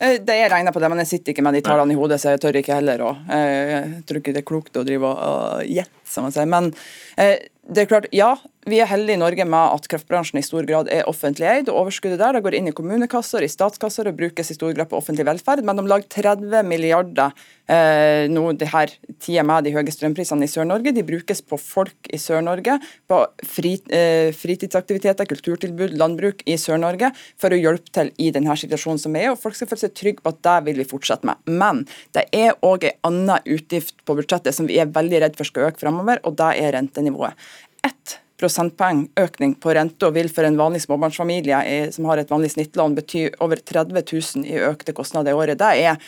Eh, 0.03 0.19
Det 0.21 0.35
Jeg 0.37 0.51
regner 0.51 0.75
på 0.75 0.81
det, 0.83 0.91
men 0.91 1.03
jeg 1.05 1.13
sitter 1.13 1.33
ikke 1.35 1.45
med 1.47 1.55
de 1.55 1.63
tallene 1.63 1.95
i 1.95 1.99
hodet, 1.99 2.21
så 2.21 2.35
jeg 2.35 2.43
tør 2.43 2.59
ikke 2.59 2.75
heller 2.75 3.05
å 3.07 3.13
eh, 3.31 3.71
Jeg 3.71 4.05
tror 4.09 4.23
ikke 4.23 4.35
det 4.35 4.43
er 4.43 4.51
klokt 4.51 4.77
å 4.77 4.85
drive 4.87 5.07
og 5.07 5.23
og 5.33 5.67
gjette, 5.69 6.03
som 6.09 6.27
man 6.27 6.35
sier. 6.35 6.49
Men 6.51 6.73
eh, 7.17 7.39
det 7.71 7.85
er 7.85 7.87
klart, 7.87 8.07
ja, 8.11 8.35
vi 8.67 8.79
er 8.83 8.87
heldige 8.87 9.15
i 9.15 9.21
Norge 9.21 9.45
med 9.47 9.75
at 9.75 9.87
kraftbransjen 9.91 10.39
i 10.39 10.45
stor 10.47 10.67
grad 10.67 10.89
er 10.91 11.07
offentlig 11.11 11.47
eid. 11.47 11.69
og 11.71 11.81
Overskuddet 11.81 12.19
der 12.19 12.35
det 12.35 12.43
går 12.43 12.57
inn 12.59 12.71
i 12.71 12.75
kommunekasser, 12.75 13.43
i 13.43 13.51
statskasser 13.51 14.07
og 14.11 14.19
brukes 14.19 14.51
i 14.51 14.57
stor 14.57 14.75
grad 14.75 14.91
på 14.91 14.99
offentlig 14.99 15.27
velferd. 15.27 15.63
Men 15.67 15.79
om 15.79 15.89
lag 15.91 16.03
30 16.11 16.67
milliarder 16.67 17.31
eh, 17.71 18.27
nå 18.31 18.45
det 18.59 18.69
her 18.71 18.91
tida 19.23 19.45
med 19.47 19.67
de 19.67 19.75
høye 19.75 19.95
strømprisene 19.95 20.47
i 20.47 20.51
Sør-Norge, 20.51 20.95
de 20.95 21.07
brukes 21.07 21.43
på 21.47 21.59
folk 21.59 22.11
i 22.11 22.19
Sør-Norge, 22.23 22.81
på 23.11 23.21
fri, 23.47 23.77
eh, 23.95 24.35
fritidsaktiviteter, 24.35 25.31
kulturtilbud, 25.31 25.95
landbruk 25.99 26.43
i 26.47 26.59
Sør-Norge, 26.59 27.11
for 27.39 27.55
å 27.55 27.59
hjelpe 27.59 27.95
til 27.95 28.13
i 28.23 28.31
denne 28.35 28.59
situasjonen 28.59 29.03
som 29.07 29.19
er. 29.23 29.31
og 29.33 29.41
Folk 29.43 29.59
skal 29.59 29.71
føle 29.71 29.87
seg 29.87 29.97
trygge 29.99 30.23
på 30.27 30.35
at 30.35 30.43
det 30.47 30.59
vil 30.67 30.83
vi 30.83 30.91
fortsette 30.97 31.31
med. 31.31 31.39
Men 31.47 31.85
det 32.15 32.27
er 32.35 32.59
òg 32.63 32.91
en 32.91 33.11
annen 33.11 33.55
utgift 33.59 34.02
på 34.05 34.17
budsjettet 34.19 34.57
som 34.57 34.69
vi 34.69 34.81
er 34.83 34.93
veldig 34.93 35.23
redd 35.25 35.39
for 35.39 35.49
skal 35.49 35.71
øke 35.71 35.83
fremover, 35.83 36.23
og 36.27 36.37
det 36.41 36.51
er 36.63 36.77
rentenivået. 36.77 37.49
Ett 37.83 38.19
prosentpoeng 38.43 39.05
økning 39.21 39.55
på 39.63 39.73
renta 39.77 40.11
vil 40.15 40.31
for 40.33 40.47
en 40.47 40.59
vanlig 40.59 40.83
småbarnsfamilie 40.85 41.59
eh, 41.69 41.91
som 41.95 42.09
har 42.11 42.21
et 42.21 42.31
vanlig 42.31 42.53
snittlån, 42.55 42.97
bety 42.99 43.27
over 43.45 43.61
30 43.61 44.03
000 44.03 44.47
i 44.49 44.59
økte 44.67 44.95
kostnader 44.97 45.35
i 45.35 45.39
året. 45.39 45.61
Det 45.61 45.71
er 45.85 46.01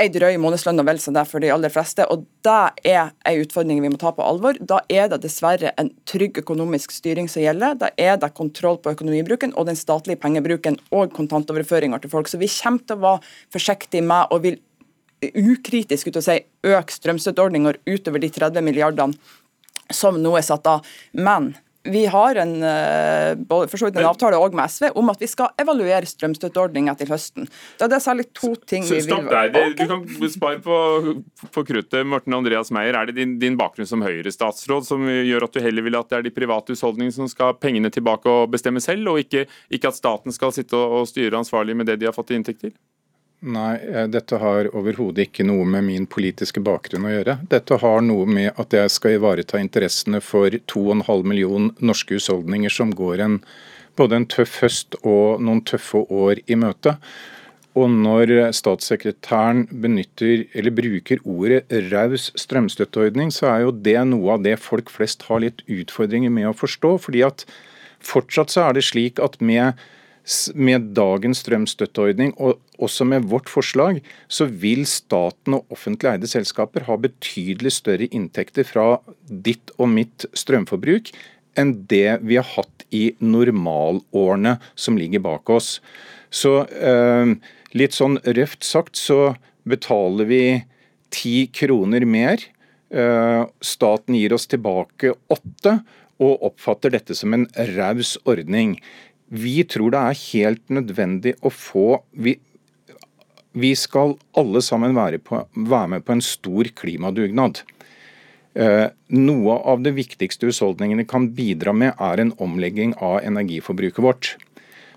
en 0.00 0.14
drøy 0.14 0.38
månedslønn 0.40 0.80
og 0.80 0.88
vel 0.88 1.02
som 1.02 1.16
det 1.16 1.26
for 1.28 1.44
de 1.44 1.52
aller 1.52 1.72
fleste. 1.72 2.06
og 2.08 2.24
Det 2.44 2.88
er 2.94 3.12
en 3.28 3.42
utfordring 3.44 3.82
vi 3.84 3.92
må 3.92 4.00
ta 4.00 4.14
på 4.16 4.24
alvor. 4.24 4.56
Da 4.58 4.80
er 4.88 5.10
det 5.12 5.22
dessverre 5.26 5.74
en 5.80 5.92
trygg 6.08 6.40
økonomisk 6.42 6.94
styring 6.96 7.28
som 7.28 7.44
gjelder. 7.44 7.76
Da 7.84 7.92
er 8.00 8.16
det 8.16 8.32
kontroll 8.38 8.80
på 8.82 8.94
økonomibruken 8.96 9.52
og 9.56 9.68
den 9.68 9.78
statlige 9.78 10.20
pengebruken 10.22 10.80
og 10.90 11.12
kontantoverføringer 11.16 12.02
til 12.02 12.14
folk. 12.14 12.30
Så 12.30 12.40
vi 12.40 12.50
kommer 12.56 12.86
til 12.86 12.96
å 12.96 13.04
være 13.04 13.32
forsiktige 13.52 14.06
med 14.06 14.32
og 14.32 14.46
vil 14.46 14.60
ukritisk 15.30 16.10
ut 16.10 16.18
å 16.18 16.24
si, 16.24 16.38
øk 16.66 16.94
strømstøtteordninger 16.94 17.82
utover 17.86 18.22
de 18.22 18.32
30 18.32 18.64
milliardene 18.64 19.18
som 19.92 20.16
nå 20.22 20.36
er 20.38 20.46
satt 20.46 20.66
av. 20.70 20.86
Men 21.12 21.52
vi 21.84 22.06
har 22.06 22.34
en, 22.34 22.62
eh, 22.62 23.30
en 23.30 24.04
avtale 24.04 24.38
også 24.38 24.54
med 24.54 24.70
SV 24.70 24.90
om 24.94 25.10
at 25.10 25.18
vi 25.18 25.26
skal 25.26 25.50
evaluere 25.58 26.06
strømstøtteordninga 26.06 26.94
til 26.98 27.10
høsten. 27.10 27.48
Da 27.78 27.86
er 27.86 27.88
det 27.88 28.02
særlig 28.04 28.26
to 28.32 28.54
ting 28.54 28.84
vi 28.86 29.00
vil 29.00 29.08
Stopp 29.08 29.30
der. 29.30 29.50
Du 29.74 29.82
kan 29.90 30.30
spare 30.30 30.60
på, 30.62 30.76
på 31.50 31.64
kruttet. 31.66 32.06
Morten 32.06 32.38
Andreas 32.38 32.70
Meyer, 32.70 32.94
er 32.94 33.10
det 33.10 33.16
din, 33.18 33.34
din 33.42 33.58
bakgrunn 33.58 33.88
som 33.88 34.04
Høyre-statsråd 34.06 34.86
som 34.86 35.02
gjør 35.10 35.48
at 35.48 35.58
du 35.58 35.60
heller 35.60 35.82
vil 35.82 35.98
at 35.98 36.08
det 36.08 36.20
er 36.20 36.28
de 36.28 36.34
private 36.34 36.76
husholdningene 36.76 37.18
som 37.18 37.30
skal 37.30 37.50
ha 37.50 37.58
pengene 37.58 37.90
tilbake 37.90 38.30
og 38.30 38.54
bestemme 38.54 38.82
selv, 38.82 39.10
og 39.10 39.18
ikke, 39.24 39.48
ikke 39.70 39.90
at 39.90 39.98
staten 39.98 40.34
skal 40.34 40.54
sitte 40.54 40.78
og, 40.78 41.02
og 41.02 41.10
styre 41.10 41.42
ansvarlig 41.42 41.76
med 41.76 41.90
det 41.90 41.98
de 41.98 42.06
har 42.06 42.14
fått 42.14 42.30
i 42.30 42.38
inntekter? 42.38 42.70
Nei, 43.42 43.74
eh, 43.74 44.06
dette 44.06 44.38
har 44.38 44.68
overhodet 44.70 45.26
ikke 45.26 45.44
noe 45.48 45.64
med 45.66 45.82
min 45.88 46.04
politiske 46.06 46.62
bakgrunn 46.62 47.08
å 47.08 47.10
gjøre. 47.10 47.34
Dette 47.50 47.74
har 47.82 48.04
noe 48.06 48.26
med 48.30 48.52
at 48.54 48.74
jeg 48.76 48.90
skal 48.94 49.16
ivareta 49.16 49.58
interessene 49.58 50.20
for 50.22 50.54
2,5 50.70 51.26
million 51.26 51.72
norske 51.82 52.14
husholdninger 52.14 52.70
som 52.70 52.92
går 52.94 53.22
en, 53.24 53.40
både 53.98 54.20
en 54.20 54.26
tøff 54.30 54.60
høst 54.62 54.94
og 55.02 55.42
noen 55.42 55.64
tøffe 55.66 56.04
år 56.06 56.38
i 56.46 56.54
møte. 56.54 56.94
Og 57.74 57.90
når 57.90 58.30
statssekretæren 58.54 59.64
benytter, 59.82 60.44
eller 60.54 60.74
bruker 60.76 61.18
ordet 61.24 61.64
raus 61.90 62.28
strømstøtteordning, 62.38 63.32
så 63.34 63.48
er 63.50 63.64
jo 63.64 63.72
det 63.74 63.96
noe 64.06 64.36
av 64.36 64.44
det 64.46 64.58
folk 64.60 64.92
flest 64.92 65.26
har 65.26 65.42
litt 65.42 65.64
utfordringer 65.66 66.30
med 66.30 66.52
å 66.52 66.54
forstå. 66.54 66.94
fordi 67.08 67.24
at 67.26 67.42
fortsatt 67.98 68.54
så 68.54 68.68
er 68.68 68.78
det 68.78 68.84
slik 68.86 69.18
at 69.18 69.40
med 69.40 69.74
med 70.54 70.92
dagens 70.94 71.42
strømstøtteordning 71.42 72.32
og 72.38 72.60
også 72.82 73.06
med 73.08 73.26
vårt 73.30 73.50
forslag, 73.50 74.00
så 74.30 74.46
vil 74.46 74.84
staten 74.86 75.58
og 75.58 75.74
offentlig 75.74 76.12
eide 76.12 76.30
selskaper 76.30 76.86
ha 76.86 76.96
betydelig 77.00 77.74
større 77.74 78.08
inntekter 78.10 78.66
fra 78.66 79.00
ditt 79.26 79.74
og 79.78 79.90
mitt 79.90 80.26
strømforbruk 80.38 81.10
enn 81.58 81.74
det 81.90 82.20
vi 82.24 82.38
har 82.38 82.48
hatt 82.54 82.86
i 82.94 83.10
normalårene 83.20 84.56
som 84.78 84.96
ligger 85.00 85.24
bak 85.24 85.50
oss. 85.52 85.80
Så 86.32 86.62
eh, 86.70 87.34
litt 87.76 87.96
sånn 87.96 88.18
røft 88.24 88.64
sagt 88.64 88.96
så 89.00 89.34
betaler 89.68 90.28
vi 90.30 90.44
ti 91.12 91.48
kroner 91.52 92.06
mer. 92.08 92.40
Eh, 92.92 93.42
staten 93.60 94.16
gir 94.16 94.32
oss 94.36 94.48
tilbake 94.48 95.12
åtte, 95.32 95.80
og 96.22 96.44
oppfatter 96.46 96.92
dette 96.94 97.16
som 97.18 97.34
en 97.34 97.48
raus 97.74 98.14
ordning. 98.28 98.76
Vi 99.32 99.62
tror 99.64 99.94
det 99.94 100.00
er 100.00 100.22
helt 100.26 100.72
nødvendig 100.72 101.34
å 101.40 101.52
få 101.52 102.02
vi, 102.12 102.36
vi 103.56 103.72
skal 103.76 104.16
alle 104.36 104.60
sammen 104.64 104.96
være, 104.96 105.22
på, 105.24 105.40
være 105.56 105.94
med 105.94 106.04
på 106.04 106.16
en 106.16 106.24
stor 106.24 106.68
klimadugnad. 106.76 107.62
Eh, 108.52 108.86
noe 109.16 109.56
av 109.72 109.80
det 109.84 109.94
viktigste 109.96 110.50
husholdningene 110.50 111.06
kan 111.08 111.30
bidra 111.36 111.72
med, 111.72 111.94
er 111.96 112.20
en 112.20 112.34
omlegging 112.44 112.92
av 113.00 113.22
energiforbruket 113.24 114.04
vårt. 114.04 114.34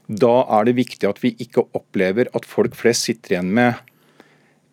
Da 0.06 0.44
er 0.60 0.68
det 0.68 0.78
viktig 0.78 1.08
at 1.10 1.22
vi 1.24 1.34
ikke 1.42 1.64
opplever 1.78 2.30
at 2.36 2.48
folk 2.48 2.76
flest 2.78 3.08
sitter 3.08 3.38
igjen 3.38 3.54
med 3.56 3.80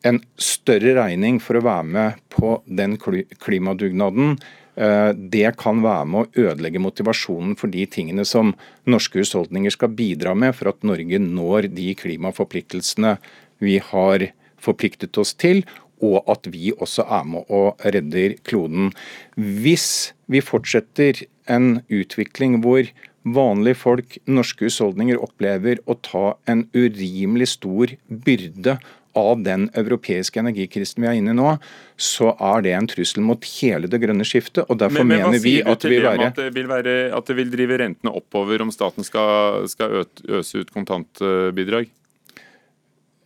en 0.06 0.18
større 0.34 0.96
regning 0.98 1.38
for 1.42 1.58
å 1.58 1.64
være 1.64 1.86
med 1.86 2.18
på 2.34 2.56
den 2.66 2.98
klimadugnaden. 2.98 4.34
Eh, 4.76 5.10
det 5.12 5.50
kan 5.60 5.82
være 5.84 6.08
med 6.08 6.22
å 6.22 6.46
ødelegge 6.46 6.80
motivasjonen 6.80 7.56
for 7.60 7.72
de 7.72 7.84
tingene 7.90 8.24
som 8.28 8.54
norske 8.88 9.20
husholdninger 9.20 9.74
skal 9.74 9.92
bidra 9.96 10.32
med 10.38 10.56
for 10.56 10.72
at 10.72 10.86
Norge 10.86 11.20
når 11.20 11.68
de 11.76 11.92
klimaforpliktelsene 12.00 13.18
vi 13.62 13.78
har 13.92 14.30
forpliktet 14.62 15.18
oss 15.20 15.34
til, 15.36 15.62
og 16.02 16.24
at 16.30 16.48
vi 16.50 16.72
også 16.72 17.04
er 17.04 17.26
med 17.28 17.52
og 17.52 17.82
redder 17.84 18.34
kloden. 18.48 18.90
Hvis 19.36 20.14
vi 20.30 20.42
fortsetter 20.42 21.24
en 21.50 21.82
utvikling 21.92 22.58
hvor 22.64 22.88
vanlige 23.22 23.78
folk, 23.78 24.16
norske 24.26 24.66
husholdninger, 24.66 25.20
opplever 25.22 25.78
å 25.86 25.94
ta 26.02 26.32
en 26.50 26.64
urimelig 26.74 27.52
stor 27.54 27.94
byrde 28.08 28.80
av 29.18 29.42
den 29.44 29.68
europeiske 29.78 30.40
energikrisen 30.40 31.02
vi 31.04 31.10
er 31.10 31.18
inne 31.20 31.34
i 31.34 31.38
nå, 31.38 31.54
så 32.00 32.32
er 32.40 32.64
det 32.64 32.74
en 32.76 32.90
trussel 32.90 33.24
mot 33.26 33.48
hele 33.60 33.90
det 33.90 34.00
grønne 34.02 34.26
skiftet. 34.26 34.64
og 34.68 34.78
Derfor 34.82 35.04
men, 35.04 35.18
men, 35.18 35.26
mener 35.32 35.44
vi 35.44 35.56
at 35.62 35.84
det 35.84 35.92
vil 35.92 36.06
være... 36.06 36.28
At 36.32 36.40
det 36.40 36.52
vil, 36.56 36.68
være, 36.70 36.94
at 37.16 37.30
det 37.30 37.38
vil 37.38 37.50
drive 37.52 37.80
rentene 37.84 38.14
oppover 38.22 38.64
om 38.64 38.72
staten 38.74 39.06
skal, 39.06 39.66
skal 39.72 40.02
øse 40.02 40.62
ut 40.62 40.72
kontantbidrag? 40.74 41.90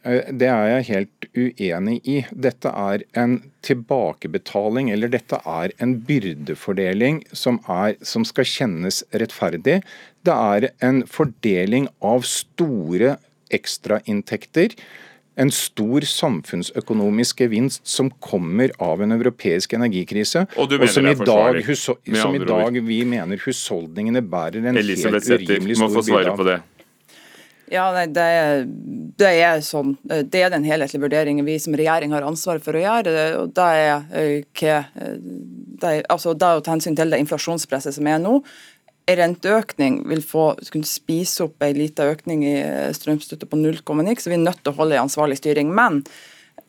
Eh, 0.07 0.26
det 0.30 0.49
er 0.51 0.68
jeg 0.70 0.89
helt 0.91 1.28
uenig 1.37 1.97
i. 2.07 2.18
Dette 2.30 2.70
er 2.70 3.05
en 3.18 3.39
tilbakebetaling, 3.66 4.91
eller 4.95 5.11
dette 5.12 5.41
er 5.43 5.74
en 5.82 5.97
byrdefordeling 6.07 7.22
som, 7.32 7.59
er, 7.70 7.97
som 8.07 8.26
skal 8.28 8.47
kjennes 8.49 9.03
rettferdig. 9.14 9.80
Det 10.26 10.37
er 10.37 10.70
en 10.87 11.03
fordeling 11.11 11.91
av 12.05 12.26
store 12.28 13.16
ekstrainntekter. 13.55 14.74
En 15.37 15.51
stor 15.53 16.05
samfunnsøkonomisk 16.09 17.43
gevinst 17.45 17.82
som 17.84 18.09
kommer 18.24 18.72
av 18.82 19.03
en 19.05 19.12
europeisk 19.18 19.74
energikrise. 19.76 20.47
Og, 20.57 20.72
og 20.72 20.89
som, 20.89 21.09
i 21.11 21.12
dag, 21.20 21.61
som 21.76 22.39
i 22.39 22.41
dag 22.41 22.78
vi 22.87 23.03
mener 23.05 23.43
husholdningene 23.45 24.24
bærer 24.24 24.64
en 24.64 24.80
Elisabeth 24.80 25.28
helt 25.34 25.51
urimelig 25.51 25.76
stor 25.76 26.01
byrde 26.01 26.32
av. 26.57 26.72
Ja, 27.66 27.89
nei, 27.91 28.05
det, 28.14 28.26
det, 29.18 29.30
er 29.43 29.61
sånn, 29.66 29.97
det 30.07 30.39
er 30.39 30.53
den 30.55 30.66
helhetlige 30.66 31.03
vurderingen 31.03 31.47
vi 31.49 31.57
som 31.62 31.74
regjering 31.74 32.14
har 32.14 32.26
ansvar 32.26 32.61
for 32.62 32.78
å 32.78 32.82
gjøre. 32.84 33.14
og 33.41 33.55
Det 33.57 33.66
er, 33.80 34.05
ikke, 34.39 34.76
eh, 34.95 35.16
det 35.82 35.91
er, 35.91 36.05
altså, 36.12 36.37
det 36.39 36.47
er 36.47 36.61
å 36.61 36.62
ta 36.62 36.76
hensyn 36.76 36.97
til 36.99 37.11
det 37.11 37.18
inflasjonspresset 37.24 37.97
som 37.99 38.07
er 38.07 38.22
nå. 38.22 38.39
En 39.07 39.18
renteøkning 39.20 40.00
vil 40.11 40.22
få 40.26 40.48
kunne 40.72 40.88
spise 40.88 41.44
opp 41.46 41.62
en 41.62 41.76
liten 41.78 42.11
økning 42.11 42.42
i 42.42 42.57
eh, 42.59 42.94
strømstøtte 42.96 43.46
på 43.46 43.59
0,9, 43.61 44.16
så 44.18 44.32
vi 44.32 44.38
er 44.38 44.42
nødt 44.42 44.64
til 44.64 44.72
å 44.72 44.78
holde 44.80 44.96
en 44.98 45.07
ansvarlig 45.07 45.38
styring. 45.38 45.70
Men 45.70 46.00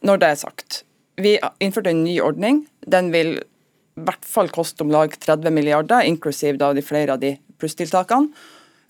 når 0.06 0.22
det 0.22 0.30
er 0.30 0.42
sagt, 0.44 0.84
vi 1.18 1.38
innførte 1.64 1.90
en 1.90 2.04
ny 2.06 2.20
ordning. 2.22 2.62
Den 2.86 3.10
vil 3.14 3.40
i 3.40 4.04
hvert 4.06 4.26
fall 4.30 4.52
koste 4.54 4.86
om 4.86 4.94
lag 4.94 5.16
30 5.18 5.50
milliarder, 5.54 6.06
inklusiv 6.06 6.60
da 6.62 6.70
de 6.78 6.84
flere 6.86 7.16
av 7.16 7.24
de 7.24 7.34
plusstiltakene. 7.58 8.30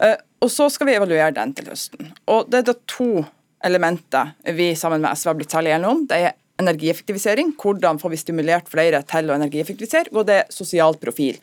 Eh, 0.03 0.17
og 0.43 0.51
Så 0.51 0.67
skal 0.69 0.89
vi 0.89 0.97
evaluere 0.97 1.31
den 1.39 1.53
til 1.55 1.71
høsten. 1.71 2.11
Og 2.27 2.49
Det 2.51 2.59
er 2.59 2.67
da 2.67 2.75
to 2.85 3.25
elementer 3.63 4.35
vi 4.53 4.73
sammen 4.75 5.01
med 5.01 5.15
SV 5.15 5.31
har 5.31 5.39
blitt 5.39 5.55
særlig 5.55 5.71
enige 5.71 5.93
om. 5.95 6.03
Det 6.05 6.19
er 6.19 6.35
energieffektivisering. 6.59 7.55
Hvordan 7.55 7.99
får 7.99 8.09
vi 8.09 8.17
stimulert 8.21 8.69
flere 8.69 9.01
til 9.07 9.31
å 9.31 9.37
energieffektivisere? 9.37 10.11
Og 10.13 10.27
det 10.27 10.35
er 10.41 10.53
sosial 10.53 10.99
profil. 10.99 11.39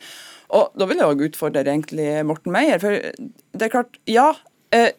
Og 0.55 0.71
Da 0.77 0.87
vil 0.87 1.01
jeg 1.01 1.11
også 1.11 1.31
utfordre 1.31 1.65
egentlig 1.65 2.11
Morten 2.27 2.53
Meyer. 2.55 2.79
For 2.79 2.95
det 2.95 3.67
er 3.67 3.73
klart, 3.73 3.99
ja. 4.07 4.31
Eh, 4.75 4.91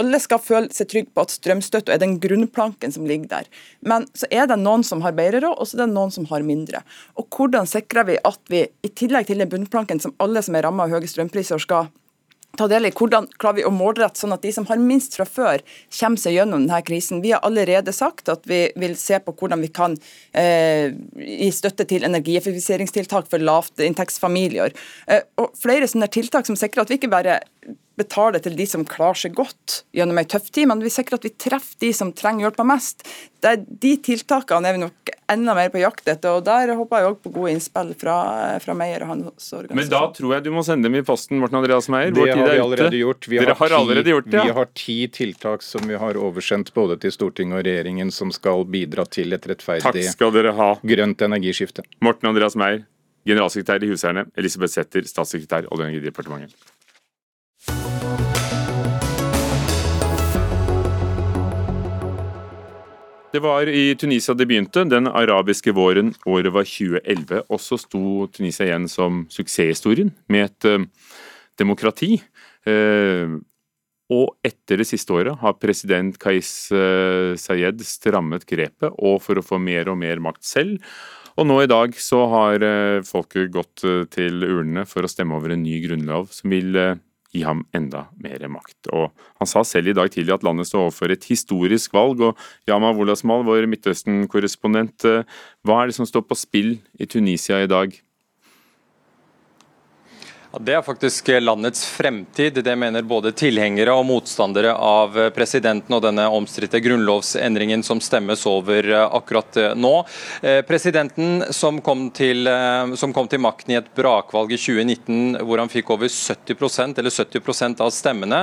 alle 0.00 0.18
skal 0.18 0.40
føle 0.42 0.74
seg 0.74 0.88
trygge 0.90 1.12
på 1.14 1.22
at 1.22 1.32
strømstøtte 1.32 1.92
er 1.94 2.00
den 2.02 2.16
grunnplanken 2.22 2.92
som 2.94 3.06
ligger 3.06 3.30
der. 3.30 3.50
Men 3.86 4.08
så 4.18 4.26
er 4.34 4.48
det 4.50 4.58
noen 4.58 4.82
som 4.86 5.04
har 5.04 5.14
bedre 5.14 5.44
råd, 5.44 5.54
og 5.54 5.68
så 5.68 5.78
er 5.78 5.84
det 5.84 5.94
noen 5.94 6.10
som 6.14 6.26
har 6.32 6.46
mindre. 6.46 6.82
Og 7.14 7.28
Hvordan 7.30 7.68
sikrer 7.70 8.08
vi 8.08 8.18
at 8.18 8.40
vi, 8.50 8.64
i 8.66 8.90
tillegg 8.90 9.30
til 9.30 9.38
den 9.38 9.50
bunnplanken 9.52 10.02
som 10.02 10.16
alle 10.18 10.42
som 10.42 10.58
er 10.58 10.66
rammet 10.66 10.88
av 10.88 10.96
høye 10.96 11.10
strømpriser, 11.10 11.62
skal 11.62 11.92
ta 12.58 12.68
del 12.70 12.88
i 12.88 12.92
hvordan 12.94 13.28
klarer 13.38 13.60
vi 13.60 13.66
å 13.68 13.74
målrette 13.74 14.20
sånn 14.20 14.34
at 14.34 14.44
de 14.44 14.52
som 14.54 14.66
har 14.68 14.80
minst 14.82 15.16
fra 15.18 15.26
før, 15.28 15.64
kommer 15.98 16.20
seg 16.20 16.36
gjennom 16.38 16.66
denne 16.66 16.80
krisen. 16.86 17.22
Vi 17.24 17.32
har 17.34 17.44
allerede 17.46 17.94
sagt 17.96 18.30
at 18.32 18.46
vi 18.50 18.66
vil 18.78 18.96
se 18.98 19.20
på 19.22 19.34
hvordan 19.38 19.62
vi 19.64 19.72
kan 19.74 19.96
eh, 20.36 20.94
gi 21.16 21.50
støtte 21.54 21.86
til 21.88 22.06
energieffektiviseringstiltak 22.08 23.30
for 23.30 23.44
lavtinntektsfamilier. 23.44 24.74
Eh, 25.08 25.26
og 25.40 25.54
flere 25.58 25.88
sånne 25.90 26.10
tiltak 26.12 26.48
som 26.48 26.58
sikrer 26.58 26.84
at 26.84 26.92
vi 26.92 27.00
ikke 27.00 27.12
bare 27.12 27.40
betale 27.98 28.40
til 28.42 28.56
de 28.58 28.66
som 28.68 28.84
klarer 28.88 29.18
seg 29.24 29.34
godt 29.36 29.82
gjennom 29.96 30.20
en 30.20 30.28
tøff 30.28 30.48
tid, 30.50 30.68
men 30.70 30.82
vi 30.84 30.92
sikrer 30.92 31.18
at 31.18 31.26
vi 31.26 31.34
treffer 31.34 31.80
de 31.82 31.92
som 31.96 32.12
trenger 32.16 32.46
hjelpa 32.46 32.66
mest. 32.66 33.04
Det 33.38 33.50
er 33.50 33.60
de 33.84 33.92
tiltakene 34.02 34.66
er 34.66 34.76
vi 34.76 34.82
nok 34.82 35.12
enda 35.30 35.54
mer 35.54 35.68
på 35.70 35.80
jakt 35.82 36.08
etter, 36.10 36.38
og 36.38 36.46
der 36.46 36.72
håper 36.78 37.02
jeg 37.02 37.10
òg 37.10 37.18
på 37.22 37.32
gode 37.34 37.52
innspill 37.54 37.92
fra, 38.00 38.16
fra 38.62 38.76
Meyer 38.78 39.04
og 39.06 39.12
hans 39.12 39.50
organisasjon. 39.52 39.78
Men 39.78 39.92
da 39.92 40.02
tror 40.16 40.34
jeg 40.36 40.46
du 40.46 40.50
må 40.54 40.64
sende 40.66 40.88
dem 40.88 40.98
i 40.98 41.04
posten, 41.06 41.38
Morten 41.42 41.60
Andreas 41.60 41.90
Meyer. 41.92 42.14
Det 42.14 42.26
har 42.32 42.42
vi 42.42 42.62
allerede 42.64 43.02
gjort. 43.02 43.28
Vi 43.30 43.40
har, 43.42 43.52
har, 43.52 43.74
ti, 43.74 43.78
allerede 43.78 44.14
gjort 44.14 44.30
det, 44.30 44.38
ja. 44.40 44.46
Vi 44.48 44.56
har 44.58 44.70
ti 44.82 44.98
tiltak 45.20 45.66
som 45.66 45.86
vi 45.88 45.98
har 46.00 46.18
oversendt 46.18 46.72
både 46.74 46.98
til 47.04 47.14
Stortinget 47.14 47.60
og 47.60 47.68
regjeringen 47.68 48.12
som 48.14 48.32
skal 48.34 48.66
bidra 48.70 49.06
til 49.06 49.36
et 49.36 49.50
rettferdig 49.50 50.08
grønt 50.88 51.22
energiskifte. 51.28 51.84
Morten 52.04 52.30
Andreas 52.30 52.56
Meyer, 52.58 52.82
generalsekretær 53.28 53.84
i 53.84 53.92
Huseierne. 53.92 54.26
Elisabeth 54.38 54.74
Sæther, 54.74 55.06
statssekretær 55.08 55.68
Olje- 55.68 55.86
og 55.86 55.88
energidepartementet. 55.90 56.77
Det 63.28 63.42
var 63.44 63.68
i 63.68 63.92
Tunisia 63.94 64.32
det 64.34 64.46
begynte, 64.48 64.86
den 64.88 65.04
arabiske 65.06 65.74
våren. 65.76 66.14
Året 66.24 66.52
var 66.54 66.64
2011. 66.64 67.42
Og 67.52 67.60
så 67.60 67.76
sto 67.76 68.24
Tunisia 68.32 68.70
igjen 68.70 68.86
som 68.88 69.26
suksesshistorien 69.28 70.14
med 70.32 70.46
et 70.46 70.68
uh, 70.68 70.86
demokrati. 71.60 72.22
Uh, 72.64 73.36
og 74.08 74.32
etter 74.48 74.80
det 74.80 74.88
siste 74.88 75.12
året 75.12 75.36
har 75.42 75.58
president 75.60 76.16
Kais 76.16 76.70
uh, 76.72 77.36
Sayed 77.36 77.84
strammet 77.84 78.48
grepet, 78.48 78.96
og 78.96 79.20
for 79.20 79.36
å 79.36 79.44
få 79.44 79.60
mer 79.60 79.92
og 79.92 80.00
mer 80.00 80.24
makt 80.24 80.48
selv. 80.48 80.80
Og 81.36 81.44
nå 81.50 81.60
i 81.62 81.68
dag 81.70 81.92
så 82.00 82.24
har 82.32 82.64
folket 83.06 83.52
gått 83.54 83.84
til 84.10 84.40
urnene 84.42 84.82
for 84.90 85.06
å 85.06 85.10
stemme 85.12 85.36
over 85.36 85.52
en 85.54 85.62
ny 85.62 85.76
grunnlov 85.84 86.32
som 86.34 86.50
vil 86.50 86.74
gi 87.34 87.44
ham 87.44 87.64
enda 87.76 88.06
mer 88.20 88.44
makt. 88.48 88.88
Og 88.92 89.12
Han 89.38 89.46
sa 89.46 89.62
selv 89.62 89.88
i 89.88 89.96
dag 89.96 90.10
tidlig 90.10 90.34
at 90.34 90.42
landet 90.42 90.66
står 90.66 90.88
overfor 90.88 91.12
et 91.12 91.24
historisk 91.24 91.92
valg. 91.92 92.20
og 92.20 92.36
Yama 92.68 92.92
Wolasmal, 92.92 93.44
vår 93.44 93.68
Midtøsten-korrespondent, 93.68 95.04
eh, 95.04 95.24
hva 95.64 95.82
er 95.82 95.86
det 95.86 95.94
som 95.94 96.06
står 96.06 96.26
på 96.26 96.34
spill 96.34 96.80
i 96.98 97.06
Tunisia 97.06 97.62
i 97.62 97.66
dag? 97.66 97.92
Det 100.48 100.72
er 100.72 100.80
faktisk 100.82 101.28
landets 101.28 101.82
fremtid. 101.86 102.64
Det 102.64 102.76
mener 102.76 103.04
både 103.04 103.34
tilhengere 103.36 103.92
og 103.92 104.06
motstandere 104.08 104.70
av 104.72 105.18
presidenten 105.36 105.92
og 105.92 106.00
denne 106.06 106.24
omstridte 106.32 106.80
grunnlovsendringen 106.80 107.82
som 107.84 108.00
stemmes 108.00 108.46
over 108.48 108.88
eh, 108.88 109.02
akkurat 109.18 109.58
eh, 109.60 109.74
nå. 109.76 109.92
Eh, 110.40 110.62
presidenten 110.64 111.44
som 111.52 111.82
kom, 111.84 112.06
til, 112.16 112.48
som 112.96 113.12
kom 113.12 113.28
til 113.28 113.42
makten 113.44 113.74
i 113.74 113.76
et 113.76 113.90
brakvalg 113.92 114.54
i 114.56 114.60
2019 114.62 115.36
hvor 115.44 115.60
han 115.60 115.68
fikk 115.68 115.92
over 115.92 116.08
70% 116.08 117.02
eller 117.02 117.12
70% 117.12 117.84
av 117.84 117.92
stemmene, 117.92 118.40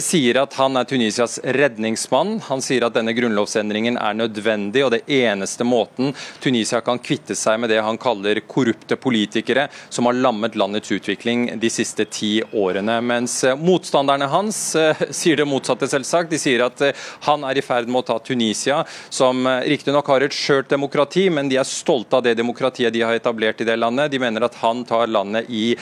sier 0.00 0.40
at 0.40 0.56
han 0.56 0.80
er 0.80 0.88
Tunisias 0.88 1.36
redningsmann. 1.44 2.38
Han 2.48 2.64
sier 2.64 2.88
at 2.88 2.96
denne 2.96 3.12
grunnlovsendringen 3.16 4.00
er 4.00 4.16
nødvendig 4.16 4.86
og 4.86 4.94
det 4.96 5.02
eneste 5.12 5.68
måten 5.68 6.16
Tunisia 6.40 6.80
kan 6.80 7.02
kvitte 7.04 7.36
seg 7.36 7.60
med 7.60 7.74
det 7.74 7.82
han 7.84 8.00
kaller 8.00 8.40
korrupte 8.48 8.96
politikere 8.96 9.68
som 9.92 10.08
har 10.08 10.16
lammet 10.24 10.56
landets 10.56 10.94
utvikling 10.94 11.33
utvikling 11.34 11.60
de 11.60 11.70
siste 11.70 12.04
ti 12.04 12.42
årene. 12.52 13.00
Mens 13.00 13.44
eh, 13.44 13.56
motstanderne 13.56 14.26
hans 14.26 14.74
eh, 14.76 14.96
sier 15.10 15.36
det 15.36 15.44
motsatte, 15.44 15.88
selvsagt. 15.88 16.30
De 16.30 16.38
sier 16.38 16.64
at 16.64 16.80
eh, 16.80 16.94
han 17.26 17.44
er 17.44 17.58
i 17.58 17.62
ferd 17.62 17.88
med 17.88 18.02
å 18.02 18.06
ta 18.06 18.18
Tunisia, 18.18 18.84
som 19.10 19.46
riktignok 19.64 20.06
har 20.06 20.22
et 20.22 20.34
skjørt 20.34 20.70
demokrati, 20.70 21.28
men 21.30 21.48
de 21.48 21.58
er 21.58 21.64
stolte 21.66 22.16
av 22.16 22.24
det 22.24 22.36
demokratiet 22.38 22.92
de 22.94 23.02
har 23.02 23.14
etablert 23.14 23.60
i 23.60 23.68
det 23.68 23.76
landet. 23.76 24.10
De 24.12 24.20
mener 24.20 24.44
at 24.44 24.58
han 24.62 24.84
tar 24.84 25.08
landet 25.08 25.48
i 25.48 25.74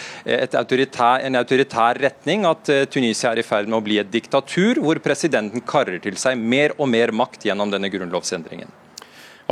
autoritær, 0.53 1.23
en 1.23 1.37
autoritær 1.37 1.99
retning, 2.01 2.47
at 2.47 2.69
Tunisia 2.91 3.33
er 3.33 3.43
i 3.43 3.47
ferd 3.47 3.69
med 3.69 3.81
å 3.81 3.85
bli 3.85 3.99
et 4.01 4.13
diktatur, 4.13 4.81
hvor 4.83 5.01
presidenten 5.03 5.65
karrer 5.67 6.01
til 6.03 6.19
seg 6.21 6.39
mer 6.39 6.77
og 6.79 6.91
mer 6.93 7.13
makt 7.15 7.49
gjennom 7.49 7.73
denne 7.73 7.91
grunnlovsendringen. 7.93 8.82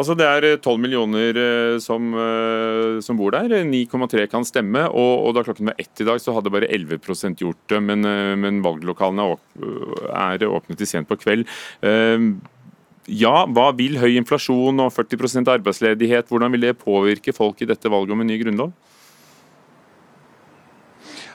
Altså 0.00 0.16
Det 0.16 0.24
er 0.26 0.46
12 0.56 0.70
eh, 0.72 0.80
millioner 0.80 1.38
eh, 1.40 1.78
som, 1.82 2.12
eh, 2.16 3.00
som 3.04 3.18
bor 3.18 3.34
der. 3.34 3.52
9,3 3.68 4.24
kan 4.32 4.46
stemme. 4.48 4.86
Og, 4.88 5.26
og, 5.26 5.34
da 5.36 5.44
klokken 5.44 5.68
var 5.68 5.80
ett 5.80 6.00
i 6.00 6.06
dag, 6.08 6.20
så 6.22 6.34
hadde 6.36 6.52
bare 6.52 6.70
11% 6.70 7.44
gjort 7.44 7.60
det. 7.68 7.82
Men, 7.84 8.06
men 8.40 8.62
valglokalene 8.64 9.28
er 9.28 10.46
åpnet 10.48 10.80
til 10.80 10.88
sent 10.88 11.10
på 11.10 11.18
kveld. 11.20 11.44
ja, 13.10 13.34
hva 13.50 13.70
vil 13.76 13.98
høy 13.98 14.14
inflasjon 14.20 14.80
og 14.84 14.92
40% 14.94 15.50
arbeidsledighet, 15.50 16.28
hvordan 16.30 16.52
vil 16.54 16.68
det 16.68 16.78
påvirke 16.80 17.34
folk 17.36 17.60
i 17.60 17.68
dette 17.68 17.90
valget 17.90 18.14
om 18.14 18.22
en 18.22 18.30
ny 18.30 18.38
grunnlov? 18.40 18.72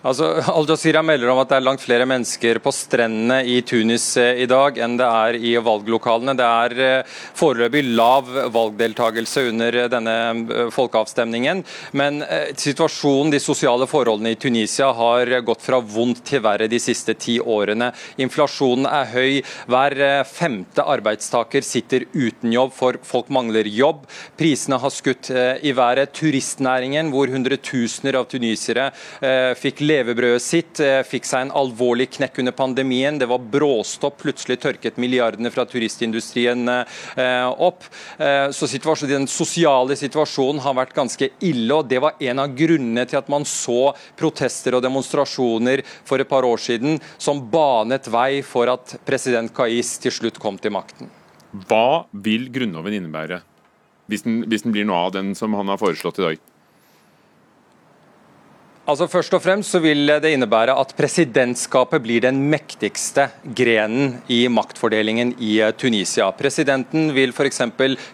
Altså, 0.06 0.28
Al 0.54 0.68
Jazeera 0.70 1.02
melder 1.02 1.32
om 1.34 1.40
at 1.42 1.50
det 1.50 1.58
er 1.58 1.66
langt 1.66 1.82
flere 1.82 2.06
mennesker 2.06 2.60
på 2.62 2.74
strendene 2.76 3.40
i 3.50 3.58
Tunis 3.66 4.06
eh, 4.22 4.44
i 4.44 4.48
dag 4.50 4.78
enn 4.78 5.00
det 5.00 5.08
er 5.08 5.38
i 5.40 5.56
valglokalene. 5.58 6.36
Det 6.38 6.46
er 6.46 6.76
eh, 6.86 7.16
foreløpig 7.38 7.82
lav 7.98 8.30
valgdeltakelse 8.54 9.48
under 9.50 9.80
eh, 9.82 9.88
denne 9.90 10.70
folkeavstemningen. 10.76 11.64
Men 11.98 12.22
situasjonen, 12.60 13.32
de 13.34 13.40
sosiale 13.42 13.88
forholdene 13.90 14.36
i 14.36 14.40
Tunisia 14.40 14.92
har 14.94 15.32
gått 15.48 15.64
fra 15.66 15.80
vondt 15.82 16.22
til 16.30 16.44
verre 16.46 16.70
de 16.70 16.80
siste 16.82 17.16
ti 17.18 17.40
årene. 17.40 17.90
Inflasjonen 18.22 18.86
er 18.90 19.10
høy. 19.10 19.42
Hver 19.72 19.98
femte 20.30 20.86
arbeidstaker 20.86 21.66
sitter 21.66 22.06
uten 22.14 22.54
jobb, 22.54 22.74
for 22.76 23.00
folk 23.06 23.32
mangler 23.34 23.68
jobb. 23.72 24.06
Prisene 24.38 24.80
har 24.82 24.94
skutt 24.94 25.32
i 25.32 25.74
været. 25.76 26.14
Turistnæringen, 26.16 27.10
hvor 27.14 27.32
hundretusener 27.32 28.20
av 28.20 28.30
tunisiere 28.32 28.90
fikk 29.60 29.82
leve 29.86 29.95
levebrødet 29.96 30.44
sitt, 30.44 30.80
eh, 30.84 31.02
fikk 31.08 31.28
seg 31.28 31.46
en 31.46 31.54
alvorlig 31.56 32.10
knekk 32.18 32.40
under 32.44 32.56
pandemien. 32.56 33.20
Det 33.20 33.28
var 33.30 33.40
bråstopp, 33.40 34.20
plutselig 34.22 34.60
tørket 34.64 35.00
milliardene 35.02 35.52
fra 35.54 35.66
turistindustrien 35.70 36.68
eh, 36.70 37.48
opp. 37.50 37.88
Eh, 38.20 38.50
så 38.56 38.70
den 39.08 39.28
sosiale 39.28 39.96
situasjonen 40.00 40.62
har 40.62 40.78
vært 40.78 40.96
ganske 40.96 41.30
ille, 41.42 41.74
og 41.74 41.90
det 41.90 42.02
var 42.04 42.16
en 42.20 42.40
av 42.40 42.56
grunnene 42.56 43.06
til 43.08 43.20
at 43.20 43.30
man 43.32 43.46
så 43.46 43.94
protester 44.18 44.76
og 44.76 44.84
demonstrasjoner 44.86 45.84
for 46.06 46.20
et 46.20 46.30
par 46.30 46.44
år 46.48 46.62
siden 46.62 47.00
som 47.18 47.44
banet 47.52 48.08
vei 48.12 48.42
for 48.46 48.72
at 48.72 48.98
president 49.06 49.54
Kais 49.56 49.98
til 50.04 50.14
slutt 50.14 50.40
kom 50.42 50.58
til 50.58 50.74
makten. 50.76 51.12
Hva 51.70 52.06
vil 52.12 52.50
Grunnloven 52.52 52.98
innebære, 52.98 53.40
hvis 54.12 54.26
den, 54.26 54.44
hvis 54.50 54.66
den 54.66 54.76
blir 54.76 54.88
noe 54.88 55.08
av 55.08 55.16
den 55.16 55.32
som 55.38 55.56
han 55.56 55.72
har 55.72 55.80
foreslått 55.80 56.20
i 56.20 56.28
dag? 56.28 56.44
Altså 58.86 59.08
Først 59.10 59.34
og 59.34 59.42
fremst 59.42 59.74
så 59.74 59.80
vil 59.82 60.12
det 60.22 60.30
innebære 60.36 60.76
at 60.78 60.92
presidentskapet 60.94 62.04
blir 62.04 62.22
den 62.22 62.38
mektigste 62.52 63.24
grenen 63.58 64.20
i 64.30 64.44
maktfordelingen 64.46 65.32
i 65.42 65.56
eh, 65.66 65.72
Tunisia. 65.74 66.28
Presidenten 66.38 67.08
vil 67.16 67.34
f.eks. 67.34 67.64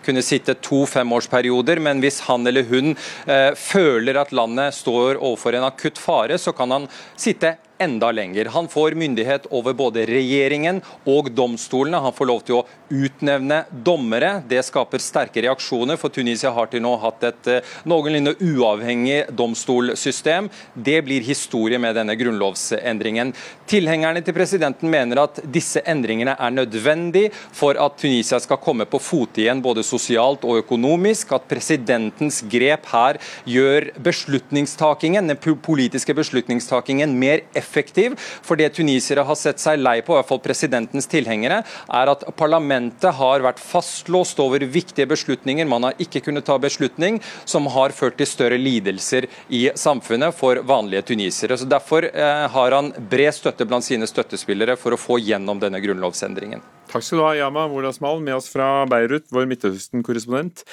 kunne 0.05 0.24
sitte 0.24 0.55
to 0.63 0.86
femårsperioder, 0.88 1.82
men 1.84 1.99
hvis 1.99 2.22
han 2.30 2.47
eller 2.47 2.63
hun 2.72 2.93
eh, 2.95 3.51
føler 3.51 4.22
at 4.22 4.32
landet 4.32 4.78
står 4.80 5.19
overfor 5.19 5.59
en 5.59 5.67
akutt 5.67 5.99
fare, 5.99 6.39
så 6.39 6.55
kan 6.55 6.72
han 6.72 6.88
sitte 7.19 7.57
enda 7.82 8.11
lenger. 8.11 8.45
Han 8.53 8.67
får 8.67 8.95
myndighet 8.99 9.47
over 9.49 9.73
både 9.77 10.05
regjeringen 10.09 10.82
og 11.09 11.32
domstolene. 11.34 12.01
Han 12.03 12.13
får 12.13 12.29
lov 12.29 12.43
til 12.45 12.59
å 12.59 12.65
utnevne 12.91 13.63
dommere. 13.71 14.36
Det 14.47 14.61
skaper 14.67 15.01
sterke 15.01 15.41
reaksjoner, 15.45 15.97
for 15.99 16.13
Tunisia 16.13 16.51
har 16.53 16.69
til 16.71 16.84
nå 16.84 16.93
hatt 17.01 17.25
et 17.29 17.49
eh, 17.49 17.71
noenlunde 17.89 18.36
uavhengig 18.38 19.32
domstolsystem. 19.38 20.49
Det 20.73 20.99
blir 21.07 21.25
historie 21.25 21.79
med 21.82 21.97
denne 21.97 22.17
grunnlovsendringen. 22.19 23.34
Tilhengerne 23.71 24.21
til 24.25 24.36
presidenten 24.36 24.91
mener 24.91 25.23
at 25.23 25.41
disse 25.51 25.82
endringene 25.88 26.36
er 26.38 26.53
nødvendig 26.53 27.29
for 27.34 27.79
at 27.82 27.97
Tunisia 28.01 28.41
skal 28.43 28.61
komme 28.61 28.86
på 28.89 29.01
fote 29.01 29.41
igjen 29.41 29.63
både 29.63 29.86
sosialt 29.88 30.45
og 30.45 30.61
økonomisk. 30.65 31.34
At 31.38 31.49
presidentens 31.49 32.41
grep 32.51 32.89
her 32.91 33.21
gjør 33.49 33.91
beslutningstakingen, 34.03 35.32
den 35.32 35.59
politiske 35.63 36.13
beslutningstakingen 36.17 37.17
mer 37.17 37.45
effektiv 37.55 37.70
effektiv. 37.72 38.17
For 38.43 38.59
det 38.59 38.74
tunisiere 38.76 39.24
har 39.28 39.39
sett 39.39 39.61
seg 39.63 39.80
lei 39.80 39.99
på, 40.03 40.13
i 40.13 40.19
hvert 40.19 40.30
fall 40.30 40.43
presidentens 40.43 41.07
tilhengere, 41.11 41.61
er 41.63 42.11
at 42.11 42.26
parlamentet 42.39 43.15
har 43.17 43.45
vært 43.45 43.61
fastlåst 43.63 44.39
over 44.43 44.63
viktige 44.67 45.07
beslutninger. 45.09 45.69
Man 45.69 45.88
har 45.88 45.97
ikke 46.01 46.24
kunnet 46.28 46.47
ta 46.47 46.57
beslutning 46.61 47.22
som 47.45 47.69
har 47.72 47.95
ført 47.95 48.19
til 48.19 48.30
større 48.30 48.59
lidelser 48.59 49.30
i 49.49 49.63
samfunnet 49.76 50.36
for 50.36 50.61
vanlige 50.67 51.07
tunisiere. 51.13 51.57
Så 51.57 51.69
Derfor 51.72 52.05
eh, 52.09 52.47
har 52.51 52.76
han 52.76 52.91
bred 53.11 53.34
støtte 53.36 53.67
blant 53.67 53.88
sine 53.88 54.09
støttespillere 54.09 54.76
for 54.80 54.95
å 54.95 54.99
få 54.99 55.22
gjennom 55.24 55.61
denne 55.61 55.80
grunnlovsendringen. 55.84 56.63
Takk 56.91 57.05
skal 57.07 57.22
du 57.22 57.24
ha, 57.24 57.32
Yama 57.39 57.69
Wolasmal, 57.72 58.19
med 58.24 58.36
oss 58.36 58.49
fra 58.51 58.84
Beirut, 58.91 59.30
vår 59.32 59.47
Midtøsten-korrespondent. 59.47 60.65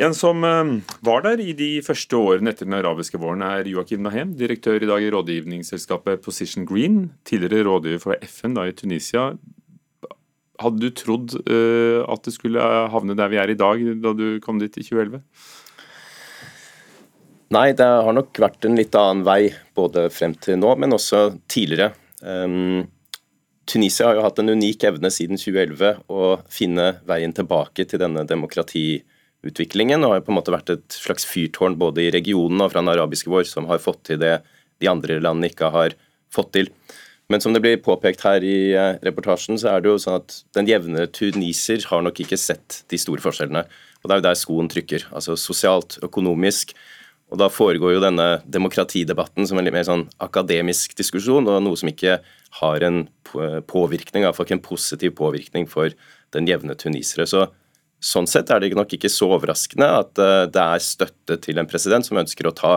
En 0.00 0.14
som 0.16 0.44
eh, 0.44 0.68
var 1.04 1.24
der 1.26 1.40
i 1.44 1.52
de 1.56 1.70
første 1.84 2.16
årene 2.16 2.52
etter 2.52 2.64
den 2.64 2.78
arabiske 2.78 3.18
våren, 3.20 3.44
er 3.44 3.68
Joakim 3.68 4.00
Nahem, 4.06 4.32
direktør 4.38 4.80
i 4.80 4.88
dag 4.88 5.04
i 5.04 5.10
rådgivningsselskapet 5.12 6.22
Position 6.24 6.64
Green, 6.68 7.10
tidligere 7.28 7.66
rådgiver 7.68 8.00
for 8.00 8.16
FN 8.24 8.56
da 8.56 8.64
i 8.68 8.76
Tunisia. 8.76 9.32
Hadde 10.62 10.80
du 10.80 10.94
trodd 10.96 11.34
uh, 11.42 12.04
at 12.06 12.24
det 12.24 12.32
skulle 12.36 12.62
havne 12.92 13.16
der 13.18 13.30
vi 13.32 13.40
er 13.42 13.50
i 13.50 13.58
dag, 13.58 13.82
da 14.00 14.12
du 14.16 14.38
kom 14.44 14.60
dit 14.62 14.76
i 14.78 14.84
2011? 14.86 15.20
Nei, 17.52 17.68
det 17.76 17.84
har 17.84 18.14
nok 18.16 18.38
vært 18.40 18.64
en 18.64 18.78
litt 18.78 18.94
annen 18.96 19.26
vei, 19.26 19.50
både 19.76 20.06
frem 20.14 20.32
til 20.40 20.60
nå, 20.60 20.72
men 20.80 20.96
også 20.96 21.34
tidligere. 21.52 21.92
Um, 22.24 22.86
Tunisia 23.68 24.08
har 24.08 24.16
jo 24.16 24.24
hatt 24.24 24.40
en 24.40 24.54
unik 24.54 24.86
evne 24.88 25.10
siden 25.12 25.40
2011 25.40 26.06
å 26.08 26.36
finne 26.52 26.94
veien 27.08 27.34
tilbake 27.36 27.84
til 27.88 28.00
denne 28.00 28.24
demokrati 28.28 29.02
utviklingen, 29.46 30.04
og 30.04 30.14
har 30.14 30.24
på 30.26 30.32
en 30.32 30.38
måte 30.38 30.54
vært 30.54 30.72
et 30.74 30.96
slags 30.96 31.26
fyrtårn 31.28 31.78
både 31.80 32.06
i 32.06 32.12
regionen 32.14 32.62
og 32.62 32.72
fra 32.72 32.82
den 32.82 32.92
arabiske 32.92 33.30
vår, 33.32 33.46
som 33.48 33.68
har 33.70 33.82
fått 33.82 34.04
til 34.10 34.20
det 34.22 34.40
de 34.82 34.90
andre 34.90 35.18
landene 35.22 35.50
ikke 35.52 35.70
har 35.74 35.96
fått 36.32 36.52
til. 36.56 36.70
Men 37.30 37.40
som 37.40 37.54
det 37.54 37.62
blir 37.64 37.80
påpekt 37.80 38.24
her 38.26 38.44
i 38.44 38.72
eh, 38.76 38.98
reportasjen, 39.06 39.56
så 39.60 39.72
er 39.72 39.82
det 39.82 39.92
jo 39.92 40.00
sånn 40.02 40.18
at 40.18 40.34
den 40.56 40.68
jevne 40.68 41.06
tuniser 41.14 41.84
har 41.88 42.02
nok 42.04 42.18
ikke 42.24 42.38
sett 42.40 42.82
de 42.92 42.98
store 43.00 43.22
forskjellene. 43.24 43.62
Og 44.02 44.08
det 44.08 44.14
er 44.14 44.20
jo 44.20 44.26
der 44.26 44.38
skoen 44.40 44.68
trykker. 44.68 45.06
Altså 45.14 45.38
sosialt, 45.40 45.96
økonomisk. 46.04 46.74
Og 47.32 47.40
da 47.40 47.48
foregår 47.48 47.94
jo 47.94 48.02
denne 48.04 48.26
demokratidebatten 48.44 49.48
som 49.48 49.56
en 49.56 49.64
litt 49.64 49.72
mer 49.72 49.86
sånn 49.88 50.04
akademisk 50.20 50.98
diskusjon, 50.98 51.48
og 51.48 51.62
noe 51.64 51.78
som 51.80 51.88
ikke 51.88 52.18
har 52.58 52.84
en 52.84 53.06
påvirkning, 53.70 54.26
iallfall 54.26 54.44
ikke 54.44 54.58
en 54.58 54.66
positiv 54.66 55.14
påvirkning 55.16 55.64
for 55.70 55.94
den 56.36 56.50
jevne 56.50 56.76
tunisere. 56.76 57.24
Så 57.24 57.46
Sånn 58.02 58.26
sett 58.26 58.50
er 58.50 58.58
det 58.58 58.72
nok 58.74 58.96
ikke 58.96 59.10
så 59.12 59.28
overraskende 59.36 59.86
at 60.00 60.18
eh, 60.18 60.48
det 60.50 60.62
er 60.62 60.82
støtte 60.82 61.38
til 61.44 61.60
en 61.60 61.68
president 61.70 62.06
som 62.06 62.18
ønsker 62.18 62.48
å 62.48 62.56
ta 62.56 62.74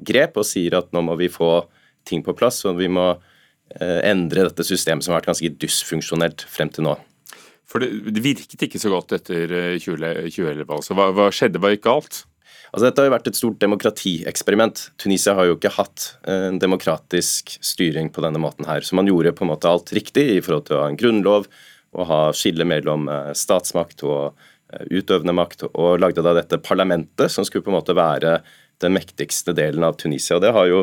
grep 0.00 0.38
og 0.40 0.48
sier 0.48 0.78
at 0.78 0.88
nå 0.96 1.02
må 1.04 1.18
vi 1.20 1.28
få 1.32 1.66
ting 2.08 2.22
på 2.24 2.32
plass, 2.34 2.62
og 2.64 2.78
vi 2.80 2.88
må 2.88 3.10
eh, 3.12 4.00
endre 4.08 4.48
dette 4.48 4.64
systemet 4.64 5.04
som 5.04 5.12
har 5.12 5.20
vært 5.20 5.34
ganske 5.34 5.50
dysfunksjonelt 5.60 6.44
frem 6.48 6.72
til 6.72 6.88
nå. 6.88 6.94
For 7.68 7.84
det, 7.84 8.22
virket 8.24 8.64
ikke 8.64 8.80
så 8.80 8.90
godt 8.92 9.12
etter 9.16 9.52
2011, 9.76 10.40
eh, 10.40 10.62
altså. 10.64 10.96
Hva, 10.96 11.10
hva 11.16 11.28
skjedde, 11.34 11.60
var 11.60 11.74
gikk 11.74 11.84
galt? 11.84 12.22
Altså, 12.72 12.86
dette 12.86 13.02
har 13.02 13.10
jo 13.10 13.12
vært 13.12 13.28
et 13.28 13.36
stort 13.36 13.60
demokratieksperiment. 13.60 14.86
Tunisia 15.00 15.34
har 15.36 15.50
jo 15.50 15.58
ikke 15.58 15.74
hatt 15.76 16.14
en 16.32 16.56
demokratisk 16.60 17.52
styring 17.60 18.08
på 18.08 18.24
denne 18.24 18.40
måten 18.40 18.64
her. 18.64 18.80
Så 18.80 18.96
man 18.96 19.10
gjorde 19.10 19.34
på 19.36 19.44
en 19.44 19.52
måte 19.52 19.68
alt 19.68 19.92
riktig 19.92 20.24
i 20.38 20.40
forhold 20.40 20.64
til 20.70 20.78
å 20.78 20.86
ha 20.86 20.88
en 20.88 20.96
grunnlov, 20.96 21.44
og 21.92 22.08
ha 22.08 22.20
skille 22.32 22.64
mellom 22.64 23.04
statsmakt 23.36 24.00
og 24.08 24.40
utøvende 24.90 25.34
makt, 25.36 25.66
og 25.72 26.00
lagde 26.00 26.24
da 26.24 26.34
dette 26.36 26.60
parlamentet, 26.64 27.30
som 27.32 27.46
skulle 27.46 27.64
på 27.66 27.72
en 27.72 27.78
måte 27.78 27.96
være 27.96 28.40
den 28.82 28.96
mektigste 28.96 29.54
delen 29.56 29.84
av 29.86 29.98
Tunisia. 30.00 30.36
og 30.36 30.44
Det 30.44 30.52
har 30.56 30.68
jo 30.70 30.82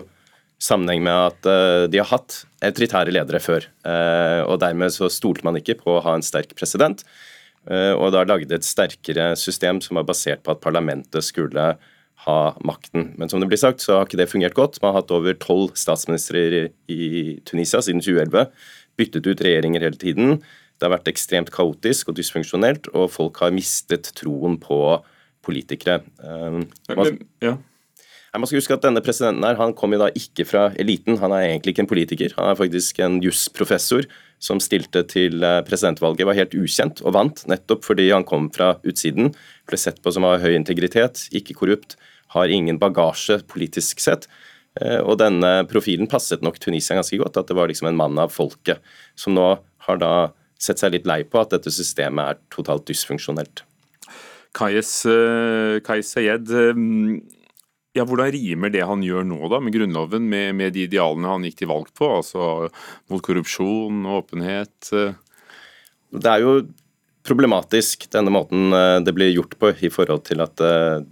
sammenheng 0.59 1.03
med 1.05 1.15
at 1.15 1.47
uh, 1.47 1.87
de 1.91 2.01
har 2.01 2.09
hatt 2.11 2.41
autoritære 2.65 3.13
ledere 3.15 3.41
før. 3.43 3.67
Uh, 3.87 4.43
og 4.45 4.59
Dermed 4.63 4.93
så 4.95 5.09
stolte 5.11 5.45
man 5.47 5.59
ikke 5.59 5.79
på 5.79 5.97
å 5.97 6.03
ha 6.05 6.17
en 6.17 6.25
sterk 6.25 6.55
president, 6.59 7.03
uh, 7.69 7.95
og 7.95 8.11
da 8.15 8.25
lagde 8.27 8.55
et 8.55 8.67
sterkere 8.67 9.31
system 9.39 9.79
som 9.83 9.99
var 9.99 10.07
basert 10.09 10.43
på 10.43 10.53
at 10.55 10.63
parlamentet 10.63 11.25
skulle 11.25 11.71
ha 12.25 12.39
makten. 12.67 13.13
Men 13.15 13.31
som 13.31 13.39
det 13.39 13.47
blir 13.47 13.61
sagt, 13.61 13.83
så 13.83 13.95
har 13.95 14.07
ikke 14.07 14.19
det 14.19 14.31
fungert 14.31 14.57
godt. 14.57 14.81
Man 14.83 14.91
har 14.91 15.01
hatt 15.01 15.13
over 15.15 15.37
tolv 15.39 15.77
statsministre 15.79 16.67
i 16.91 17.39
Tunisia 17.47 17.79
siden 17.85 18.03
2011. 18.03 18.49
Byttet 18.99 19.29
ut 19.29 19.43
regjeringer 19.45 19.85
hele 19.87 19.99
tiden. 19.99 20.41
Det 20.79 20.87
har 20.87 20.95
vært 20.95 21.09
ekstremt 21.11 21.51
kaotisk 21.51 22.11
og 22.11 22.19
dysfunksjonelt, 22.19 22.87
og 22.95 23.11
folk 23.11 23.41
har 23.43 23.51
mistet 23.55 24.13
troen 24.15 24.55
på 24.61 24.79
politikere. 25.45 25.99
Um, 26.23 26.63
man, 26.95 27.19
ja. 27.43 27.57
Man 28.37 28.45
skal 28.45 28.59
huske 28.61 28.75
at 28.75 28.83
denne 28.85 29.01
presidenten 29.01 29.43
her, 29.43 29.57
han 29.57 29.73
kom 29.77 29.95
jo 29.95 30.03
da 30.03 30.09
ikke 30.15 30.45
fra 30.45 30.67
eliten. 30.79 31.17
Han 31.19 31.33
er 31.33 31.47
egentlig 31.47 31.73
ikke 31.73 31.83
en 31.87 31.89
politiker. 31.89 32.35
Han 32.37 32.51
er 32.51 32.59
faktisk 32.59 32.99
en 33.01 33.17
jusprofessor 33.25 34.05
som 34.39 34.61
stilte 34.63 35.01
til 35.09 35.43
eh, 35.43 35.61
presidentvalget, 35.67 36.27
var 36.29 36.37
helt 36.37 36.53
ukjent 36.55 37.01
og 37.03 37.15
vant, 37.17 37.41
nettopp 37.49 37.83
fordi 37.83 38.07
han 38.13 38.27
kom 38.27 38.47
fra 38.55 38.75
utsiden. 38.87 39.33
Ble 39.67 39.79
sett 39.81 39.99
på 40.03 40.13
som 40.15 40.27
av 40.29 40.39
høy 40.43 40.53
integritet, 40.55 41.25
ikke 41.35 41.57
korrupt, 41.57 41.97
har 42.35 42.53
ingen 42.53 42.79
bagasje 42.79 43.41
politisk 43.49 43.99
sett. 44.03 44.29
Eh, 44.79 45.01
og 45.01 45.17
denne 45.19 45.65
profilen 45.67 46.07
passet 46.07 46.45
nok 46.45 46.61
Tunisia 46.61 46.99
ganske 46.99 47.19
godt, 47.19 47.41
at 47.41 47.49
det 47.49 47.57
var 47.57 47.71
liksom 47.71 47.89
en 47.89 47.99
mann 47.99 48.21
av 48.21 48.31
folket, 48.31 48.79
som 49.19 49.35
nå 49.35 49.55
har 49.89 49.99
da 49.99 50.13
sett 50.59 50.81
seg 50.81 50.93
litt 50.93 51.07
lei 51.07 51.23
på 51.23 51.39
at 51.41 51.55
dette 51.55 51.71
systemet 51.73 52.33
er 52.33 52.39
totalt 52.53 52.87
dysfunksjonelt. 52.89 53.63
Kais, 54.55 55.05
eh, 55.05 56.01
Sayed, 56.01 56.49
eh, 56.51 56.81
ja, 57.93 58.03
hvordan 58.05 58.31
rimer 58.33 58.73
det 58.73 58.83
han 58.85 59.03
gjør 59.05 59.25
nå 59.25 59.49
da 59.49 59.59
med 59.61 59.73
Grunnloven, 59.73 60.27
med, 60.29 60.55
med, 60.55 60.73
de 60.73 60.85
idealene 60.87 61.29
han 61.29 61.45
gikk 61.45 61.61
til 61.61 61.71
valg 61.71 61.89
på? 61.95 62.09
Altså 62.19 62.69
mot 63.09 63.23
korrupsjon, 63.23 64.03
åpenhet? 64.19 64.91
Eh? 64.93 65.15
Det 66.17 66.29
er 66.33 66.45
jo 66.45 66.59
problematisk, 67.29 68.07
denne 68.09 68.31
måten 68.33 68.71
det 69.05 69.11
blir 69.13 69.29
gjort 69.29 69.51
på, 69.59 69.69
i 69.85 69.91
forhold 69.93 70.23
til 70.25 70.39
at 70.41 70.61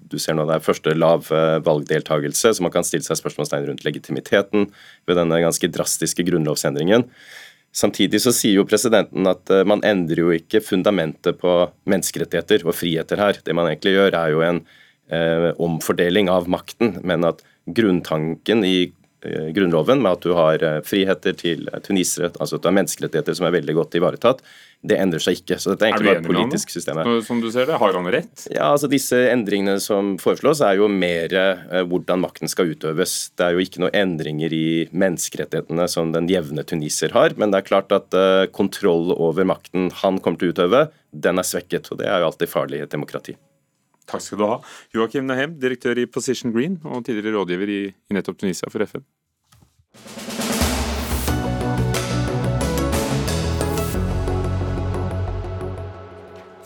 du 0.10 0.16
ser 0.18 0.34
nå 0.34 0.48
det 0.50 0.56
er 0.56 0.64
første 0.66 0.94
lav 0.96 1.28
valgdeltakelse, 1.30 2.56
så 2.56 2.64
man 2.64 2.74
kan 2.74 2.88
stille 2.88 3.06
seg 3.06 3.20
spørsmålstegn 3.20 3.68
rundt 3.68 3.84
legitimiteten 3.86 4.66
ved 5.06 5.20
denne 5.20 5.44
ganske 5.44 5.70
drastiske 5.70 6.26
grunnlovsendringen. 6.26 7.06
Samtidig 7.76 8.22
så 8.24 8.34
sier 8.34 8.58
jo 8.58 8.68
presidenten 8.68 9.28
at 9.30 9.52
man 9.70 9.84
endrer 9.86 10.24
jo 10.24 10.32
ikke 10.34 10.64
fundamentet 10.66 11.38
på 11.42 11.52
menneskerettigheter 11.90 12.64
og 12.66 12.74
friheter 12.78 13.22
her. 13.22 13.42
Det 13.44 13.54
man 13.54 13.70
egentlig 13.70 13.94
gjør, 13.94 14.18
er 14.18 14.34
jo 14.34 14.42
en 14.46 14.62
eh, 15.14 15.52
omfordeling 15.62 16.32
av 16.34 16.50
makten, 16.50 16.96
men 17.06 17.28
at 17.28 17.44
grunntanken 17.68 18.64
i 18.66 18.78
Eh, 18.88 18.97
Grunnloven, 19.26 20.02
med 20.04 20.12
at 20.12 20.22
du 20.22 20.34
har 20.38 20.62
eh, 20.62 20.80
friheter 20.86 21.34
til 21.38 21.66
eh, 21.72 21.80
tunisere, 21.82 22.30
altså 22.38 22.60
at 22.60 22.64
du 22.64 22.68
har 22.70 22.76
menneskerettigheter 22.78 23.38
som 23.40 23.48
er 23.48 23.56
veldig 23.56 23.74
godt 23.80 23.98
ivaretatt, 23.98 24.44
det 24.86 25.00
endrer 25.02 25.24
seg 25.24 25.40
ikke. 25.40 25.58
Så 25.58 25.74
dette 25.74 25.88
er 25.88 25.96
egentlig 25.96 26.12
bare 26.12 26.22
et 26.22 26.28
politisk 26.28 26.76
system. 26.76 27.02
Som 27.26 27.42
du 27.42 27.50
ser 27.52 27.66
det, 27.66 27.80
Har 27.82 27.98
han 27.98 28.12
rett? 28.14 28.46
Ja, 28.54 28.70
altså 28.76 28.86
Disse 28.92 29.24
endringene 29.32 29.80
som 29.82 30.14
foreslås, 30.22 30.62
er 30.62 30.78
jo 30.78 30.86
mer 30.92 31.34
hvordan 31.90 32.22
makten 32.22 32.52
skal 32.52 32.70
utøves. 32.76 33.16
Det 33.34 33.48
er 33.48 33.58
jo 33.58 33.66
ikke 33.66 33.82
noen 33.82 33.98
endringer 33.98 34.54
i 34.54 34.70
menneskerettighetene 34.94 35.90
som 35.90 36.14
den 36.14 36.30
jevne 36.30 36.62
tuniser 36.62 37.18
har, 37.18 37.34
men 37.42 37.50
det 37.50 37.64
er 37.64 37.70
klart 37.72 37.98
at 37.98 38.14
kontroll 38.54 39.10
over 39.18 39.50
makten 39.50 39.90
han 40.04 40.22
kommer 40.22 40.44
til 40.44 40.54
å 40.54 40.56
utøve, 40.56 40.86
den 41.10 41.42
er 41.42 41.50
svekket. 41.56 41.90
og 41.90 41.98
Det 41.98 42.06
er 42.06 42.22
jo 42.22 42.30
alltid 42.30 42.54
farlig 42.54 42.84
i 42.84 42.86
et 42.86 42.94
demokrati. 42.94 43.34
Takk 44.08 44.24
skal 44.24 44.40
du 44.40 44.46
ha. 44.48 44.58
Joakim 44.96 45.28
Nahem, 45.28 45.58
direktør 45.60 46.00
i 46.00 46.08
Position 46.08 46.54
Green 46.56 46.80
og 46.88 47.04
tidligere 47.08 47.36
rådgiver 47.36 47.72
i, 47.72 47.82
i 47.92 48.16
nettopp 48.16 48.40
Tunisia 48.40 48.72
for 48.72 48.86
FN. 48.88 49.04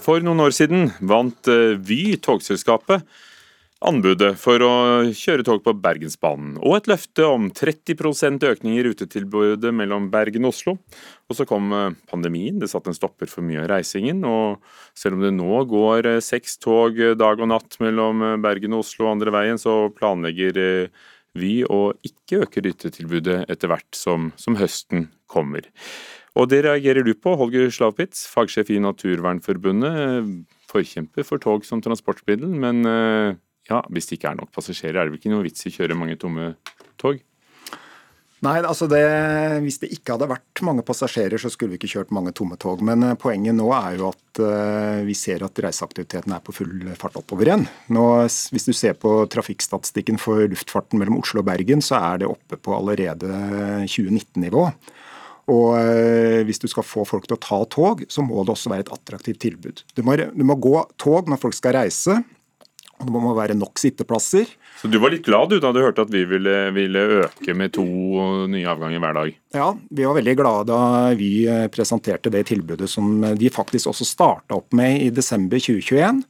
For 0.02 0.22
noen 0.26 0.42
år 0.42 0.54
siden 0.54 0.90
vant 1.06 1.50
eh, 1.50 1.78
Vy, 1.78 2.18
togselskapet, 2.22 3.06
anbudet 3.86 4.34
for 4.40 4.62
å 4.66 4.74
kjøre 5.18 5.46
tog 5.48 5.64
på 5.66 5.74
Bergensbanen, 5.82 6.56
og 6.62 6.78
et 6.78 6.90
løfte 6.92 7.26
om 7.28 7.50
30% 7.56 8.46
økning 8.48 8.78
i 8.78 8.84
rutetilbudet 8.86 9.74
mellom 9.76 10.10
Bergen 10.14 10.46
og 10.46 10.54
Oslo. 10.54 10.76
Og 11.30 11.38
så 11.38 11.48
kom 11.50 11.72
eh, 11.76 11.96
pandemien, 12.12 12.60
det 12.62 12.70
satte 12.72 12.94
en 12.94 12.98
stopper 12.98 13.32
for 13.32 13.46
mye 13.46 13.64
av 13.64 13.72
reisingen. 13.74 14.22
Og 14.28 14.62
selv 14.98 15.18
om 15.18 15.26
det 15.26 15.34
nå 15.38 15.64
går 15.72 16.12
eh, 16.16 16.22
seks 16.24 16.60
tog 16.62 17.00
dag 17.18 17.42
og 17.42 17.52
natt 17.52 17.80
mellom 17.84 18.42
Bergen 18.44 18.78
og 18.78 18.86
Oslo 18.86 19.10
andre 19.12 19.34
veien, 19.34 19.62
så 19.62 19.84
planlegger 19.98 20.62
Vy 21.38 21.62
å 21.64 21.94
ikke 22.04 22.42
øke 22.44 22.64
rutetilbudet 22.66 23.46
etter 23.52 23.72
hvert 23.72 23.96
som, 23.96 24.32
som 24.36 24.58
høsten 24.60 25.08
kommer. 25.32 25.70
Og 26.36 26.48
det 26.52 26.62
reagerer 26.66 27.04
du 27.08 27.14
på, 27.16 27.36
Holger 27.40 27.72
Slavpitz, 27.72 28.26
fagsjef 28.32 28.72
i 28.72 28.80
Naturvernforbundet. 28.84 30.28
Forkjemper 30.72 31.28
for 31.28 31.44
tog 31.44 31.66
som 31.68 31.84
transportmiddel, 31.84 32.52
men 32.52 32.88
eh, 32.88 33.40
ja, 33.70 33.82
hvis 33.94 34.10
det 34.10 34.18
ikke 34.18 34.32
er 34.32 34.40
nok 34.42 34.54
passasjerer, 34.56 34.98
er 34.98 35.10
det 35.10 35.14
vel 35.14 35.22
ikke 35.22 35.34
noe 35.34 35.46
vits 35.46 35.68
i 35.68 35.72
å 35.72 35.76
kjøre 35.76 35.98
mange 36.00 36.18
tomme 36.22 36.54
tog? 37.02 37.20
Nei, 38.42 38.56
altså 38.66 38.88
det, 38.90 39.02
Hvis 39.62 39.78
det 39.84 39.92
ikke 39.94 40.16
hadde 40.16 40.32
vært 40.32 40.64
mange 40.66 40.82
passasjerer, 40.86 41.38
så 41.38 41.52
skulle 41.54 41.76
vi 41.76 41.78
ikke 41.78 41.92
kjørt 41.92 42.14
mange 42.16 42.34
tomme 42.34 42.58
tog. 42.62 42.82
Men 42.86 43.06
eh, 43.06 43.18
poenget 43.22 43.54
nå 43.54 43.68
er 43.78 44.00
jo 44.00 44.08
at 44.10 44.42
uh, 44.42 45.02
vi 45.06 45.14
ser 45.18 45.46
at 45.46 45.62
reiseaktiviteten 45.62 46.34
er 46.34 46.42
på 46.42 46.56
full 46.56 46.90
fart 46.98 47.20
oppover 47.22 47.52
igjen. 47.52 47.68
Nå, 47.94 48.06
hvis 48.26 48.66
du 48.66 48.74
ser 48.74 48.98
på 48.98 49.14
trafikkstatistikken 49.30 50.18
for 50.22 50.42
luftfarten 50.50 50.98
mellom 51.02 51.20
Oslo 51.22 51.44
og 51.44 51.52
Bergen, 51.52 51.86
så 51.86 52.00
er 52.02 52.24
det 52.24 52.32
oppe 52.32 52.58
på 52.58 52.74
allerede 52.74 53.30
2019-nivå. 53.86 54.66
Og 55.52 55.78
eh, 55.78 56.42
hvis 56.48 56.62
du 56.62 56.70
skal 56.72 56.86
få 56.86 57.06
folk 57.06 57.30
til 57.30 57.38
å 57.38 57.42
ta 57.46 57.62
tog, 57.70 58.06
så 58.10 58.26
må 58.26 58.42
det 58.42 58.56
også 58.56 58.74
være 58.74 58.88
et 58.88 58.94
attraktivt 58.98 59.42
tilbud. 59.46 59.86
Du 59.94 60.02
må, 60.08 60.18
du 60.18 60.46
må 60.48 60.58
gå 60.58 60.80
tog 61.02 61.30
når 61.30 61.46
folk 61.46 61.58
skal 61.58 61.78
reise. 61.78 62.24
Det 63.02 63.22
må 63.24 63.34
være 63.38 63.58
nok 63.58 63.80
sitteplasser. 63.82 64.50
Så 64.82 64.90
du 64.90 64.98
var 65.02 65.14
litt 65.14 65.26
glad 65.26 65.52
du 65.52 65.60
da 65.62 65.72
du 65.74 65.82
hørte 65.82 66.06
at 66.06 66.14
vi 66.14 66.24
ville, 66.30 66.56
ville 66.76 67.04
øke 67.22 67.56
med 67.58 67.74
to 67.76 67.86
nye 68.50 68.70
avganger 68.70 69.04
hver 69.04 69.18
dag? 69.20 69.36
Ja, 69.58 69.68
vi 69.90 70.08
var 70.08 70.18
veldig 70.18 70.36
glade 70.40 70.70
da 70.72 70.82
vi 71.18 71.32
eh, 71.50 71.68
presenterte 71.74 72.32
det 72.34 72.48
tilbudet 72.50 72.90
som 72.90 73.22
de 73.38 73.54
faktisk 73.54 73.92
også 73.92 74.08
starta 74.08 74.58
opp 74.58 74.74
med 74.78 75.02
i 75.04 75.12
desember 75.14 75.62
2021. 75.62 76.24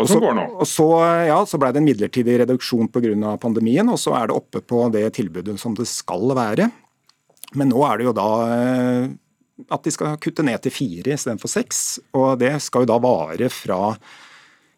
Og 0.00 0.08
så, 0.08 0.18
går 0.22 0.36
nå. 0.38 0.46
Og 0.56 0.68
så, 0.68 0.88
ja, 1.28 1.40
så 1.48 1.60
ble 1.60 1.72
det 1.72 1.82
en 1.82 1.88
midlertidig 1.88 2.38
reduksjon 2.42 2.88
pga. 2.92 3.36
pandemien, 3.42 3.88
og 3.92 4.00
så 4.00 4.16
er 4.16 4.30
det 4.30 4.38
oppe 4.38 4.62
på 4.64 4.86
det 4.94 5.04
tilbudet 5.18 5.58
som 5.60 5.76
det 5.76 5.88
skal 5.90 6.32
være. 6.36 6.70
Men 7.58 7.68
nå 7.68 7.82
er 7.84 8.00
det 8.00 8.08
jo 8.08 8.16
da 8.16 8.28
eh, 8.48 9.10
at 9.70 9.84
de 9.84 9.92
skal 9.92 10.16
kutte 10.22 10.44
ned 10.46 10.62
til 10.64 10.74
fire 10.74 11.14
istedenfor 11.14 11.50
seks. 11.50 12.00
Og 12.16 12.38
det 12.40 12.54
skal 12.64 12.84
jo 12.84 12.92
da 12.92 12.98
vare 13.02 13.50
fra 13.52 13.80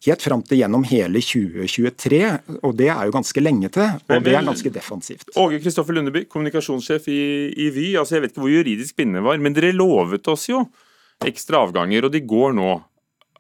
helt 0.07 0.25
fram 0.25 0.43
til 0.45 0.61
gjennom 0.61 0.85
hele 0.89 1.21
2023. 1.25 2.21
Og 2.63 2.75
det 2.79 2.89
er 2.93 3.09
jo 3.09 3.15
ganske 3.15 3.43
lenge 3.43 3.71
til, 3.75 4.01
og 4.09 4.25
det 4.27 4.35
er 4.35 4.47
ganske 4.47 4.73
defensivt. 4.73 5.29
Åge 5.41 5.61
Kristoffer 5.65 5.97
Lundeby, 5.97 6.25
kommunikasjonssjef 6.31 7.09
i, 7.13 7.21
i 7.67 7.69
Vy. 7.75 7.87
altså 8.01 8.19
Jeg 8.19 8.25
vet 8.25 8.35
ikke 8.35 8.45
hvor 8.45 8.55
juridisk 8.55 8.97
bindende 8.99 9.25
var, 9.27 9.41
men 9.43 9.57
dere 9.57 9.75
lovet 9.77 10.29
oss 10.33 10.49
jo 10.51 10.65
ekstra 11.25 11.63
avganger, 11.65 12.07
og 12.07 12.13
de 12.13 12.21
går 12.25 12.57
nå. 12.59 12.73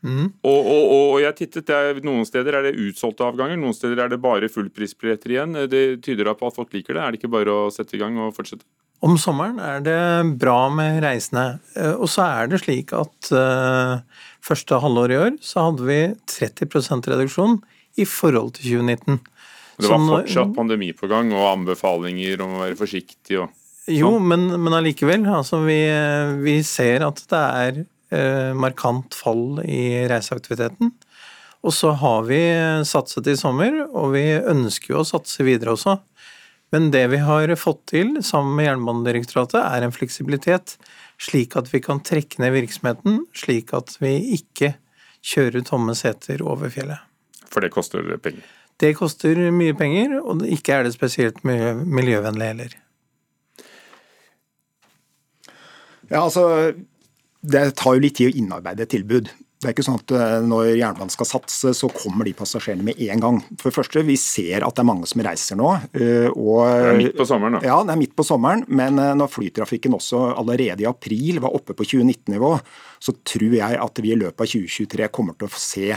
Mm. 0.04 0.26
Og, 0.44 0.66
og, 0.68 0.82
og, 0.92 1.12
jeg 1.22 1.36
tittet, 1.38 1.70
er, 1.72 2.00
Noen 2.04 2.26
steder 2.28 2.58
er 2.58 2.66
det 2.66 2.74
utsolgte 2.76 3.24
avganger, 3.24 3.56
noen 3.60 3.76
steder 3.76 4.04
er 4.04 4.12
det 4.12 4.20
bare 4.20 4.50
fullprisbilletter 4.52 5.32
igjen. 5.32 5.58
Det 5.72 5.84
tyder 6.04 6.28
da 6.28 6.36
på 6.36 6.50
at 6.50 6.56
folk 6.58 6.74
liker 6.76 6.96
det. 6.96 7.02
Er 7.02 7.14
det 7.14 7.22
ikke 7.22 7.32
bare 7.32 7.54
å 7.54 7.70
sette 7.72 7.96
i 7.96 8.02
gang 8.02 8.18
og 8.20 8.34
fortsette? 8.36 8.66
Om 9.04 9.18
sommeren 9.20 9.58
er 9.60 9.82
det 9.84 10.00
bra 10.40 10.68
med 10.72 11.02
reisende. 11.04 11.58
Eh, 11.76 11.92
og 11.92 12.08
så 12.08 12.24
er 12.24 12.48
det 12.48 12.62
slik 12.62 12.94
at 12.96 13.30
uh, 13.36 14.00
første 14.44 14.78
halvår 14.80 15.12
i 15.12 15.18
år 15.26 15.34
så 15.44 15.66
hadde 15.66 15.88
vi 15.88 15.98
30% 16.30 17.10
reduksjon 17.12 17.58
i 18.00 18.06
forhold 18.08 18.54
til 18.56 18.78
2019. 18.80 19.20
Det 19.74 19.90
var 19.90 20.06
fortsatt 20.06 20.54
pandemi 20.54 20.92
på 20.96 21.10
gang 21.10 21.32
og 21.34 21.50
anbefalinger 21.50 22.40
om 22.44 22.56
å 22.56 22.62
være 22.62 22.78
forsiktig 22.78 23.40
og 23.40 23.48
sånn? 23.48 23.60
Jo, 23.92 24.14
men, 24.16 24.46
men 24.62 24.72
allikevel. 24.78 25.26
Altså 25.28 25.58
vi, 25.66 25.82
vi, 26.40 26.54
ser 26.64 27.04
at 27.04 27.18
det 27.28 27.42
er 27.66 27.80
uh, 27.84 28.52
markant 28.56 29.12
fall 29.18 29.60
i 29.68 30.06
reiseaktiviteten. 30.08 30.94
Og 31.64 31.72
så 31.72 31.92
har 31.96 32.24
vi 32.28 32.40
satset 32.88 33.28
i 33.28 33.36
sommer, 33.40 33.82
og 33.92 34.14
vi 34.16 34.24
ønsker 34.36 34.94
jo 34.94 35.02
å 35.02 35.08
satse 35.08 35.44
videre 35.44 35.76
også. 35.76 35.98
Men 36.74 36.88
det 36.90 37.04
vi 37.12 37.20
har 37.22 37.52
fått 37.54 37.84
til 37.92 38.16
sammen 38.26 38.56
med 38.58 38.66
Jernbanedirektoratet, 38.66 39.60
er 39.62 39.84
en 39.86 39.92
fleksibilitet, 39.94 40.72
slik 41.22 41.54
at 41.54 41.68
vi 41.70 41.78
kan 41.84 42.00
trekke 42.02 42.40
ned 42.42 42.50
virksomheten, 42.56 43.20
slik 43.30 43.70
at 43.78 43.92
vi 44.00 44.16
ikke 44.34 44.72
kjører 45.22 45.62
tomme 45.68 45.94
seter 45.94 46.42
over 46.42 46.72
fjellet. 46.74 46.98
For 47.46 47.62
det 47.62 47.70
koster 47.70 48.02
penger? 48.18 48.42
Det 48.82 48.90
koster 48.98 49.38
mye 49.54 49.76
penger, 49.78 50.16
og 50.18 50.42
ikke 50.50 50.74
er 50.74 50.88
det 50.88 50.96
spesielt 50.96 51.38
mye 51.46 51.76
miljøvennlig 51.78 52.50
heller. 52.50 52.74
Ja, 56.10 56.24
altså 56.24 56.74
Det 57.44 57.62
tar 57.78 57.94
jo 57.94 58.02
litt 58.02 58.18
tid 58.18 58.32
å 58.32 58.38
innarbeide 58.40 58.82
et 58.82 58.90
tilbud. 58.96 59.30
Det 59.64 59.70
er 59.70 59.74
ikke 59.78 59.84
sånn 59.86 59.96
at 59.96 60.12
eh, 60.12 60.34
når 60.44 60.66
jernbanen 60.76 61.12
skal 61.12 61.28
satse, 61.28 61.70
så 61.72 61.88
kommer 61.88 62.28
de 62.28 62.34
passasjerene 62.36 62.84
med 62.84 62.98
en 63.00 63.22
gang. 63.22 63.38
For 63.56 63.70
det 63.70 63.78
første, 63.78 64.02
Vi 64.04 64.16
ser 64.20 64.66
at 64.66 64.76
det 64.76 64.82
er 64.82 64.88
mange 64.90 65.08
som 65.08 65.22
reiser 65.24 65.56
nå. 65.56 65.70
Eh, 65.96 66.28
og, 66.28 66.58
det 66.68 66.90
er 66.90 66.98
midt 66.98 67.16
på 67.16 67.26
sommeren, 67.30 67.56
da. 67.56 67.62
Ja, 67.64 67.78
det 67.80 67.94
er 67.94 68.00
midt 68.02 68.12
på 68.12 68.26
sommeren. 68.28 68.66
Men 68.68 69.00
eh, 69.00 69.14
når 69.16 69.32
flytrafikken 69.32 69.96
også 69.96 70.20
allerede 70.34 70.84
i 70.84 70.90
april 70.90 71.40
var 71.40 71.56
oppe 71.56 71.72
på 71.78 71.86
2019-nivå, 71.94 72.52
så 73.00 73.16
tror 73.24 73.56
jeg 73.56 73.80
at 73.86 74.04
vi 74.04 74.12
i 74.12 74.20
løpet 74.20 74.44
av 74.44 74.52
2023 74.52 75.08
kommer 75.16 75.38
til 75.40 75.48
å 75.48 75.64
se 75.64 75.88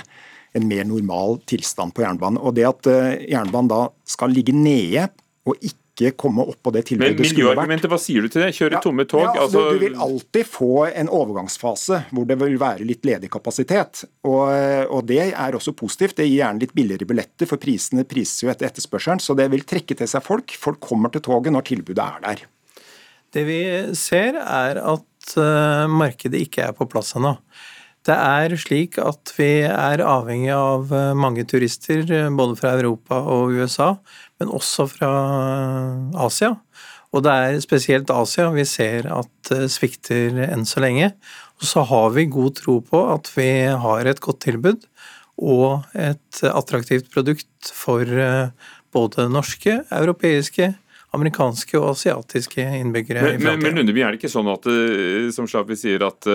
en 0.55 0.70
mer 0.72 0.88
normal 0.88 1.41
tilstand 1.51 1.91
på 1.91 2.05
jernbanen. 2.05 2.39
Og 2.39 2.55
det 2.55 2.70
at 2.70 2.88
jernbanen 3.28 3.74
da 3.74 3.82
skal 4.07 4.32
ligge 4.32 4.55
nede 4.55 5.09
og 5.47 5.59
ikke 5.59 5.86
ikke 5.97 6.11
komme 6.21 6.45
opp 6.45 6.59
på 6.63 6.73
det 6.75 6.83
tilbudet 6.87 7.17
det 7.17 7.29
skulle 7.29 7.49
vært. 7.49 7.57
Men 7.57 7.71
miljøargumentet, 7.73 7.89
hva 7.91 7.99
sier 8.01 8.25
du 8.25 8.31
til 8.31 8.43
det? 8.45 8.49
Kjøre 8.57 8.77
ja, 8.77 8.81
tomme 8.83 9.05
tog? 9.09 9.23
Ja, 9.25 9.45
altså, 9.45 9.63
du, 9.65 9.77
du, 9.77 9.83
vil 9.85 9.97
alltid 10.07 10.49
få 10.49 10.71
en 10.89 11.09
overgangsfase 11.19 12.01
hvor 12.11 12.27
det 12.29 12.37
vil 12.41 12.57
være 12.61 12.87
litt 12.87 13.07
ledig 13.07 13.31
kapasitet. 13.33 14.03
Og, 14.27 14.43
og, 14.85 15.01
det 15.09 15.23
er 15.31 15.57
også 15.57 15.73
positivt. 15.77 16.19
Det 16.19 16.27
gir 16.27 16.43
gjerne 16.43 16.63
litt 16.63 16.75
billigere 16.77 17.07
billetter, 17.09 17.49
for 17.49 17.61
prisene 17.61 18.05
prises 18.09 18.45
jo 18.45 18.51
etter 18.53 18.69
etterspørselen. 18.69 19.23
Så 19.23 19.37
det 19.37 19.49
vil 19.53 19.65
trekke 19.67 19.97
til 19.97 20.11
seg 20.11 20.25
folk. 20.25 20.53
Folk 20.61 20.81
kommer 20.83 21.13
til 21.13 21.25
toget 21.25 21.55
når 21.55 21.65
tilbudet 21.71 22.05
er 22.05 22.23
der. 22.27 22.45
Det 23.33 23.43
vi 23.47 23.61
ser, 23.97 24.37
er 24.39 24.79
at 24.79 25.33
uh, 25.35 25.89
markedet 25.91 26.45
ikke 26.45 26.69
er 26.69 26.77
på 26.77 26.87
plass 26.89 27.15
ennå. 27.17 27.35
Det 28.08 28.16
er 28.16 28.53
slik 28.55 28.95
at 29.03 29.34
vi 29.36 29.66
er 29.68 30.03
avhengig 30.05 30.53
av 30.55 30.93
eh, 30.95 31.10
mange 31.18 31.43
turister, 31.49 32.05
eh, 32.08 32.30
både 32.32 32.55
fra 32.60 32.72
Europa 32.78 33.20
og 33.20 33.58
USA, 33.58 33.89
men 34.39 34.53
også 34.55 34.86
fra 34.93 35.10
eh, 35.34 36.22
Asia. 36.24 36.53
Og 37.12 37.26
det 37.26 37.34
er 37.34 37.60
spesielt 37.64 38.12
Asia 38.14 38.47
vi 38.55 38.64
ser 38.68 39.10
at 39.12 39.51
svikter 39.72 40.39
enn 40.47 40.64
så 40.68 40.84
lenge. 40.84 41.12
Og 41.60 41.68
så 41.68 41.84
har 41.89 42.12
vi 42.16 42.28
god 42.32 42.58
tro 42.62 42.80
på 42.86 43.03
at 43.12 43.32
vi 43.36 43.49
har 43.84 44.08
et 44.08 44.20
godt 44.24 44.43
tilbud 44.45 44.84
og 45.38 45.88
et 45.95 46.41
attraktivt 46.47 47.08
produkt 47.14 47.72
for 47.74 48.03
både 48.93 49.28
norske, 49.32 49.80
europeiske, 49.93 50.68
amerikanske 51.16 51.80
og 51.80 51.93
asiatiske 51.93 52.68
innbyggere. 52.82 53.24
Men, 53.24 53.41
men, 53.45 53.64
men 53.64 53.80
Lundeby, 53.80 54.03
er 54.03 54.14
det 54.14 54.20
ikke 54.20 54.34
sånn 54.36 54.51
at, 54.51 54.68
som 55.34 55.47
Slavi 55.49 55.80
sier, 55.80 56.03
at 56.12 56.28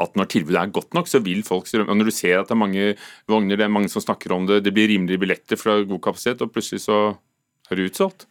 at 0.00 0.16
når 0.16 0.30
tilbudet 0.32 0.60
er 0.62 0.72
godt 0.74 0.96
nok, 0.96 1.08
så 1.10 1.20
vil 1.24 1.42
folk 1.46 1.68
strømme. 1.68 1.92
Og 1.92 2.00
når 2.00 2.10
du 2.10 2.14
ser 2.14 2.40
at 2.40 2.48
det 2.48 2.56
er 2.56 2.62
mange 2.62 2.90
vogner, 3.30 3.58
det 3.58 3.66
er 3.66 3.72
mange 3.72 3.92
som 3.92 4.04
snakker 4.04 4.34
om 4.36 4.48
det, 4.48 4.62
det 4.64 4.74
blir 4.76 4.90
rimelige 4.90 5.20
billetter 5.20 5.60
fra 5.60 5.80
god 5.84 6.02
kapasitet, 6.08 6.44
og 6.44 6.52
plutselig 6.54 6.84
så 6.86 7.00
er 7.70 7.78
det 7.78 7.90
utsolgt. 7.90 8.26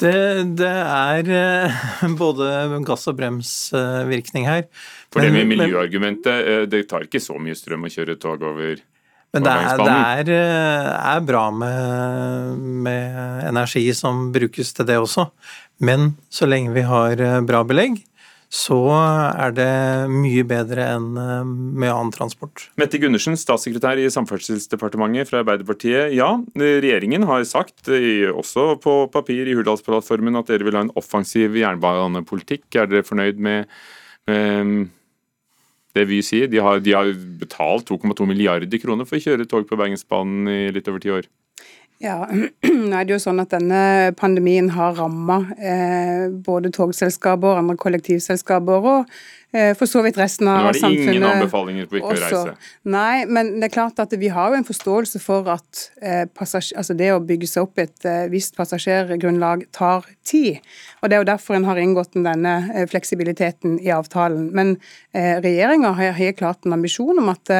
Det, 0.00 0.12
det 0.56 0.70
er 0.70 1.28
eh, 1.36 1.80
både 2.22 2.80
gass- 2.88 3.08
og 3.10 3.18
bremsvirkning 3.18 4.48
her. 4.48 4.64
For 5.12 5.24
det 5.24 5.34
med 5.34 5.50
miljøargumentet, 5.50 6.46
eh, 6.52 6.62
det 6.70 6.86
tar 6.90 7.04
ikke 7.04 7.20
så 7.22 7.36
mye 7.40 7.58
strøm 7.58 7.84
å 7.84 7.92
kjøre 7.92 8.16
tog 8.20 8.40
over 8.46 8.80
Men 9.34 9.44
det 9.44 9.52
er, 9.52 9.82
det 9.84 9.96
er, 9.96 10.30
eh, 10.34 10.92
er 11.14 11.26
bra 11.26 11.44
med, 11.54 12.62
med 12.86 13.44
energi 13.50 13.84
som 13.94 14.30
brukes 14.32 14.72
til 14.74 14.88
det 14.88 14.98
også. 15.02 15.28
Men 15.84 16.14
så 16.32 16.48
lenge 16.48 16.74
vi 16.76 16.84
har 16.88 17.20
eh, 17.20 17.40
bra 17.44 17.62
belegg, 17.68 18.00
så 18.50 18.76
er 18.90 19.52
det 19.54 19.72
mye 20.10 20.42
bedre 20.48 20.82
enn 20.96 21.10
eh, 21.22 21.46
med 21.46 21.86
annen 21.92 22.10
transport. 22.14 22.64
Mette 22.80 22.98
Gundersen, 22.98 23.38
statssekretær 23.38 24.00
i 24.02 24.08
Samferdselsdepartementet 24.10 25.30
fra 25.30 25.44
Arbeiderpartiet. 25.44 26.10
Ja, 26.18 26.32
regjeringen 26.58 27.28
har 27.30 27.46
sagt, 27.46 27.86
eh, 27.94 28.26
også 28.34 28.74
på 28.82 28.96
papir 29.14 29.46
i 29.46 29.54
Hurdalsplattformen, 29.54 30.38
at 30.40 30.50
dere 30.50 30.66
vil 30.66 30.78
ha 30.78 30.82
en 30.88 30.94
offensiv 30.98 31.54
jernbanepolitikk. 31.60 32.66
Er 32.74 32.90
dere 32.90 33.06
fornøyd 33.06 33.38
med, 33.38 33.70
med 34.26 34.90
det 35.94 36.08
Vy 36.10 36.18
sier? 36.26 36.50
De 36.50 36.58
har, 36.58 36.82
de 36.82 36.96
har 36.98 37.14
betalt 37.38 37.86
2,2 37.86 38.26
milliarder 38.26 38.82
kroner 38.82 39.06
for 39.06 39.20
å 39.20 39.24
kjøre 39.28 39.46
tog 39.46 39.70
på 39.70 39.78
Bergensbanen 39.78 40.50
i 40.50 40.60
litt 40.74 40.90
over 40.90 41.02
ti 41.02 41.14
år. 41.14 41.30
Ja, 42.00 42.22
nå 42.64 42.94
er 42.96 43.04
det 43.04 43.12
jo 43.12 43.18
sånn 43.20 43.42
at 43.42 43.52
denne 43.52 44.14
pandemien 44.16 44.70
har 44.72 44.94
ramma 44.96 45.42
eh, 45.60 46.30
både 46.32 46.72
togselskaper, 46.72 47.60
andre 47.60 47.76
kollektivselskaper 47.80 48.86
og 48.88 49.10
eh, 49.52 49.74
for 49.76 49.84
så 49.84 50.00
vidt 50.06 50.16
resten 50.16 50.48
av 50.48 50.70
samfunnet. 50.70 50.80
Nå 50.80 50.88
er 50.88 50.96
det 50.96 51.18
ingen 51.18 51.28
anbefalinger 51.28 51.90
på 51.90 52.00
ikke 52.00 52.14
å 52.14 52.16
reise. 52.22 52.54
Nei, 52.88 53.26
men 53.28 53.52
det 53.58 53.68
er 53.68 53.74
klart 53.74 54.00
at 54.00 54.16
vi 54.16 54.32
har 54.32 54.48
jo 54.48 54.62
en 54.62 54.68
forståelse 54.70 55.20
for 55.20 55.52
at 55.52 55.84
eh, 56.00 56.24
altså 56.32 56.96
det 56.96 57.12
å 57.12 57.20
bygge 57.20 57.50
seg 57.52 57.68
opp 57.68 57.84
et 57.84 58.08
eh, 58.08 58.24
visst 58.32 58.56
passasjergrunnlag 58.56 59.68
tar 59.76 60.08
tid. 60.24 60.64
Og 61.02 61.12
Det 61.12 61.18
er 61.18 61.24
jo 61.26 61.30
derfor 61.34 61.60
en 61.60 61.68
har 61.68 61.84
inngått 61.84 62.16
denne 62.16 62.56
eh, 62.72 62.88
fleksibiliteten 62.88 63.76
i 63.84 63.92
avtalen. 63.92 64.48
Men 64.56 64.78
eh, 65.12 65.36
regjeringa 65.44 65.92
har 66.00 66.16
helt 66.16 66.40
klart 66.40 66.64
en 66.64 66.80
ambisjon 66.80 67.20
om 67.20 67.28
at 67.36 67.58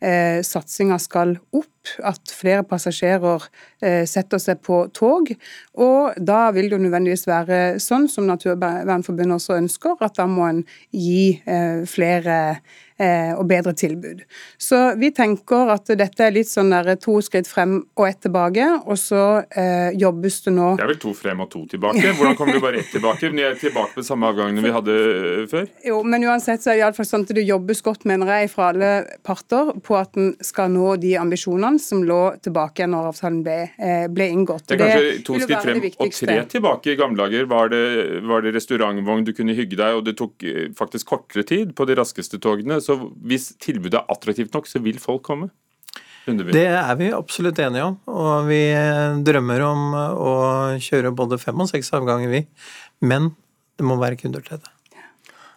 eh, 0.00 0.40
satsinga 0.46 0.98
skal 1.00 1.36
opp, 1.56 1.66
at 2.04 2.32
flere 2.36 2.64
passasjerer 2.68 3.46
eh, 3.80 4.04
setter 4.08 4.40
seg 4.42 4.60
på 4.64 4.82
tog. 4.96 5.30
Og 5.80 6.18
da 6.20 6.42
vil 6.54 6.68
det 6.68 6.76
jo 6.76 6.82
nødvendigvis 6.84 7.26
være 7.28 7.60
sånn 7.82 8.08
som 8.12 8.28
Naturvernforbundet 8.28 9.38
også 9.38 9.56
ønsker, 9.60 9.96
at 10.04 10.18
da 10.20 10.28
må 10.28 10.46
en 10.48 10.62
gi 10.92 11.40
eh, 11.46 11.86
flere 11.88 12.36
og 13.00 13.46
bedre 13.48 13.72
tilbud. 13.76 14.22
Så 14.60 14.78
vi 15.00 15.08
tenker 15.14 15.70
at 15.72 15.88
dette 15.98 16.24
er 16.26 16.34
litt 16.34 16.48
sånn 16.50 16.72
der 16.72 16.94
to 17.00 17.16
skritt 17.24 17.48
frem 17.48 17.78
og 17.96 18.06
ett 18.08 18.20
tilbake, 18.26 18.66
og 18.84 18.98
så 19.00 19.22
eh, 19.48 19.90
jobbes 19.98 20.40
det 20.46 20.52
nå 20.56 20.74
Det 20.78 20.84
er 20.84 20.92
vel 20.92 21.00
to 21.02 21.12
frem 21.16 21.40
og 21.44 21.50
to 21.52 21.64
tilbake? 21.70 22.12
Hvordan 22.18 22.36
kommer 22.38 22.56
du 22.56 22.62
bare 22.62 22.82
ett 22.82 22.92
tilbake? 22.92 23.30
Vi 23.32 23.44
er 23.46 23.56
tilbake 23.60 23.96
på 23.96 24.04
samme 24.06 24.28
avgangene 24.30 24.64
vi 24.64 24.72
hadde 24.74 24.96
eh, 24.96 25.44
før? 25.50 25.66
Jo, 25.86 26.00
men 26.04 26.24
uansett 26.28 26.62
så 26.62 26.72
er 26.72 26.78
det 26.78 26.82
i 26.82 26.86
alle 26.88 26.98
fall 26.98 27.08
sånn 27.08 27.26
at 27.26 27.34
det 27.36 27.46
jobbes 27.46 27.82
godt, 27.86 28.06
mener 28.10 28.32
jeg, 28.34 28.50
fra 28.52 28.70
alle 28.74 28.90
parter 29.26 29.72
på 29.86 29.96
at 29.98 30.18
en 30.20 30.32
skal 30.44 30.72
nå 30.74 30.94
de 31.02 31.14
ambisjonene 31.20 31.80
som 31.82 32.04
lå 32.06 32.20
tilbake 32.44 32.88
når 32.90 33.10
avtalen 33.12 33.40
ble, 33.46 33.58
eh, 33.78 34.06
ble 34.12 34.28
inngått. 34.34 34.66
Det 34.68 34.76
er 34.76 34.82
kanskje 34.84 35.04
vil 35.06 35.22
to 35.26 35.38
skritt 35.40 35.66
frem 35.66 35.82
og 35.90 36.16
tre 36.20 36.38
tilbake. 36.54 36.94
I 36.94 36.98
gamle 37.00 37.24
dager 37.24 37.48
var 37.50 37.72
det, 37.72 37.84
var 38.26 38.44
det 38.44 38.54
restaurantvogn 38.56 39.26
du 39.28 39.32
kunne 39.36 39.56
hygge 39.56 39.78
deg, 39.80 39.98
og 39.98 40.06
det 40.08 40.16
tok 40.20 40.46
eh, 40.46 40.68
faktisk 40.76 41.10
kortere 41.14 41.46
tid 41.46 41.74
på 41.76 41.86
de 41.88 41.98
raskeste 41.98 42.40
togene. 42.42 42.80
Så 42.84 42.89
hvis 43.26 43.52
tilbudet 43.62 44.00
er 44.00 44.12
attraktivt 44.12 44.54
nok, 44.56 44.68
så 44.70 44.82
vil 44.82 45.00
folk 45.02 45.24
komme. 45.26 45.50
Lundeby. 46.26 46.52
Det 46.52 46.66
er 46.68 46.96
vi 47.00 47.08
absolutt 47.16 47.58
enige 47.64 47.86
om, 47.88 47.96
og 48.12 48.50
vi 48.50 48.60
drømmer 49.24 49.64
om 49.64 49.86
å 49.96 50.34
kjøre 50.82 51.14
både 51.16 51.40
fem 51.40 51.62
og 51.64 51.70
seks 51.70 51.88
avganger, 51.96 52.32
vi. 52.32 52.44
Men 53.00 53.32
det 53.80 53.88
må 53.88 53.96
være 54.00 54.20
kunder 54.20 54.44
til 54.44 54.60
det. 54.60 54.74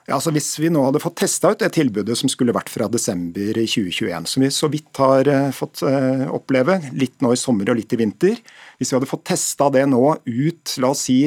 Ja, 0.03 0.17
altså 0.17 0.33
Hvis 0.35 0.49
vi 0.59 0.67
nå 0.71 0.81
hadde 0.83 0.99
fått 0.99 1.21
testa 1.21 1.53
ut 1.53 1.61
det 1.63 1.69
tilbudet 1.77 2.17
som 2.19 2.31
skulle 2.31 2.55
vært 2.55 2.71
fra 2.71 2.89
desember 2.91 3.55
2021, 3.55 4.27
som 4.27 4.43
vi 4.43 4.49
så 4.51 4.67
vidt 4.71 4.99
har 4.99 5.29
eh, 5.31 5.51
fått 5.55 5.79
eh, 5.87 6.25
oppleve, 6.27 6.75
litt 6.99 7.23
nå 7.23 7.31
i 7.31 7.39
sommer 7.39 7.71
og 7.71 7.79
litt 7.79 7.95
i 7.95 8.01
vinter 8.01 8.35
Hvis 8.79 8.91
vi 8.91 8.97
hadde 8.97 9.07
fått 9.07 9.23
testa 9.31 9.69
det 9.71 9.85
nå 9.87 10.01
ut 10.27 10.75
la 10.83 10.91
oss 10.91 11.05
si 11.07 11.21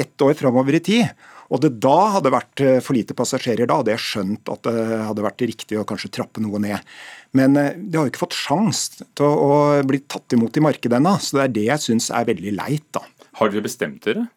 ett 0.00 0.26
år 0.26 0.34
framover 0.34 0.80
i 0.80 0.82
tid, 0.82 1.06
og 1.50 1.62
det 1.64 1.72
da 1.82 1.98
hadde 2.16 2.32
vært 2.32 2.62
eh, 2.62 2.78
for 2.84 2.96
lite 2.96 3.16
passasjerer, 3.18 3.66
da 3.66 3.80
hadde 3.80 3.94
jeg 3.96 4.04
skjønt 4.04 4.52
at 4.52 4.66
det 4.68 4.98
hadde 5.08 5.24
vært 5.26 5.46
riktig 5.50 5.80
å 5.80 5.86
kanskje 5.88 6.12
trappe 6.20 6.42
noe 6.42 6.62
ned. 6.62 6.92
Men 7.36 7.54
de 7.54 7.96
har 7.96 8.06
jo 8.06 8.10
ikke 8.10 8.24
fått 8.24 8.38
sjans 8.38 8.84
til 8.98 9.26
å, 9.26 9.80
bli 9.86 10.02
tatt 10.10 10.34
imot 10.34 10.56
i 10.58 10.64
markedet 10.64 10.98
ennå, 10.98 11.16
så 11.22 11.38
det 11.40 11.44
er 11.44 11.56
det 11.56 11.66
jeg 11.68 11.86
syns 11.86 12.10
er 12.14 12.28
veldig 12.30 12.54
leit. 12.58 12.86
da. 12.94 13.02
Har 13.38 13.50
dere 13.50 13.66
bestemt 13.66 14.06
dere? 14.06 14.28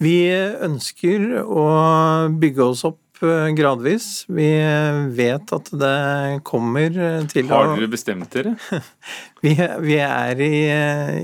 Vi 0.00 0.16
ønsker 0.32 1.42
å 1.44 1.64
bygge 2.40 2.66
oss 2.72 2.86
opp 2.88 3.20
eh, 3.24 3.50
gradvis. 3.56 4.24
Vi 4.32 4.48
vet 5.16 5.52
at 5.56 5.68
det 5.76 6.40
kommer 6.48 6.96
til 7.28 7.52
å 7.52 7.58
Har 7.58 7.74
dere 7.74 7.90
bestemt 7.92 8.32
dere? 8.32 8.56
Vi, 9.44 9.54
vi 9.56 9.94
er 10.04 10.40
i, 10.44 10.56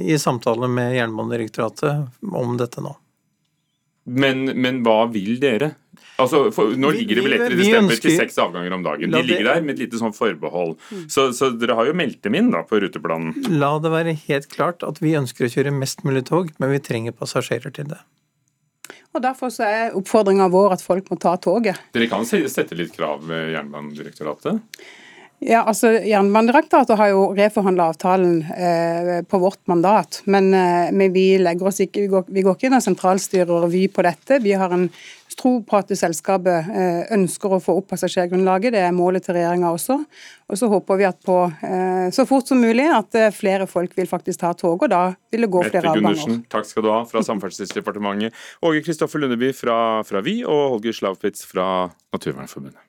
i 0.08 0.16
samtale 0.16 0.70
med 0.72 0.94
Jernbanedirektoratet 0.96 2.22
om 2.32 2.54
dette 2.56 2.80
nå. 2.80 2.94
Men, 4.06 4.44
men 4.62 4.82
hva 4.86 5.04
vil 5.10 5.40
dere? 5.42 5.72
Altså, 6.16 6.46
for, 6.54 6.70
Nå 6.80 6.90
ligger 6.94 7.18
det 7.18 7.24
billetter 7.26 7.52
i 7.52 7.56
vi 7.58 7.64
desember 7.66 7.98
til 8.00 8.14
seks 8.16 8.38
avganger 8.40 8.72
om 8.72 8.84
dagen. 8.86 9.10
De 9.12 9.20
ligger 9.26 9.48
der 9.50 9.64
med 9.66 9.74
et 9.76 9.82
lite 9.84 9.98
sånn 10.00 10.14
forbehold. 10.16 10.76
Så, 11.12 11.26
så 11.36 11.50
dere 11.60 11.74
har 11.76 11.90
jo 11.90 11.96
meldt 11.98 12.22
dem 12.24 12.38
inn 12.38 12.48
da 12.54 12.62
på 12.64 12.78
ruteplanen. 12.80 13.34
La 13.60 13.74
det 13.82 13.90
være 13.92 14.14
helt 14.28 14.48
klart 14.54 14.86
at 14.86 15.02
vi 15.04 15.12
ønsker 15.18 15.44
å 15.48 15.50
kjøre 15.52 15.74
mest 15.76 16.06
mulig 16.08 16.22
tog, 16.30 16.54
men 16.62 16.72
vi 16.72 16.80
trenger 16.86 17.12
passasjerer 17.18 17.74
til 17.76 17.90
det. 17.92 17.98
Og 19.16 19.22
Derfor 19.24 19.48
så 19.52 19.64
er 19.68 19.94
oppfordringa 19.96 20.46
vår 20.52 20.74
at 20.76 20.82
folk 20.84 21.06
må 21.12 21.18
ta 21.20 21.34
toget. 21.40 21.78
Dere 21.96 22.08
kan 22.12 22.24
se- 22.28 22.42
sette 22.52 22.76
litt 22.76 22.92
krav 22.96 23.22
med 23.26 23.52
Jernbanedirektoratet? 23.54 24.62
Ja, 25.44 25.60
altså 25.68 25.90
Jernbanedirektoratet 26.00 26.96
har 26.96 27.10
jo 27.12 27.26
reforhandla 27.36 27.90
avtalen 27.92 28.38
eh, 28.56 29.20
på 29.28 29.40
vårt 29.42 29.60
mandat, 29.68 30.22
men, 30.24 30.48
eh, 30.56 30.88
men 30.96 31.12
vi 31.12 31.26
ikke, 31.36 32.00
vi 32.00 32.06
går, 32.08 32.24
vi 32.32 32.44
går 32.46 32.56
ikke 32.56 32.70
inn 32.70 32.78
og 32.78 32.84
sentralstyrer 32.84 33.68
Vy 33.68 33.86
på 33.92 34.04
dette. 34.06 34.40
Vi 34.40 34.54
har 34.56 34.72
en 34.72 34.88
tro 35.36 35.58
på 35.66 35.76
at 35.76 35.92
selskapet 35.98 36.70
eh, 36.72 37.02
ønsker 37.14 37.52
å 37.52 37.60
få 37.60 37.76
opp 37.80 37.90
passasjergrunnlaget, 37.92 38.72
det 38.72 38.82
er 38.86 38.96
målet 38.96 39.26
til 39.26 39.36
regjeringa 39.36 39.74
også. 39.74 39.98
Og 40.48 40.60
så 40.60 40.70
håper 40.72 41.00
vi 41.02 41.08
at 41.08 41.20
på 41.26 41.36
eh, 41.68 42.08
så 42.16 42.26
fort 42.28 42.48
som 42.48 42.62
mulig 42.62 42.86
at 42.88 43.18
eh, 43.18 43.28
flere 43.34 43.68
folk 43.70 43.92
vil 43.98 44.08
faktisk 44.08 44.40
ta 44.40 44.54
tog, 44.56 44.80
og 44.80 44.92
da 44.92 45.04
vil 45.32 45.46
det 45.46 45.52
gå 45.52 45.64
Mette 45.66 45.74
flere 45.76 45.92
avganger. 45.92 46.40
Takk 46.52 46.70
skal 46.70 46.86
du 46.86 46.92
ha 46.94 47.02
fra 47.10 47.24
Samferdselsdepartementet. 47.26 48.34
Åge 48.64 48.84
Kristoffer 48.86 49.22
Lundeby 49.22 49.52
fra, 49.56 49.78
fra 50.08 50.24
Vy 50.24 50.40
og 50.46 50.78
Holger 50.78 50.96
Slavpitz 51.02 51.44
fra 51.50 51.68
Naturvernforbundet. 52.16 52.85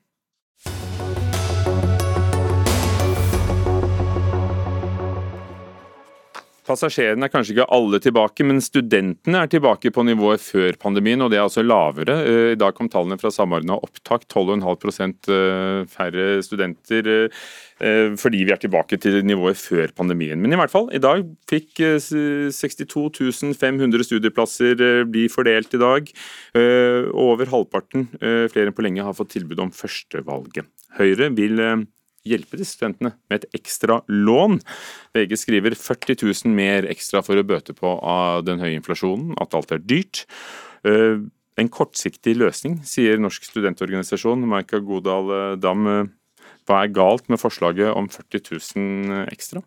Passasjerene 6.67 7.27
er 7.27 7.31
kanskje 7.31 7.53
ikke 7.53 7.67
alle 7.71 7.99
tilbake, 8.03 8.43
men 8.43 8.59
studentene 8.63 9.39
er 9.45 9.51
tilbake 9.51 9.91
på 9.95 10.03
nivået 10.03 10.43
før 10.43 10.75
pandemien, 10.81 11.21
og 11.23 11.31
det 11.31 11.39
er 11.39 11.45
altså 11.45 11.63
lavere. 11.63 12.17
Eh, 12.27 12.49
I 12.55 12.59
dag 12.59 12.75
kom 12.75 12.89
tallene 12.91 13.15
fra 13.21 13.31
Samordna 13.31 13.77
opptak, 13.79 14.25
12,5 14.27 15.31
eh, 15.31 15.87
færre 15.91 16.27
studenter 16.43 17.09
eh, 17.13 18.13
fordi 18.19 18.43
vi 18.43 18.51
er 18.51 18.59
tilbake 18.59 18.99
til 18.99 19.21
nivået 19.23 19.59
før 19.61 19.95
pandemien. 19.95 20.41
Men 20.43 20.51
i 20.51 20.59
hvert 20.59 20.73
fall, 20.73 20.91
i 20.91 21.01
dag 21.03 21.23
fikk 21.47 21.79
eh, 21.87 22.51
62 22.51 23.55
500 23.55 24.07
studieplasser 24.09 25.07
bli 25.07 25.27
fordelt 25.31 25.71
i 25.77 25.81
dag. 25.81 26.15
Over 26.57 27.47
halvparten, 27.51 28.09
flere 28.19 28.67
enn 28.67 28.75
på 28.75 28.83
lenge, 28.83 29.05
har 29.05 29.15
fått 29.15 29.35
tilbud 29.37 29.61
om 29.63 29.71
førstevalget. 29.75 30.67
Høyre 30.97 31.31
vil 31.37 31.61
hjelpe 32.29 32.59
disse 32.59 32.77
studentene 32.77 33.13
med 33.29 33.41
et 33.41 33.57
ekstra 33.61 34.01
lån. 34.11 34.59
VG 35.17 35.37
skriver 35.39 35.77
40 35.79 36.19
000 36.23 36.53
mer 36.57 36.87
ekstra 36.91 37.23
for 37.25 37.39
å 37.39 37.47
bøte 37.47 37.75
på 37.77 37.95
av 38.03 38.45
den 38.47 38.61
høye 38.63 38.77
inflasjonen, 38.77 39.33
at 39.41 39.57
alt 39.57 39.73
er 39.75 39.83
dyrt. 39.83 40.25
Eh, 40.87 41.25
En 41.57 41.69
kortsiktig 41.73 42.35
løsning, 42.37 42.75
sier 42.85 43.17
Norsk 43.17 43.47
studentorganisasjon. 43.47 44.43
Maika 44.45 44.77
Godal 44.77 45.31
eh, 45.33 45.55
Dam, 45.57 45.87
eh, 45.89 46.51
hva 46.69 46.83
er 46.83 46.93
galt 46.93 47.31
med 47.33 47.41
forslaget 47.41 47.95
om 47.97 48.05
40 48.13 48.43
000 48.77 49.23
ekstra? 49.33 49.63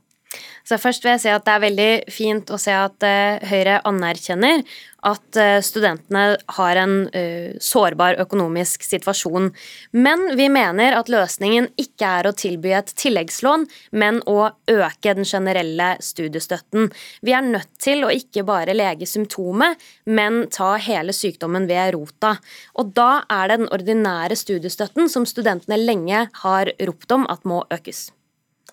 Så 0.66 0.78
først 0.78 1.02
vil 1.04 1.16
jeg 1.16 1.22
si 1.24 1.32
at 1.32 1.46
Det 1.46 1.52
er 1.52 1.64
veldig 1.64 1.90
fint 2.12 2.50
å 2.54 2.58
se 2.60 2.74
at 2.74 3.06
uh, 3.06 3.42
Høyre 3.50 3.80
anerkjenner 3.88 4.62
at 5.08 5.38
uh, 5.40 5.58
studentene 5.64 6.36
har 6.56 6.78
en 6.78 6.94
uh, 7.08 7.56
sårbar 7.64 8.20
økonomisk 8.22 8.84
situasjon. 8.84 9.48
Men 9.96 10.26
vi 10.38 10.50
mener 10.52 10.94
at 10.98 11.10
løsningen 11.10 11.70
ikke 11.80 12.12
er 12.20 12.28
å 12.28 12.34
tilby 12.36 12.74
et 12.76 12.92
tilleggslån, 13.00 13.66
men 13.96 14.20
å 14.30 14.52
øke 14.70 15.16
den 15.16 15.26
generelle 15.26 15.94
studiestøtten. 16.04 16.92
Vi 17.26 17.34
er 17.34 17.48
nødt 17.48 17.72
til 17.82 18.04
å 18.04 18.12
ikke 18.14 18.44
bare 18.46 18.76
lege 18.76 19.08
symptomet, 19.08 19.80
men 20.04 20.44
ta 20.52 20.74
hele 20.78 21.16
sykdommen 21.16 21.66
ved 21.70 21.96
rota. 21.96 22.36
Og 22.78 22.94
da 22.94 23.24
er 23.26 23.50
det 23.50 23.60
den 23.64 23.74
ordinære 23.74 24.38
studiestøtten 24.38 25.10
som 25.10 25.26
studentene 25.26 25.80
lenge 25.80 26.28
har 26.44 26.74
ropt 26.86 27.18
om 27.18 27.26
at 27.32 27.48
må 27.48 27.64
økes. 27.72 28.10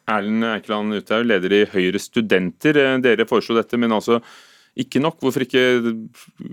Erlend 0.07 0.45
Eikeland 0.47 0.95
Uthaug, 0.95 1.25
leder 1.27 1.55
i 1.55 1.65
Høyre 1.71 1.99
Studenter. 1.99 2.77
Eh, 2.79 2.99
dere 3.03 3.27
foreslo 3.27 3.57
dette, 3.57 3.79
men 3.79 3.95
altså 3.95 4.21
ikke 4.77 5.01
nok. 5.01 5.19
Hvorfor 5.23 5.43
ikke 5.43 5.63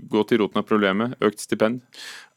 gå 0.09 0.21
til 0.27 0.41
roten 0.41 0.59
av 0.61 0.65
problemet? 0.67 1.13
Økt 1.23 1.43
stipend? 1.43 1.83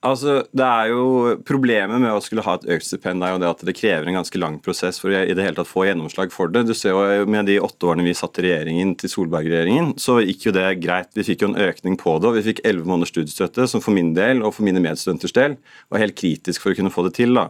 Altså, 0.04 0.44
det 0.54 0.62
er 0.62 0.92
jo 0.92 1.06
Problemet 1.48 1.98
med 1.98 2.12
å 2.12 2.20
skulle 2.22 2.44
ha 2.46 2.54
et 2.54 2.68
økt 2.76 2.86
stipend 2.86 3.24
er 3.24 3.32
jo 3.32 3.40
det 3.42 3.48
at 3.48 3.64
det 3.66 3.74
krever 3.74 4.06
en 4.06 4.18
ganske 4.20 4.38
lang 4.38 4.60
prosess 4.62 5.00
for 5.02 5.10
å 5.10 5.24
i 5.24 5.34
det 5.34 5.42
hele 5.42 5.58
tatt 5.58 5.70
få 5.70 5.88
gjennomslag 5.88 6.30
for 6.34 6.52
det. 6.54 6.66
Du 6.68 6.74
ser 6.76 6.94
jo 6.94 7.26
Med 7.26 7.48
de 7.50 7.58
åtte 7.64 7.88
årene 7.88 8.06
vi 8.06 8.14
satt 8.14 8.38
i 8.38 8.46
regjeringen 8.46 8.94
til 9.00 9.10
Solberg-regjeringen, 9.10 9.96
så 9.98 10.20
gikk 10.22 10.48
jo 10.48 10.54
det 10.54 10.68
greit. 10.84 11.10
Vi 11.18 11.26
fikk 11.26 11.42
jo 11.42 11.50
en 11.50 11.60
økning 11.66 11.98
på 11.98 12.18
det, 12.20 12.30
og 12.30 12.38
vi 12.38 12.46
fikk 12.52 12.62
elleve 12.68 12.86
måneders 12.86 13.14
studiestøtte, 13.16 13.66
som 13.66 13.82
for 13.82 13.96
min 13.96 14.14
del 14.14 14.44
og 14.44 14.54
for 14.54 14.68
mine 14.68 14.82
medstudenters 14.84 15.34
del 15.34 15.58
var 15.90 16.04
helt 16.04 16.18
kritisk 16.18 16.62
for 16.62 16.74
å 16.74 16.78
kunne 16.78 16.94
få 16.94 17.08
det 17.08 17.16
til. 17.18 17.34
da. 17.34 17.48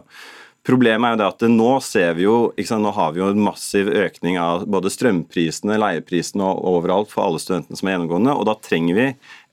Problemet 0.67 1.07
er 1.07 1.13
jo 1.13 1.19
det 1.21 1.27
at 1.29 1.43
nå 1.53 1.69
ser 1.81 2.17
vi 2.17 2.25
jo, 2.25 2.33
sant, 2.67 2.83
nå 2.83 2.91
har 2.91 3.13
vi 3.15 3.21
jo 3.21 3.29
en 3.31 3.41
massiv 3.41 3.87
økning 3.95 4.35
av 4.41 4.65
både 4.69 4.91
strømprisene, 4.91 5.77
leieprisene 5.79 6.43
og 6.43 6.65
overalt 6.73 7.13
for 7.13 7.23
alle 7.23 7.39
studentene 7.39 7.79
som 7.79 7.87
er 7.87 7.95
gjennomgående. 7.95 8.33
og 8.35 8.43
Da 8.49 8.57
trenger 8.59 8.97
vi 8.97 9.05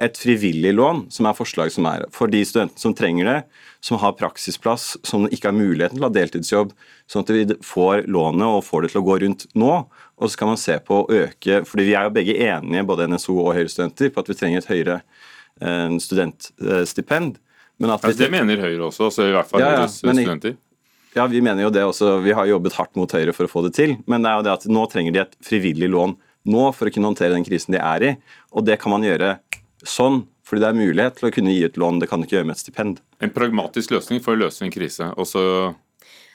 et 0.03 0.19
frivillig 0.19 0.75
lån, 0.75 1.05
som 1.15 1.31
er 1.31 1.39
forslag 1.39 1.71
som 1.73 1.87
er 1.89 2.09
for 2.15 2.33
de 2.33 2.43
studentene 2.45 2.83
som 2.83 2.97
trenger 2.99 3.31
det, 3.31 3.37
som 3.87 4.03
har 4.03 4.17
praksisplass, 4.19 4.97
som 5.07 5.29
ikke 5.31 5.53
har 5.53 5.57
muligheten 5.57 5.95
til 5.95 6.03
å 6.03 6.09
ha 6.09 6.17
deltidsjobb, 6.19 6.75
sånn 7.07 7.25
at 7.25 7.33
vi 7.37 7.47
får 7.71 8.11
lånet 8.11 8.59
og 8.59 8.67
får 8.67 8.85
det 8.85 8.93
til 8.97 9.05
å 9.05 9.07
gå 9.07 9.21
rundt 9.23 9.47
nå. 9.55 9.73
Og 10.19 10.33
så 10.33 10.43
kan 10.43 10.51
man 10.51 10.61
se 10.61 10.75
på 10.83 11.05
å 11.05 11.09
øke, 11.23 11.63
fordi 11.71 11.87
vi 11.87 11.95
er 11.95 12.11
jo 12.11 12.15
begge 12.19 12.39
enige, 12.51 12.87
både 12.89 13.07
NSO 13.15 13.39
og 13.45 13.55
Høyre-studenter, 13.55 14.11
på 14.11 14.27
at 14.27 14.35
vi 14.35 14.39
trenger 14.43 14.65
et 14.65 14.71
høyere 14.75 15.01
eh, 15.63 15.99
studentstipend. 16.03 17.39
Men 17.79 17.93
at 17.95 18.05
altså, 18.05 18.25
det 18.25 18.33
mener 18.33 18.59
Høyre 18.59 18.89
også, 18.89 19.13
så 19.13 19.31
i 19.31 19.35
hvert 19.37 19.49
fall 19.49 19.63
ja, 19.63 19.75
ja, 19.77 19.85
Høyres 19.85 20.01
studenter? 20.03 20.57
Ja, 21.17 21.25
vi 21.27 21.41
mener 21.41 21.65
jo 21.65 21.73
det 21.73 21.81
også. 21.81 22.19
Vi 22.21 22.35
har 22.37 22.45
jobbet 22.45 22.75
hardt 22.77 22.97
mot 22.99 23.13
Høyre 23.17 23.33
for 23.33 23.49
å 23.49 23.51
få 23.51 23.63
det 23.65 23.73
til. 23.79 23.95
Men 24.05 24.21
det 24.21 24.31
er 24.31 24.37
jo 24.37 24.45
det 24.45 24.53
at 24.53 24.67
nå 24.69 24.83
trenger 24.93 25.15
de 25.15 25.23
et 25.23 25.37
frivillig 25.45 25.89
lån 25.89 26.13
nå 26.47 26.65
for 26.77 26.87
å 26.87 26.93
kunne 26.93 27.09
håndtere 27.09 27.33
den 27.33 27.47
krisen 27.47 27.73
de 27.73 27.81
er 27.81 28.05
i. 28.05 28.11
Og 28.53 28.67
det 28.69 28.77
kan 28.83 28.93
man 28.93 29.07
gjøre 29.07 29.39
sånn, 29.81 30.27
fordi 30.47 30.63
det 30.63 30.69
er 30.69 30.79
mulighet 30.79 31.17
til 31.17 31.29
å 31.31 31.33
kunne 31.35 31.55
gi 31.55 31.65
et 31.67 31.81
lån. 31.81 32.03
Det 32.03 32.11
kan 32.11 32.21
du 32.21 32.29
ikke 32.29 32.37
gjøre 32.37 32.51
med 32.51 32.59
et 32.59 32.63
stipend. 32.63 33.01
En 33.25 33.33
pragmatisk 33.33 33.97
løsning 33.97 34.21
for 34.23 34.37
å 34.37 34.43
løse 34.45 34.67
en 34.67 34.75
krise. 34.75 35.09
og 35.17 35.25
så 35.31 35.43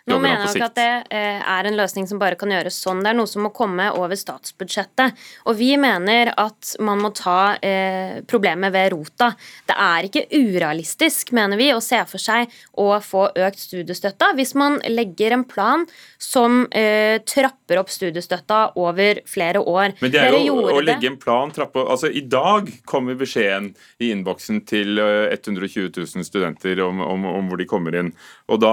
nå 0.10 0.18
mener 0.22 0.48
jeg 0.48 0.58
ikke 0.58 0.70
at 0.72 0.78
det 0.80 1.14
eh, 1.14 1.42
er 1.54 1.68
en 1.70 1.78
løsning 1.78 2.08
som 2.10 2.20
bare 2.22 2.38
kan 2.40 2.52
gjøres 2.52 2.78
sånn. 2.82 3.04
Det 3.04 3.12
er 3.12 3.18
noe 3.18 3.30
som 3.30 3.46
må 3.46 3.52
komme 3.54 3.90
over 3.94 4.18
statsbudsjettet. 4.18 5.18
Og 5.46 5.58
vi 5.60 5.70
mener 5.80 6.34
at 6.42 6.74
man 6.82 7.04
må 7.04 7.12
ta 7.16 7.56
eh, 7.62 8.22
problemet 8.30 8.74
ved 8.74 8.92
rota. 8.96 9.32
Det 9.70 9.78
er 9.78 10.08
ikke 10.10 10.26
urealistisk, 10.34 11.34
mener 11.38 11.60
vi, 11.60 11.70
å 11.76 11.82
se 11.84 12.02
for 12.10 12.22
seg 12.22 12.50
å 12.82 12.88
få 13.04 13.28
økt 13.30 13.62
studiestøtta 13.62 14.32
hvis 14.38 14.56
man 14.58 14.80
legger 14.90 15.36
en 15.38 15.46
plan 15.48 15.86
som 16.22 16.64
eh, 16.74 17.22
trapper 17.28 17.82
opp 17.82 17.92
studiestøtta 17.94 18.62
over 18.82 19.22
flere 19.30 19.62
år. 19.62 19.96
Men 20.02 20.14
det 20.14 20.24
er 20.24 20.38
jo 20.42 20.58
å, 20.58 20.68
å 20.80 20.84
legge 20.84 21.12
en 21.12 21.20
plan 21.22 21.52
trappe 21.54 21.82
Altså, 21.82 22.12
I 22.14 22.22
dag 22.30 22.68
kommer 22.88 23.18
beskjeden 23.20 23.72
i 24.02 24.12
innboksen 24.14 24.62
til 24.70 25.00
120 25.02 25.88
eh, 25.88 25.92
000 25.98 26.26
studenter 26.26 26.82
om, 26.86 27.02
om, 27.06 27.26
om 27.30 27.50
hvor 27.52 27.62
de 27.62 27.68
kommer 27.70 27.98
inn. 27.98 28.12
Og 28.52 28.60
da, 28.60 28.72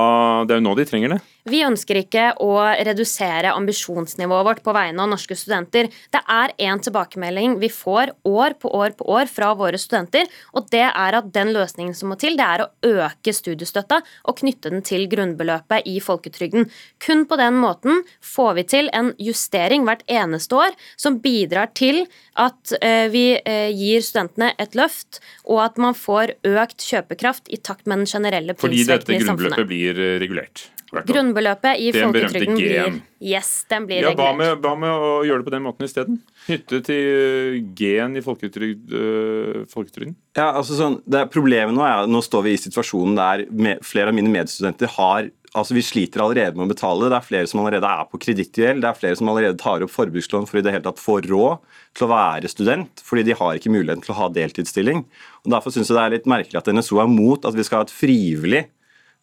Det 0.48 0.56
er 0.56 0.60
jo 0.60 0.66
nå 0.66 0.74
de 0.78 0.86
trenger 0.88 1.14
det. 1.14 1.20
Vi 1.48 1.62
ønsker 1.64 2.00
ikke 2.02 2.24
å 2.44 2.52
redusere 2.84 3.52
ambisjonsnivået 3.56 4.46
vårt 4.48 4.62
på 4.64 4.74
vegne 4.76 5.04
av 5.04 5.10
norske 5.12 5.36
studenter. 5.38 5.88
Det 6.12 6.20
er 6.20 6.54
en 6.68 6.82
tilbakemelding 6.84 7.56
vi 7.62 7.70
får 7.72 8.12
år 8.28 8.56
på 8.60 8.72
år 8.76 8.94
på 8.98 9.08
år 9.14 9.30
fra 9.30 9.52
våre 9.58 9.80
studenter, 9.80 10.28
og 10.52 10.68
det 10.72 10.84
er 10.88 11.18
at 11.18 11.30
den 11.34 11.52
løsningen 11.56 11.96
som 11.96 12.12
må 12.12 12.18
til, 12.20 12.36
det 12.38 12.46
er 12.46 12.64
å 12.64 12.68
øke 13.06 13.34
studiestøtta 13.34 14.00
og 14.28 14.38
knytte 14.40 14.72
den 14.72 14.84
til 14.86 15.06
grunnbeløpet 15.10 15.88
i 15.88 15.98
folketrygden. 16.04 16.68
Kun 17.04 17.24
på 17.28 17.38
den 17.40 17.58
måten 17.62 18.02
får 18.24 18.54
vi 18.58 18.66
til 18.76 18.92
en 18.96 19.12
justering 19.22 19.86
hvert 19.88 20.04
eneste 20.10 20.58
år 20.58 20.76
som 21.00 21.20
bidrar 21.24 21.72
til 21.78 22.04
at 22.38 22.74
eh, 22.80 23.08
vi 23.12 23.26
eh, 23.38 23.68
gir 23.74 24.04
studentene 24.04 24.52
et 24.60 24.76
løft, 24.78 25.22
og 25.48 25.62
at 25.64 25.78
man 25.80 25.96
får 25.98 26.36
økt 26.46 26.84
kjøpekraft 26.84 27.50
i 27.52 27.60
takt 27.60 27.86
med 27.86 28.04
den 28.04 28.10
generelle 28.10 28.54
prisvekten 28.54 28.78
i 28.78 28.88
samfunnet. 28.88 28.98
Fordi 28.98 29.14
dette 29.14 29.24
grunnbeløpet 29.24 29.72
blir 29.72 30.04
eh, 30.04 30.18
regulert? 30.22 30.68
Grunnbeløpet 30.88 31.80
i 31.84 31.90
folketrygden 31.92 32.56
blir 32.56 32.98
Yes, 33.18 33.66
den 33.68 33.88
blir 33.88 34.04
ja, 34.06 34.12
hva 34.14 34.30
med, 34.38 34.60
hva 34.62 34.76
med, 34.78 34.92
å 34.94 35.08
gjøre 35.26 35.42
det 35.42 35.48
på 35.48 35.52
den 35.56 35.64
måten 35.64 35.88
isteden? 35.88 36.20
Hytte 36.46 36.78
til 36.86 37.56
G-en 37.76 38.14
i 38.16 38.22
folketrygd, 38.22 38.94
øh, 38.94 39.64
folketrygden? 39.72 40.14
Ja, 40.38 40.52
altså 40.52 40.78
sånn, 40.78 41.00
det 41.02 41.24
Problemet 41.34 41.74
nå 41.74 41.82
er 41.82 42.06
nå 42.06 42.22
står 42.22 42.46
vi 42.46 42.54
i 42.54 42.62
situasjonen 42.62 43.18
der 43.18 43.42
med, 43.50 43.82
flere 43.84 44.12
av 44.12 44.16
mine 44.16 44.30
medstudenter 44.32 44.94
har 44.94 45.32
altså 45.56 45.74
Vi 45.74 45.82
sliter 45.82 46.20
allerede 46.22 46.58
med 46.58 46.66
å 46.66 46.72
betale. 46.74 47.08
Det 47.08 47.16
er 47.16 47.24
flere 47.24 47.48
som 47.48 47.62
allerede 47.62 47.88
er 47.88 48.08
på 48.10 48.20
kredittgjeld. 48.20 48.82
Det 48.84 48.88
er 48.90 48.98
flere 48.98 49.18
som 49.18 49.30
allerede 49.32 49.58
tar 49.58 49.82
opp 49.82 49.92
forbrukslån 49.94 50.46
for 50.46 50.60
i 50.60 50.62
det 50.62 50.74
hele 50.74 50.84
tatt 50.84 51.00
få 51.00 51.18
råd 51.24 51.62
til 51.96 52.06
å 52.06 52.10
være 52.12 52.50
student, 52.52 53.02
fordi 53.02 53.24
de 53.26 53.36
har 53.38 53.56
ikke 53.56 53.72
muligheten 53.72 54.04
til 54.04 54.14
å 54.14 54.18
ha 54.20 54.28
deltidsstilling. 54.34 55.06
Og 55.44 55.52
Derfor 55.54 55.74
syns 55.74 55.88
jeg 55.88 55.96
det 55.96 56.04
er 56.04 56.14
litt 56.18 56.28
merkelig 56.30 56.60
at 56.60 56.68
NSO 56.68 57.00
er 57.02 57.10
mot 57.10 57.48
at 57.48 57.56
vi 57.56 57.64
skal 57.66 57.80
ha 57.80 57.88
et 57.88 57.94
frivillig 57.94 58.66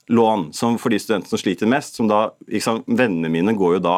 lån 0.07 0.53
som 0.53 0.77
for 0.77 0.93
de 0.93 0.99
studentene 0.99 1.29
som 1.29 1.41
sliter 1.41 1.69
mest. 1.69 1.95
som 1.95 2.07
da, 2.07 2.29
Vennene 2.85 3.29
mine 3.29 3.55
går 3.57 3.77
jo 3.77 3.83
da 3.85 3.97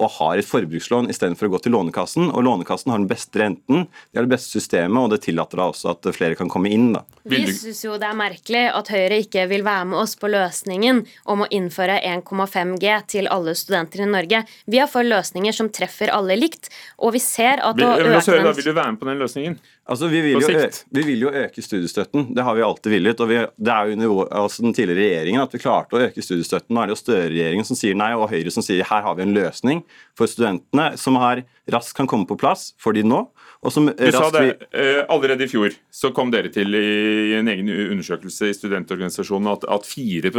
og 0.00 0.10
har 0.16 0.40
et 0.40 0.48
forbrukslån 0.48 1.10
istedenfor 1.12 1.48
å 1.48 1.54
gå 1.54 1.60
til 1.64 1.74
Lånekassen. 1.76 2.30
Og 2.32 2.44
Lånekassen 2.46 2.92
har 2.92 3.00
den 3.00 3.08
beste 3.10 3.42
renten, 3.42 3.86
de 3.86 4.18
har 4.18 4.26
det 4.26 4.32
beste 4.32 4.56
systemet, 4.56 4.98
og 5.02 5.12
det 5.12 5.20
tillater 5.26 5.60
da 5.60 5.68
også 5.70 5.92
at 5.92 6.08
flere 6.16 6.38
kan 6.38 6.50
komme 6.52 6.72
inn. 6.72 6.92
da. 6.96 7.04
Vi 7.28 7.42
syns 7.52 7.82
jo 7.84 7.98
det 8.00 8.08
er 8.08 8.16
merkelig 8.16 8.64
at 8.72 8.92
Høyre 8.92 9.20
ikke 9.24 9.46
vil 9.50 9.64
være 9.66 9.90
med 9.92 10.00
oss 10.00 10.16
på 10.20 10.30
løsningen 10.32 11.04
om 11.30 11.44
å 11.44 11.50
innføre 11.52 12.00
1,5 12.00 12.76
G 12.80 12.96
til 13.14 13.30
alle 13.32 13.54
studenter 13.58 14.04
i 14.04 14.08
Norge. 14.10 14.44
Vi 14.66 14.80
har 14.80 14.88
for 14.90 15.06
løsninger 15.06 15.56
som 15.56 15.68
treffer 15.72 16.12
alle 16.14 16.38
likt, 16.38 16.70
og 16.98 17.14
vi 17.16 17.22
ser 17.24 17.60
at 17.60 17.76
å 17.76 17.92
øke 17.96 18.08
den... 18.08 18.48
Vil 18.60 18.72
du 18.72 18.74
være 18.74 18.94
med 18.94 19.00
på 19.02 19.08
den 19.10 19.20
løsningen? 19.20 19.60
Altså, 19.90 20.06
vi 20.06 20.20
vil, 20.22 20.36
jo, 20.38 20.66
vi 20.94 21.02
vil, 21.02 21.22
jo 21.24 21.30
øke 21.34 21.62
studiestøtten, 21.64 22.28
det 22.36 22.44
har 22.46 22.54
vi 22.54 22.62
alltid 22.62 22.92
villet. 22.92 23.20
og 23.20 23.26
vi, 23.26 23.40
Det 23.58 23.72
er 23.74 23.88
jo 23.88 23.96
under 23.96 24.36
altså, 24.38 24.62
den 24.62 24.74
tidligere 24.76 25.02
regjeringen 25.02 25.42
at 25.42 25.54
vi 25.56 25.58
klarte 25.58 25.98
å 25.98 26.02
øke 26.04 26.22
studiestøtten. 26.22 26.70
Nå 26.70 26.82
er 26.82 26.90
det 26.90 26.94
jo 26.94 27.00
Støre-regjeringen 27.00 27.66
som 27.66 27.78
sier 27.78 27.98
nei, 27.98 28.12
og 28.14 28.30
Høyre 28.30 28.52
som 28.54 28.62
sier 28.62 28.86
her 28.86 29.02
har 29.02 29.18
vi 29.18 29.24
en 29.26 29.34
løsning 29.34 29.82
for 30.18 30.30
studentene 30.30 30.92
som 31.00 31.18
her 31.20 31.42
raskt 31.70 31.96
kan 31.96 32.08
komme 32.10 32.28
på 32.28 32.38
plass 32.40 32.70
for 32.80 32.96
de 32.96 33.04
nå. 33.06 33.20
og 33.60 33.72
som 33.74 33.90
Du 33.90 34.12
sa 34.12 34.30
det, 34.34 34.68
uh, 34.74 35.02
Allerede 35.12 35.46
i 35.46 35.50
fjor 35.50 35.74
så 35.94 36.12
kom 36.16 36.32
dere 36.32 36.52
til 36.52 36.74
i 36.76 37.34
en 37.38 37.50
egen 37.50 37.68
undersøkelse 37.68 38.50
i 38.50 38.56
studentorganisasjonen 38.56 39.50
at, 39.52 39.66
at 39.68 39.86
4 39.86 40.32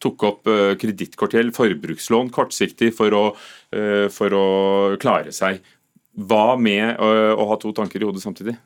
tok 0.00 0.26
opp 0.28 0.48
uh, 0.50 0.74
kredittkortgjeld, 0.78 1.54
forbrukslån, 1.56 2.30
kortsiktig 2.30 2.92
for 2.96 3.16
å, 3.16 3.24
uh, 3.76 4.06
for 4.12 4.36
å 4.36 4.46
klare 5.00 5.32
seg. 5.32 5.62
Hva 6.16 6.56
med 6.56 6.96
å, 6.96 7.12
å 7.36 7.50
ha 7.50 7.60
to 7.60 7.72
tanker 7.76 8.00
i 8.00 8.08
hodet 8.08 8.24
samtidig? 8.24 8.56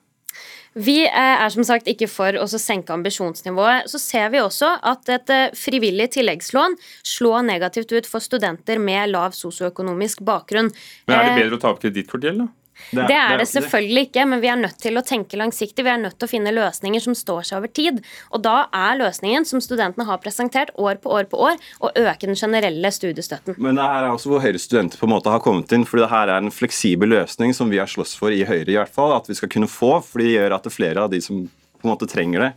Vi 0.78 1.02
er 1.02 1.48
som 1.50 1.64
sagt 1.66 1.88
ikke 1.90 2.06
for 2.06 2.36
å 2.38 2.46
senke 2.46 2.94
ambisjonsnivået. 2.94 3.88
Så 3.90 3.98
ser 3.98 4.28
vi 4.30 4.38
også 4.42 4.76
at 4.86 5.10
et 5.10 5.32
eh, 5.34 5.56
frivillig 5.58 6.12
tilleggslån 6.14 6.76
slår 7.02 7.42
negativt 7.48 7.90
ut 7.90 8.06
for 8.06 8.22
studenter 8.22 8.78
med 8.78 9.10
lav 9.10 9.34
sosioøkonomisk 9.34 10.22
bakgrunn. 10.22 10.70
Men 11.10 11.16
Er 11.16 11.26
det 11.26 11.34
eh, 11.34 11.40
bedre 11.42 11.58
å 11.58 11.62
ta 11.64 11.74
opp 11.74 11.82
kredittkortgjeld, 11.82 12.44
da? 12.44 12.48
Det 12.90 13.04
er, 13.04 13.08
det 13.10 13.18
er 13.18 13.40
det 13.40 13.48
selvfølgelig 13.50 14.04
ikke, 14.08 14.26
men 14.32 14.42
vi 14.42 14.50
er 14.50 14.58
nødt 14.60 14.78
til 14.82 14.98
å 14.98 15.04
tenke 15.06 15.38
langsiktig. 15.40 15.84
Vi 15.86 15.92
er 15.92 16.00
nødt 16.02 16.16
til 16.18 16.28
å 16.28 16.32
finne 16.32 16.54
løsninger 16.54 17.04
som 17.04 17.16
står 17.18 17.46
seg 17.48 17.60
over 17.60 17.72
tid. 17.76 18.00
Og 18.34 18.42
da 18.44 18.56
er 18.76 18.98
løsningen, 19.00 19.46
som 19.48 19.62
studentene 19.64 20.08
har 20.08 20.20
presentert 20.22 20.72
år 20.80 21.00
på 21.02 21.12
år 21.14 21.28
på 21.30 21.40
år, 21.50 21.60
å 21.80 21.92
øke 21.92 22.28
den 22.28 22.38
generelle 22.38 22.92
studiestøtten. 22.94 23.58
Men 23.60 23.78
det 23.78 23.86
her 23.86 24.08
er 24.08 24.14
også 24.14 24.32
hvor 24.32 24.44
Høyres 24.44 24.66
studenter 24.68 25.00
på 25.00 25.08
en 25.08 25.14
måte 25.14 25.32
har 25.32 25.42
kommet 25.44 25.72
inn. 25.76 25.86
fordi 25.88 26.06
det 26.06 26.12
her 26.12 26.28
er 26.28 26.42
en 26.42 26.54
fleksibel 26.54 27.12
løsning 27.14 27.54
som 27.56 27.70
vi 27.72 27.80
har 27.82 27.90
slåss 27.90 28.16
for 28.18 28.34
i 28.34 28.44
Høyre, 28.48 28.70
i 28.70 28.78
hvert 28.78 28.94
fall, 28.94 29.14
at 29.16 29.28
vi 29.30 29.38
skal 29.38 29.52
kunne 29.52 29.70
få. 29.70 29.98
fordi 30.04 30.30
det 30.30 30.36
gjør 30.36 30.56
at 30.56 30.66
det 30.66 30.70
er 30.70 30.78
flere 30.78 31.06
av 31.06 31.10
de 31.12 31.20
som 31.24 31.44
på 31.80 31.88
en 31.88 31.94
måte 31.94 32.08
trenger 32.10 32.44
det, 32.44 32.52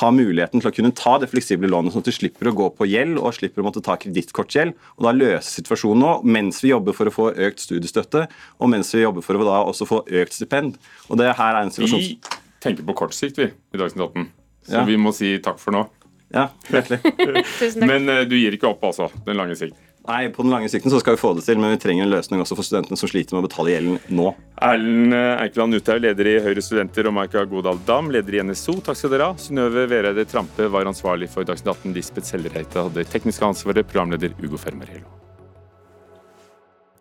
har 0.00 0.12
muligheten 0.14 0.62
til 0.62 0.70
å 0.70 0.74
kunne 0.74 0.92
ta 0.96 1.16
det 1.20 1.28
fleksible 1.30 1.68
lånet, 1.70 1.94
sånn 1.94 2.04
at 2.04 2.08
du 2.08 2.14
slipper 2.16 2.50
å 2.50 2.54
gå 2.56 2.68
på 2.78 2.88
gjeld 2.88 3.20
og 3.20 3.34
slipper 3.36 3.62
å 3.62 3.66
måtte 3.66 3.82
ta 3.84 3.96
kredittkortgjeld. 4.00 4.76
Og 4.98 5.06
da 5.06 5.14
løse 5.14 5.58
situasjonen 5.58 6.02
nå, 6.02 6.12
mens 6.38 6.62
vi 6.64 6.72
jobber 6.72 6.96
for 6.96 7.10
å 7.10 7.14
få 7.14 7.30
økt 7.48 7.64
studiestøtte, 7.64 8.26
og 8.58 8.72
mens 8.72 8.92
vi 8.94 9.04
jobber 9.04 9.24
for 9.26 9.38
å 9.38 9.48
da 9.48 9.62
også 9.68 9.88
få 9.88 10.02
økt 10.22 10.38
stipend. 10.38 10.78
Og 11.10 11.20
det 11.20 11.32
her 11.38 11.58
er 11.58 11.66
en 11.66 11.74
situasjon... 11.74 12.06
Vi 12.06 12.38
tenker 12.62 12.86
på 12.88 12.96
kort 13.04 13.16
sikt, 13.16 13.40
vi, 13.42 13.50
i 13.52 13.80
Dagsnytt 13.80 14.06
18. 14.08 14.28
Så 14.68 14.78
ja. 14.78 14.84
vi 14.86 14.98
må 15.00 15.12
si 15.16 15.34
takk 15.42 15.58
for 15.60 15.74
nå. 15.74 15.86
Ja, 16.32 16.48
virkelig. 16.70 17.00
Men 17.90 18.08
uh, 18.08 18.22
du 18.28 18.36
gir 18.38 18.54
ikke 18.56 18.70
opp, 18.70 18.84
altså, 18.88 19.10
den 19.26 19.36
lange 19.40 19.58
sikt? 19.58 19.76
Nei, 20.02 20.26
på 20.34 20.42
den 20.42 20.50
lange 20.50 20.66
sikten 20.66 20.90
så 20.90 20.98
skal 20.98 21.14
vi 21.14 21.20
få 21.20 21.30
det 21.38 21.44
til, 21.46 21.60
men 21.62 21.76
vi 21.76 21.78
trenger 21.82 22.02
en 22.02 22.10
løsning 22.10 22.40
også 22.42 22.56
for 22.58 22.66
studentene 22.66 22.98
som 22.98 23.10
sliter 23.10 23.36
med 23.36 23.44
å 23.44 23.46
betale 23.46 23.74
gjelden 23.76 24.00
nå. 24.10 24.32
Erlend 24.66 25.14
Eikeland 25.14 25.78
Uthaug, 25.78 26.02
leder 26.02 26.30
i 26.30 26.32
Høyre 26.42 26.64
Studenter, 26.64 27.06
og 27.06 27.14
Maika 27.14 27.44
Godal 27.46 27.78
Dam, 27.86 28.10
leder 28.10 28.34
i 28.34 28.42
NSO. 28.48 28.80
Takk 28.82 28.98
skal 28.98 29.14
dere 29.14 29.30
ha. 29.30 29.36
Synnøve 29.38 29.86
Vereide 29.90 30.26
Trampe 30.26 30.66
var 30.74 30.90
ansvarlig 30.90 31.30
for 31.30 31.46
Dagsnytt 31.46 31.70
18. 31.70 31.94
Lisbeth 31.94 32.32
Sellereite 32.32 32.86
hadde 32.88 33.06
teknisk 33.14 33.46
ansvaret, 33.46 33.86
programleder 33.86 34.34
Ugo 34.42 34.58
Fermarello. 34.58 35.06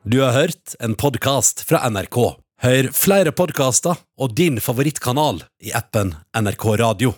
Du 0.06 0.22
har 0.22 0.38
hørt 0.38 0.78
en 0.82 0.94
podkast 0.98 1.66
fra 1.70 1.82
NRK. 1.90 2.22
Hør 2.62 2.94
flere 2.94 3.34
podkaster 3.34 3.98
og 4.22 4.38
din 4.38 4.62
favorittkanal 4.62 5.42
i 5.66 5.74
appen 5.78 6.14
NRK 6.38 6.70
Radio. 6.82 7.18